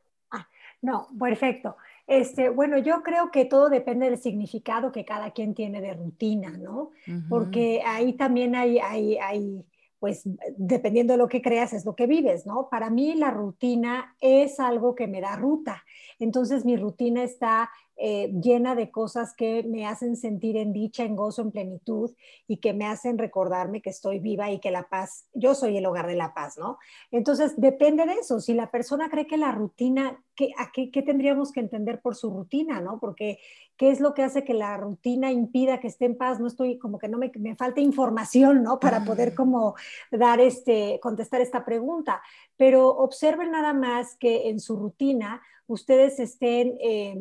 No, 0.85 1.09
perfecto. 1.18 1.78
Este, 2.07 2.51
bueno, 2.51 2.76
yo 2.76 3.03
creo 3.03 3.30
que 3.30 3.47
todo 3.47 3.70
depende 3.70 4.05
del 4.05 4.18
significado 4.18 4.93
que 4.93 5.07
cada 5.07 5.30
quien 5.30 5.55
tiene 5.55 5.80
de 5.80 5.95
rutina, 5.95 6.51
¿no? 6.59 6.91
Porque 7.30 7.82
ahí 7.87 8.12
también 8.12 8.55
hay, 8.55 8.78
hay, 8.80 9.16
hay, 9.16 9.64
pues, 9.99 10.28
dependiendo 10.59 11.14
de 11.14 11.16
lo 11.16 11.28
que 11.28 11.41
creas, 11.41 11.72
es 11.72 11.87
lo 11.87 11.97
que 11.97 12.07
vives, 12.07 12.45
¿no? 12.45 12.68
Para 12.68 12.91
mí 12.91 13.14
la 13.14 13.30
rutina 13.30 14.14
es 14.20 14.61
algo 14.61 14.95
que 14.95 15.07
me 15.07 15.22
da 15.22 15.37
ruta. 15.37 15.82
Entonces 16.18 16.66
mi 16.66 16.76
rutina 16.76 17.22
está 17.22 17.70
eh, 17.97 18.32
llena 18.43 18.74
de 18.74 18.91
cosas 18.91 19.35
que 19.35 19.62
me 19.62 19.87
hacen 19.87 20.16
sentir 20.16 20.57
en 20.57 20.72
dicha, 20.72 21.05
en 21.05 21.14
gozo, 21.14 21.43
en 21.43 21.53
plenitud 21.53 22.11
y 22.49 22.57
que 22.57 22.72
me 22.72 22.87
hacen 22.87 23.18
recordarme 23.18 23.82
que 23.82 23.91
estoy 23.91 24.18
viva 24.18 24.51
y 24.51 24.59
que 24.59 24.72
la 24.72 24.89
paz, 24.89 25.28
yo 25.32 25.55
soy 25.55 25.76
el 25.76 25.87
hogar 25.87 26.09
de 26.09 26.16
la 26.16 26.35
paz, 26.35 26.59
¿no? 26.59 26.78
Entonces, 27.12 27.55
depende 27.57 28.05
de 28.05 28.14
eso. 28.14 28.41
Si 28.41 28.53
la 28.53 28.72
persona 28.72 29.09
cree 29.11 29.28
que 29.28 29.37
la 29.37 29.53
rutina, 29.53 30.20
¿qué, 30.35 30.51
a 30.59 30.70
qué, 30.72 31.03
tendríamos 31.03 31.53
que 31.53 31.61
entender 31.61 32.01
por 32.01 32.14
su 32.16 32.30
rutina, 32.30 32.80
¿no? 32.80 32.99
Porque, 32.99 33.39
¿qué 33.76 33.91
es 33.91 34.01
lo 34.01 34.14
que 34.14 34.22
hace 34.22 34.45
que 34.45 34.55
la 34.55 34.76
rutina 34.76 35.30
impida 35.30 35.80
que 35.80 35.89
esté 35.89 36.07
en 36.07 36.16
paz? 36.16 36.41
No 36.41 36.47
estoy, 36.47 36.78
como 36.78 36.99
que 36.99 37.09
no 37.09 37.18
me, 37.18 37.30
me 37.37 37.57
falta 37.57 37.80
información, 37.80 38.62
¿no? 38.62 38.78
Para 38.80 39.05
poder 39.05 39.35
como 39.35 39.74
dar 40.11 40.41
este, 40.41 40.99
contestar 41.03 41.41
esta 41.41 41.64
pregunta. 41.64 42.22
Pero 42.57 42.89
observen 42.89 43.51
nada 43.51 43.72
más 43.72 44.16
que 44.16 44.49
en 44.49 44.61
su 44.61 44.76
rutina, 44.76 45.43
ustedes 45.66 46.18
estén 46.20 46.76
eh, 46.80 47.16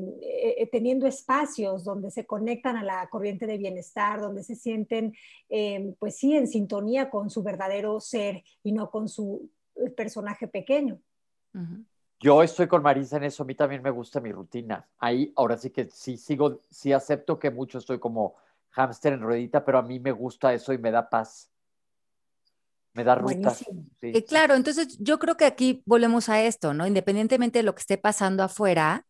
eh, 0.58 0.70
teniendo 0.72 1.08
espacios 1.08 1.84
donde 1.84 2.12
se 2.12 2.26
conectan 2.26 2.76
a 2.78 2.84
la 2.84 3.08
corriente 3.10 3.48
de 3.48 3.58
bienestar, 3.58 4.20
donde 4.20 4.44
se 4.44 4.56
sienten, 4.56 5.14
eh, 5.50 5.96
pues 6.00 6.18
sí, 6.18 6.36
en 6.36 6.48
sintonía 6.48 7.10
con 7.10 7.30
su 7.30 7.44
verdadero 7.44 8.00
ser 8.00 8.44
y 8.64 8.72
no 8.72 8.90
con 8.90 9.08
su 9.08 9.50
personaje 9.96 10.48
pequeño. 10.48 11.00
Yo 12.24 12.42
estoy 12.42 12.68
con 12.68 12.82
Marisa 12.82 13.18
en 13.18 13.26
eso, 13.26 13.44
a 13.44 13.46
mí 13.46 13.54
también 13.54 13.84
me 13.84 13.90
gusta 13.90 14.22
mi 14.22 14.32
rutina. 14.32 14.88
Ahí, 14.98 15.34
ahora 15.36 15.58
sí 15.58 15.72
que 15.72 15.90
sí 15.92 16.16
sigo, 16.16 16.62
sí 16.70 16.94
acepto 16.94 17.38
que 17.38 17.52
mucho 17.52 17.80
estoy 17.80 18.00
como 18.00 18.36
hámster 18.70 19.12
en 19.12 19.20
ruedita, 19.20 19.66
pero 19.66 19.78
a 19.78 19.82
mí 19.82 20.00
me 20.00 20.14
gusta 20.14 20.54
eso 20.54 20.72
y 20.72 20.78
me 20.78 20.90
da 20.90 21.10
paz. 21.10 21.52
Me 22.94 23.04
da 23.04 23.16
ruta. 23.16 23.54
Sí. 23.54 24.24
claro, 24.26 24.56
entonces 24.56 24.98
yo 25.00 25.20
creo 25.20 25.36
que 25.36 25.44
aquí 25.44 25.84
volvemos 25.86 26.30
a 26.30 26.42
esto, 26.42 26.74
¿no? 26.74 26.88
Independientemente 26.88 27.60
de 27.60 27.64
lo 27.64 27.76
que 27.76 27.82
esté 27.82 27.98
pasando 27.98 28.42
afuera, 28.42 29.06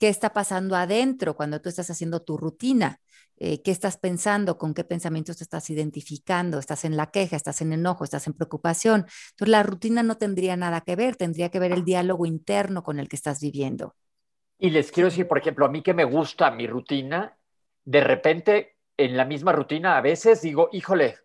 ¿qué 0.00 0.08
está 0.08 0.32
pasando 0.32 0.74
adentro 0.74 1.36
cuando 1.36 1.60
tú 1.60 1.68
estás 1.68 1.90
haciendo 1.90 2.22
tu 2.22 2.38
rutina? 2.38 3.00
Eh, 3.36 3.62
qué 3.62 3.70
estás 3.70 3.98
pensando, 3.98 4.58
con 4.58 4.74
qué 4.74 4.82
pensamientos 4.82 5.36
te 5.36 5.44
estás 5.44 5.68
identificando, 5.70 6.58
estás 6.58 6.84
en 6.84 6.96
la 6.96 7.10
queja, 7.10 7.36
estás 7.36 7.60
en 7.60 7.72
enojo, 7.72 8.04
estás 8.04 8.26
en 8.26 8.32
preocupación. 8.32 9.06
Entonces 9.30 9.48
la 9.50 9.62
rutina 9.62 10.02
no 10.02 10.16
tendría 10.16 10.56
nada 10.56 10.80
que 10.80 10.96
ver, 10.96 11.16
tendría 11.16 11.50
que 11.50 11.58
ver 11.58 11.72
el 11.72 11.84
diálogo 11.84 12.26
interno 12.26 12.82
con 12.82 12.98
el 12.98 13.08
que 13.08 13.16
estás 13.16 13.40
viviendo. 13.40 13.94
Y 14.58 14.70
les 14.70 14.90
quiero 14.90 15.10
decir, 15.10 15.28
por 15.28 15.38
ejemplo, 15.38 15.66
a 15.66 15.70
mí 15.70 15.82
que 15.82 15.94
me 15.94 16.04
gusta 16.04 16.50
mi 16.50 16.66
rutina, 16.66 17.36
de 17.84 18.00
repente 18.00 18.76
en 18.96 19.16
la 19.16 19.24
misma 19.24 19.52
rutina 19.52 19.96
a 19.96 20.00
veces 20.00 20.42
digo, 20.42 20.68
híjole, 20.72 21.16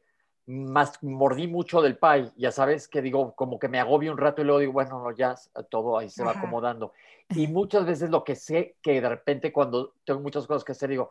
más 0.47 1.01
mordí 1.01 1.47
mucho 1.47 1.81
del 1.81 1.97
pie, 1.97 2.31
ya 2.35 2.51
sabes 2.51 2.87
que 2.87 3.01
digo, 3.01 3.33
como 3.35 3.57
que 3.57 3.67
me 3.67 3.79
agobio 3.79 4.11
un 4.11 4.17
rato 4.17 4.41
y 4.41 4.45
luego 4.45 4.59
digo, 4.59 4.73
bueno, 4.73 4.99
no, 5.03 5.11
ya 5.11 5.35
todo 5.69 5.97
ahí 5.97 6.09
se 6.09 6.23
va 6.23 6.31
acomodando. 6.31 6.93
Y 7.29 7.47
muchas 7.47 7.85
veces 7.85 8.09
lo 8.11 8.23
que 8.23 8.35
sé 8.35 8.75
que 8.81 9.01
de 9.01 9.09
repente 9.09 9.51
cuando 9.51 9.93
tengo 10.03 10.19
muchas 10.19 10.45
cosas 10.45 10.63
que 10.63 10.73
hacer, 10.73 10.89
digo, 10.89 11.09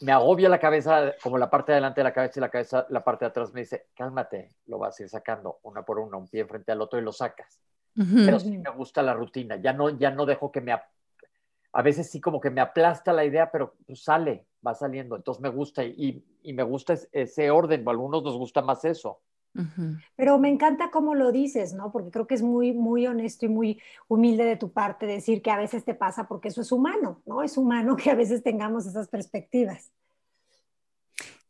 me 0.00 0.12
agobia 0.12 0.48
la 0.48 0.58
cabeza, 0.58 1.14
como 1.22 1.38
la 1.38 1.50
parte 1.50 1.72
de 1.72 1.76
adelante 1.76 2.00
de 2.00 2.04
la 2.04 2.12
cabeza 2.12 2.40
y 2.40 2.40
la 2.40 2.48
cabeza, 2.48 2.86
la 2.88 3.04
parte 3.04 3.24
de 3.24 3.28
atrás 3.28 3.52
me 3.52 3.60
dice, 3.60 3.86
cálmate, 3.94 4.50
lo 4.66 4.78
vas 4.78 4.98
a 4.98 5.02
ir 5.02 5.08
sacando 5.08 5.58
una 5.62 5.82
por 5.82 5.98
una, 5.98 6.16
un 6.16 6.26
pie 6.26 6.44
frente 6.44 6.72
al 6.72 6.80
otro 6.80 6.98
y 6.98 7.02
lo 7.02 7.12
sacas. 7.12 7.60
Pero 7.94 8.40
sí 8.40 8.56
me 8.56 8.70
gusta 8.70 9.02
la 9.02 9.12
rutina, 9.12 9.56
ya 9.56 9.72
no, 9.72 9.90
ya 9.90 10.10
no 10.10 10.24
dejo 10.24 10.50
que 10.50 10.60
me, 10.60 10.72
a 10.72 11.82
veces 11.82 12.10
sí 12.10 12.20
como 12.20 12.40
que 12.40 12.50
me 12.50 12.60
aplasta 12.60 13.12
la 13.12 13.24
idea, 13.24 13.50
pero 13.50 13.74
pues 13.86 14.02
sale, 14.02 14.46
va 14.66 14.74
saliendo, 14.74 15.16
entonces 15.16 15.40
me 15.40 15.48
gusta 15.48 15.84
y, 15.84 16.24
y 16.42 16.52
me 16.52 16.62
gusta 16.62 16.94
ese 17.12 17.50
orden, 17.50 17.86
a 17.86 17.90
algunos 17.90 18.22
nos 18.22 18.36
gusta 18.36 18.62
más 18.62 18.84
eso. 18.84 19.20
Pero 20.16 20.38
me 20.38 20.48
encanta 20.48 20.90
cómo 20.90 21.14
lo 21.14 21.32
dices, 21.32 21.74
¿no? 21.74 21.90
Porque 21.90 22.10
creo 22.10 22.26
que 22.26 22.34
es 22.34 22.42
muy, 22.42 22.72
muy 22.72 23.06
honesto 23.06 23.46
y 23.46 23.48
muy 23.48 23.80
humilde 24.08 24.44
de 24.44 24.56
tu 24.56 24.72
parte 24.72 25.06
decir 25.06 25.42
que 25.42 25.50
a 25.50 25.58
veces 25.58 25.84
te 25.84 25.94
pasa 25.94 26.28
porque 26.28 26.48
eso 26.48 26.60
es 26.60 26.72
humano, 26.72 27.22
¿no? 27.26 27.42
Es 27.42 27.56
humano 27.56 27.96
que 27.96 28.10
a 28.10 28.14
veces 28.14 28.42
tengamos 28.42 28.86
esas 28.86 29.08
perspectivas. 29.08 29.90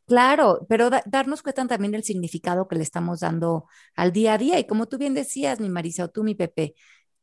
Claro, 0.07 0.65
pero 0.67 0.89
darnos 1.05 1.41
cuenta 1.41 1.67
también 1.67 1.93
del 1.93 2.03
significado 2.03 2.67
que 2.67 2.75
le 2.75 2.83
estamos 2.83 3.21
dando 3.21 3.65
al 3.95 4.11
día 4.11 4.33
a 4.33 4.37
día. 4.37 4.59
Y 4.59 4.67
como 4.67 4.87
tú 4.87 4.97
bien 4.97 5.13
decías, 5.13 5.59
mi 5.61 5.69
Marisa, 5.69 6.05
o 6.05 6.09
tú, 6.09 6.23
mi 6.23 6.35
Pepe, 6.35 6.75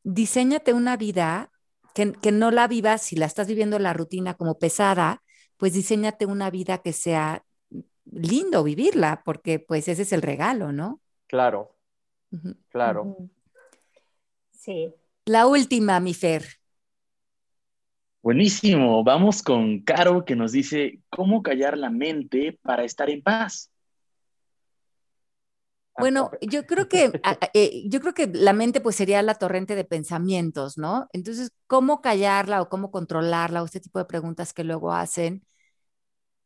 diseñate 0.03 0.73
una 0.73 0.97
vida 0.97 1.51
que, 1.93 2.13
que 2.13 2.31
no 2.31 2.49
la 2.51 2.67
vivas, 2.67 3.03
si 3.03 3.15
la 3.15 3.27
estás 3.27 3.47
viviendo 3.47 3.77
la 3.77 3.93
rutina 3.93 4.33
como 4.35 4.57
pesada, 4.57 5.21
pues 5.59 5.73
diseñate 5.73 6.25
una 6.25 6.49
vida 6.49 6.77
que 6.77 6.93
sea 6.93 7.43
lindo 8.05 8.63
vivirla, 8.63 9.21
porque 9.25 9.59
pues 9.59 9.89
ese 9.89 10.03
es 10.03 10.13
el 10.13 10.21
regalo, 10.21 10.71
¿no? 10.71 11.01
Claro, 11.27 11.75
claro. 12.69 13.17
Sí. 14.51 14.93
La 15.25 15.47
última, 15.47 15.99
mi 15.99 16.13
Fer. 16.13 16.45
Buenísimo, 18.21 19.03
vamos 19.03 19.43
con 19.43 19.81
Caro 19.81 20.23
que 20.23 20.35
nos 20.35 20.53
dice, 20.53 21.01
¿cómo 21.09 21.43
callar 21.43 21.77
la 21.77 21.89
mente 21.89 22.57
para 22.61 22.85
estar 22.85 23.09
en 23.09 23.21
paz? 23.21 23.69
Bueno, 25.99 26.31
yo 26.41 26.65
creo 26.65 26.87
que 26.89 27.11
eh, 27.53 27.83
yo 27.89 27.99
creo 27.99 28.13
que 28.13 28.27
la 28.27 28.53
mente 28.53 28.81
pues 28.81 28.95
sería 28.95 29.21
la 29.21 29.35
torrente 29.35 29.75
de 29.75 29.83
pensamientos, 29.83 30.77
¿no? 30.77 31.07
Entonces, 31.13 31.51
¿cómo 31.67 32.01
callarla 32.01 32.61
o 32.61 32.69
cómo 32.69 32.91
controlarla 32.91 33.61
o 33.61 33.65
este 33.65 33.79
tipo 33.79 33.99
de 33.99 34.05
preguntas 34.05 34.53
que 34.53 34.63
luego 34.63 34.93
hacen? 34.93 35.45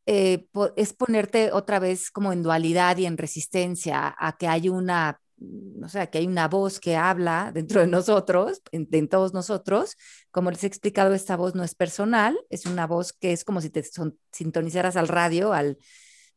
Eh, 0.05 0.47
es 0.75 0.93
ponerte 0.93 1.51
otra 1.53 1.79
vez 1.79 2.11
como 2.11 2.33
en 2.33 2.43
dualidad 2.43 2.97
y 2.97 3.05
en 3.05 3.17
resistencia 3.17 4.13
a 4.17 4.37
que 4.37 4.47
hay 4.47 4.67
una, 4.67 5.21
no 5.37 5.87
sé, 5.87 6.09
que 6.09 6.17
hay 6.17 6.27
una 6.27 6.49
voz 6.49 6.79
que 6.81 6.97
habla 6.97 7.51
dentro 7.53 7.79
de 7.79 7.87
nosotros, 7.87 8.61
en, 8.71 9.07
todos 9.07 9.33
nosotros. 9.33 9.95
Como 10.31 10.51
les 10.51 10.63
he 10.63 10.67
explicado, 10.67 11.13
esta 11.13 11.37
voz 11.37 11.55
no 11.55 11.63
es 11.63 11.75
personal, 11.75 12.37
es 12.49 12.65
una 12.65 12.85
voz 12.85 13.13
que 13.13 13.31
es 13.31 13.45
como 13.45 13.61
si 13.61 13.69
te 13.69 13.83
sintonizaras 14.31 14.97
al 14.97 15.07
radio, 15.07 15.53
al 15.53 15.77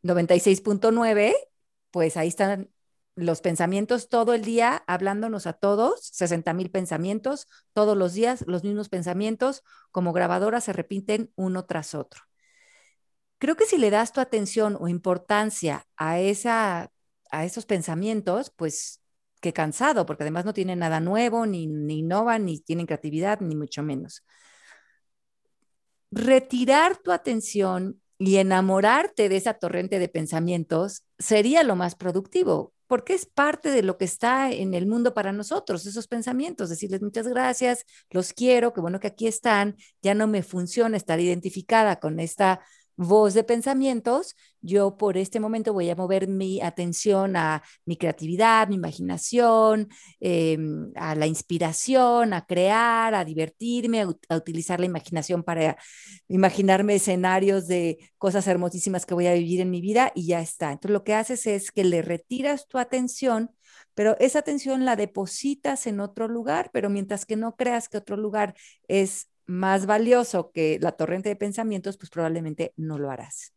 96.9, 0.03 1.35
pues 1.91 2.17
ahí 2.17 2.29
están 2.29 2.71
los 3.17 3.41
pensamientos 3.41 4.09
todo 4.09 4.35
el 4.35 4.45
día, 4.45 4.85
hablándonos 4.87 5.47
a 5.47 5.55
todos, 5.55 6.07
60 6.13 6.53
mil 6.55 6.71
pensamientos, 6.71 7.49
todos 7.73 7.97
los 7.97 8.15
días, 8.15 8.45
los 8.47 8.63
mismos 8.63 8.89
pensamientos, 8.89 9.65
como 9.91 10.13
grabadoras 10.13 10.65
se 10.65 10.73
repiten 10.73 11.33
uno 11.35 11.65
tras 11.65 11.95
otro 11.95 12.23
creo 13.39 13.57
que 13.57 13.67
si 13.67 13.79
le 13.79 13.91
das 13.91 14.13
tu 14.13 14.21
atención 14.21 14.77
o 14.81 14.89
importancia 14.89 15.87
a, 15.97 16.21
esa, 16.21 16.91
a 17.31 17.45
esos 17.45 17.67
pensamientos, 17.67 18.53
pues 18.57 19.03
qué 19.41 19.53
cansado, 19.53 20.07
porque 20.07 20.25
además 20.25 20.45
no 20.45 20.55
tienen 20.55 20.79
nada 20.81 21.01
nuevo, 21.01 21.47
ni, 21.47 21.67
ni 21.67 22.01
innovan, 22.01 22.47
ni 22.47 22.61
tienen 22.61 22.87
creatividad, 22.87 23.41
ni 23.41 23.55
mucho 23.55 23.83
menos. 23.83 24.25
Retirar 26.11 26.97
tu 26.97 27.13
atención 27.13 28.01
y 28.19 28.37
enamorarte 28.37 29.29
de 29.29 29.37
esa 29.37 29.55
torrente 29.55 29.99
de 29.99 30.09
pensamientos 30.09 31.05
sería 31.19 31.63
lo 31.63 31.77
más 31.77 31.95
productivo, 31.95 32.73
porque 32.87 33.15
es 33.15 33.27
parte 33.27 33.71
de 33.71 33.83
lo 33.83 33.99
que 33.99 34.05
está 34.05 34.51
en 34.51 34.75
el 34.75 34.87
mundo 34.87 35.15
para 35.15 35.33
nosotros, 35.33 35.87
esos 35.87 36.07
pensamientos, 36.07 36.69
decirles 36.69 37.03
muchas 37.03 37.27
gracias, 37.29 37.85
los 38.11 38.33
quiero, 38.33 38.73
qué 38.73 38.81
bueno 38.81 39.01
que 39.01 39.09
aquí 39.09 39.27
están, 39.27 39.77
ya 40.03 40.15
no 40.15 40.27
me 40.27 40.43
funciona 40.43 40.97
estar 40.97 41.21
identificada 41.21 41.99
con 42.01 42.21
esta 42.21 42.61
voz 42.97 43.35
de 43.35 43.45
pensamientos, 43.45 44.35
yo 44.61 44.97
por 44.97 45.17
este 45.17 45.39
momento 45.39 45.73
voy 45.73 45.91
a 45.91 45.95
mover 45.95 46.29
mi 46.29 46.61
atención 46.61 47.37
a 47.37 47.63
mi 47.85 47.97
creatividad, 47.97 48.69
mi 48.69 48.77
imaginación, 48.77 49.89
em, 50.21 50.93
a 50.97 51.15
la 51.15 51.27
inspiración, 51.27 52.33
a 52.33 52.47
crear, 52.47 53.15
a 53.15 53.25
divertirme, 53.25 54.03
a, 54.03 54.37
utilizar 54.37 54.81
la 54.81 54.87
imaginación 54.87 55.43
para 55.43 55.77
imaginarme 56.29 56.97
escenarios 56.97 57.69
de 57.69 57.99
cosas 58.19 58.47
hermosísimas 58.47 59.07
que 59.07 59.15
voy 59.15 59.27
a 59.27 59.35
vivir 59.35 59.61
en 59.61 59.71
mi 59.71 59.81
vida 59.81 60.13
y 60.15 60.27
ya 60.27 60.41
está. 60.41 60.73
Entonces 60.73 60.93
lo 60.93 61.05
que 61.05 61.15
haces 61.15 61.47
es 61.47 61.71
que 61.71 61.85
le 61.85 62.03
retiras 62.03 62.67
tu 62.67 62.79
atención 62.79 63.51
pero 63.95 64.17
esa 64.21 64.41
atención 64.41 64.85
la 64.85 64.95
depositas 64.95 65.87
en 65.87 66.01
otro 66.01 66.29
lugar, 66.29 66.71
pero 66.73 66.91
mientras 66.91 67.25
que 67.25 67.37
no 67.37 67.57
creas 67.57 67.89
que 67.89 67.97
otro 67.97 68.17
lugar 68.17 68.55
es 68.89 69.31
más 69.47 69.87
valioso 69.87 70.51
que 70.53 70.79
la 70.81 70.93
torrente 70.93 71.29
de 71.29 71.37
pensamientos, 71.37 71.97
pues 71.97 72.11
probablemente 72.11 72.73
no 72.77 72.99
lo 72.99 73.11
harás. 73.11 73.55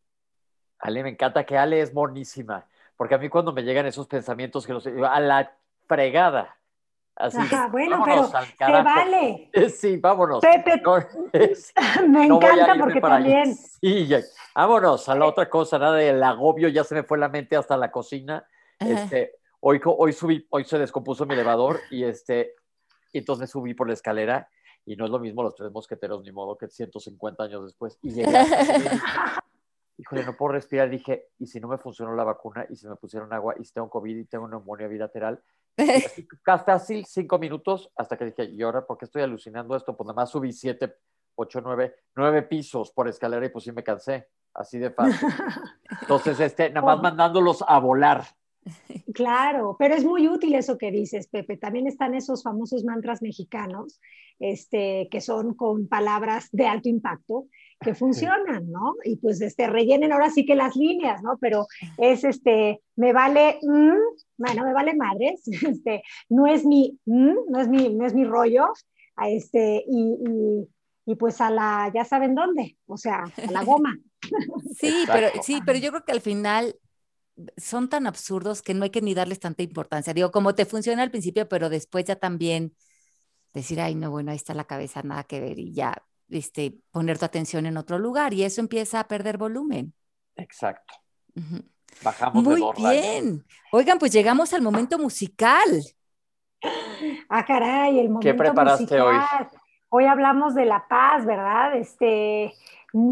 Ale, 0.79 1.03
me 1.03 1.09
encanta 1.09 1.45
que 1.45 1.57
Ale 1.57 1.81
es 1.81 1.93
monísima, 1.93 2.65
porque 2.95 3.15
a 3.15 3.17
mí 3.17 3.29
cuando 3.29 3.51
me 3.51 3.63
llegan 3.63 3.85
esos 3.85 4.07
pensamientos 4.07 4.65
que 4.65 4.73
los 4.73 4.87
a 4.87 5.19
la 5.19 5.51
fregada. 5.87 6.55
Así, 7.15 7.37
bueno, 7.69 8.01
pero 8.05 8.31
te 8.57 8.71
vale. 8.71 9.51
Sí, 9.75 9.97
vámonos. 9.97 10.39
Pepe, 10.39 10.81
me 12.07 12.25
encanta 12.27 12.75
porque 12.79 13.01
también. 13.01 13.55
Sí, 13.55 14.09
vámonos 14.55 15.09
a 15.09 15.15
la 15.15 15.25
otra 15.25 15.49
cosa, 15.49 15.77
nada 15.77 15.97
del 15.97 16.23
agobio, 16.23 16.69
ya 16.69 16.85
se 16.85 16.95
me 16.95 17.03
fue 17.03 17.17
la 17.17 17.27
mente 17.27 17.57
hasta 17.57 17.75
la 17.75 17.91
cocina. 17.91 18.47
Este, 18.79 19.33
hoy, 19.59 19.81
hoy 19.83 20.13
subí, 20.13 20.47
hoy 20.49 20.63
se 20.63 20.79
descompuso 20.79 21.25
mi 21.25 21.33
elevador 21.33 21.81
y 21.91 22.05
este, 22.05 22.55
entonces 23.11 23.49
subí 23.49 23.73
por 23.73 23.87
la 23.87 23.93
escalera 23.93 24.47
y 24.85 24.95
no 24.95 25.05
es 25.05 25.11
lo 25.11 25.19
mismo 25.19 25.43
los 25.43 25.55
tres 25.55 25.71
mosqueteros, 25.71 26.23
ni 26.23 26.31
modo 26.31 26.57
que 26.57 26.67
150 26.67 27.43
años 27.43 27.65
después. 27.65 27.97
Y 28.01 28.11
llegué 28.11 28.31
híjole, 29.99 30.23
no 30.23 30.35
puedo 30.35 30.53
respirar. 30.53 30.89
Dije, 30.89 31.27
¿y 31.37 31.45
si 31.45 31.59
no 31.59 31.67
me 31.67 31.77
funcionó 31.77 32.15
la 32.15 32.23
vacuna? 32.23 32.65
¿Y 32.69 32.75
si 32.75 32.87
me 32.87 32.95
pusieron 32.95 33.31
agua? 33.33 33.55
¿Y 33.59 33.65
si 33.65 33.73
tengo 33.73 33.89
COVID 33.89 34.17
y 34.17 34.25
tengo 34.25 34.47
neumonía 34.47 34.87
bilateral? 34.87 35.41
así 36.45 37.03
cinco 37.05 37.37
minutos 37.37 37.91
hasta 37.95 38.17
que 38.17 38.25
dije, 38.25 38.45
¿y 38.45 38.61
ahora 38.63 38.85
por 38.85 38.97
qué 38.97 39.05
estoy 39.05 39.21
alucinando 39.21 39.75
esto? 39.75 39.95
Pues 39.95 40.07
nada 40.07 40.15
más 40.15 40.29
subí 40.29 40.51
siete, 40.51 40.95
ocho, 41.35 41.61
nueve, 41.61 41.95
nueve 42.15 42.43
pisos 42.43 42.91
por 42.91 43.07
escalera 43.07 43.45
y 43.45 43.49
pues 43.49 43.65
sí 43.65 43.71
me 43.71 43.83
cansé. 43.83 44.27
Así 44.53 44.79
de 44.79 44.89
fácil. 44.89 45.27
Entonces, 46.01 46.39
este, 46.39 46.69
nada 46.69 46.85
más 46.85 47.01
mandándolos 47.01 47.63
a 47.67 47.79
volar. 47.79 48.23
Claro, 49.13 49.75
pero 49.77 49.95
es 49.95 50.03
muy 50.03 50.27
útil 50.27 50.55
eso 50.55 50.77
que 50.77 50.91
dices, 50.91 51.27
Pepe. 51.27 51.57
También 51.57 51.87
están 51.87 52.13
esos 52.13 52.43
famosos 52.43 52.83
mantras 52.83 53.21
mexicanos, 53.21 53.99
este, 54.39 55.07
que 55.11 55.21
son 55.21 55.53
con 55.53 55.87
palabras 55.87 56.49
de 56.51 56.67
alto 56.67 56.89
impacto, 56.89 57.47
que 57.81 57.95
funcionan, 57.95 58.69
¿no? 58.69 58.95
Y 59.03 59.17
pues 59.17 59.41
este, 59.41 59.67
rellenen 59.67 60.11
ahora 60.11 60.29
sí 60.29 60.45
que 60.45 60.55
las 60.55 60.75
líneas, 60.75 61.21
¿no? 61.23 61.37
Pero 61.39 61.67
es 61.97 62.23
este, 62.23 62.81
me 62.95 63.13
vale, 63.13 63.59
mm, 63.61 64.17
bueno, 64.37 64.65
me 64.65 64.73
vale 64.73 64.95
madres, 64.95 65.41
este, 65.47 66.03
no 66.29 66.47
es 66.47 66.65
mi, 66.65 66.99
mm, 67.05 67.35
no 67.49 67.59
es 67.59 67.67
mi, 67.69 67.93
no 67.93 68.05
es 68.05 68.13
mi 68.13 68.25
rollo, 68.25 68.67
a 69.15 69.29
este, 69.29 69.83
y, 69.87 70.17
y, 70.25 70.67
y 71.11 71.15
pues 71.15 71.41
a 71.41 71.49
la, 71.49 71.91
ya 71.93 72.05
saben 72.05 72.35
dónde, 72.35 72.77
o 72.85 72.97
sea, 72.97 73.23
a 73.23 73.51
la 73.51 73.63
goma. 73.63 73.97
Sí, 74.77 75.05
pero 75.07 75.29
sí, 75.41 75.61
pero 75.65 75.79
yo 75.79 75.91
creo 75.91 76.03
que 76.03 76.11
al 76.11 76.21
final 76.21 76.75
son 77.57 77.87
tan 77.89 78.05
absurdos 78.05 78.61
que 78.61 78.73
no 78.73 78.83
hay 78.83 78.89
que 78.89 79.01
ni 79.01 79.13
darles 79.13 79.39
tanta 79.39 79.63
importancia. 79.63 80.13
Digo, 80.13 80.31
como 80.31 80.55
te 80.55 80.65
funciona 80.65 81.03
al 81.03 81.11
principio, 81.11 81.47
pero 81.47 81.69
después 81.69 82.05
ya 82.05 82.17
también 82.17 82.73
decir, 83.53 83.81
ay, 83.81 83.95
no, 83.95 84.11
bueno, 84.11 84.31
ahí 84.31 84.37
está 84.37 84.53
la 84.53 84.65
cabeza, 84.65 85.01
nada 85.03 85.23
que 85.23 85.39
ver, 85.39 85.59
y 85.59 85.73
ya 85.73 86.03
este, 86.29 86.77
poner 86.91 87.17
tu 87.17 87.25
atención 87.25 87.65
en 87.65 87.77
otro 87.77 87.99
lugar, 87.99 88.33
y 88.33 88.43
eso 88.43 88.61
empieza 88.61 88.99
a 88.99 89.07
perder 89.07 89.37
volumen. 89.37 89.93
Exacto. 90.35 90.93
Ujú. 91.35 91.63
Bajamos 92.03 92.43
Muy 92.43 92.55
de 92.55 92.61
dos 92.61 92.75
rayos. 92.75 93.01
bien. 93.01 93.45
Oigan, 93.71 93.99
pues 93.99 94.11
llegamos 94.11 94.53
al 94.53 94.61
momento 94.61 94.97
musical. 94.97 95.81
Ah, 97.29 97.45
caray, 97.45 97.99
el 97.99 98.09
momento 98.09 98.35
preparaste 98.35 98.99
hoy? 98.99 99.15
musical. 99.15 99.49
Hoy 99.87 100.05
hablamos 100.05 100.55
de 100.55 100.65
la 100.65 100.85
paz, 100.89 101.25
¿verdad? 101.25 101.75
Este, 101.77 102.53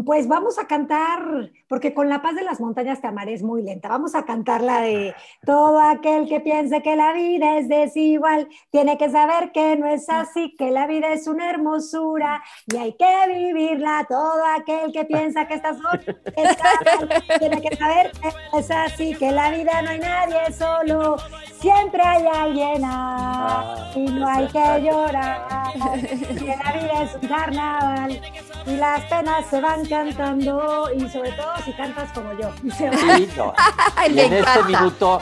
pues 0.04 0.26
vamos 0.26 0.58
a 0.58 0.66
cantar, 0.66 1.50
porque 1.68 1.94
con 1.94 2.08
la 2.08 2.20
paz 2.20 2.34
de 2.34 2.42
las 2.42 2.60
montañas 2.60 3.00
te 3.00 3.06
amaré 3.06 3.34
es 3.34 3.42
muy 3.42 3.62
lenta. 3.62 3.88
Vamos 3.88 4.14
a 4.14 4.24
cantar 4.24 4.60
la 4.62 4.80
de 4.80 5.14
todo 5.46 5.80
aquel 5.80 6.28
que 6.28 6.40
piense 6.40 6.82
que 6.82 6.96
la 6.96 7.12
vida 7.12 7.58
es 7.58 7.68
desigual, 7.68 8.48
tiene 8.70 8.98
que 8.98 9.10
saber 9.10 9.52
que 9.52 9.76
no 9.76 9.86
es 9.86 10.08
así, 10.08 10.54
que 10.56 10.70
la 10.70 10.86
vida 10.86 11.12
es 11.12 11.26
una 11.26 11.50
hermosura 11.50 12.42
y 12.66 12.76
hay 12.76 12.96
que 12.96 13.28
vivirla. 13.28 14.06
Todo 14.08 14.44
aquel 14.56 14.92
que 14.92 15.04
piensa 15.04 15.46
que 15.46 15.54
está 15.54 15.74
solo 15.74 16.18
está 16.36 16.70
mal, 17.06 17.38
tiene 17.38 17.60
que 17.60 17.76
saber 17.76 18.12
que 18.12 18.28
no 18.52 18.58
es 18.58 18.70
así, 18.70 19.14
que 19.14 19.30
la 19.30 19.50
vida 19.50 19.82
no 19.82 19.90
hay 19.90 19.98
nadie 19.98 20.52
solo, 20.52 21.16
siempre 21.60 22.02
hay 22.02 22.26
alguien 22.26 22.82
Ah, 22.84 23.90
y 23.94 24.00
no 24.00 24.28
hay 24.28 24.46
que 24.48 24.82
llorar, 24.82 25.46
que 26.00 26.56
la 26.64 26.72
vida 26.72 27.02
es 27.02 27.14
un 27.20 27.28
carnaval 27.28 28.20
y 28.66 28.76
las 28.76 29.00
penas 29.04 29.46
se 29.50 29.60
van 29.60 29.84
cantando 29.86 30.88
y 30.94 31.08
sobre 31.08 31.32
todo 31.32 31.52
si 31.64 31.72
cantas 31.72 32.10
como 32.12 32.32
yo. 32.34 32.50
Se 32.76 32.90
van- 32.90 33.16
Sí, 33.16 33.28
no. 33.36 33.52
Ay, 33.96 34.12
Y 34.14 34.20
en 34.20 34.32
este 34.44 34.62
minuto, 34.64 35.20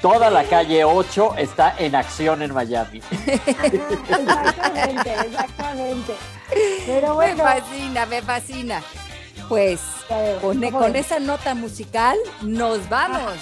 toda 0.00 0.30
la 0.30 0.44
calle 0.44 0.84
8 0.84 1.34
está 1.38 1.74
en 1.78 1.94
acción 1.94 2.42
en 2.42 2.52
Miami. 2.54 3.00
Exactamente, 3.26 5.14
exactamente. 5.26 6.14
Pero 6.86 7.16
Me 7.16 7.34
fascina, 7.36 8.06
me 8.06 8.22
fascina. 8.22 8.82
Pues 9.48 9.80
con, 10.40 10.96
esa 10.96 11.18
nota 11.18 11.54
musical 11.54 12.16
nos 12.42 12.88
vamos. 12.88 13.32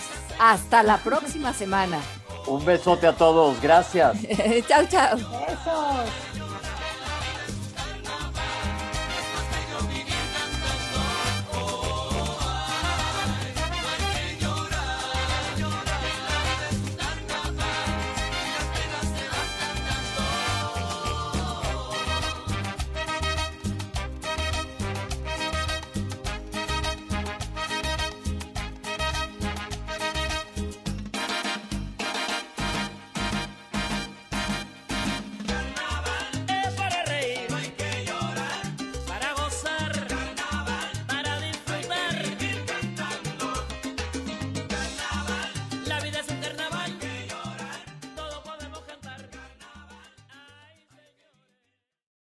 Hasta 0.40 0.82
la 0.82 0.96
próxima 0.98 1.52
semana. 1.52 1.98
Un 2.46 2.64
besote 2.64 3.06
a 3.06 3.12
todos, 3.12 3.60
gracias. 3.60 4.18
chao, 4.68 4.84
chao. 4.86 5.16
Besos. 5.16 6.41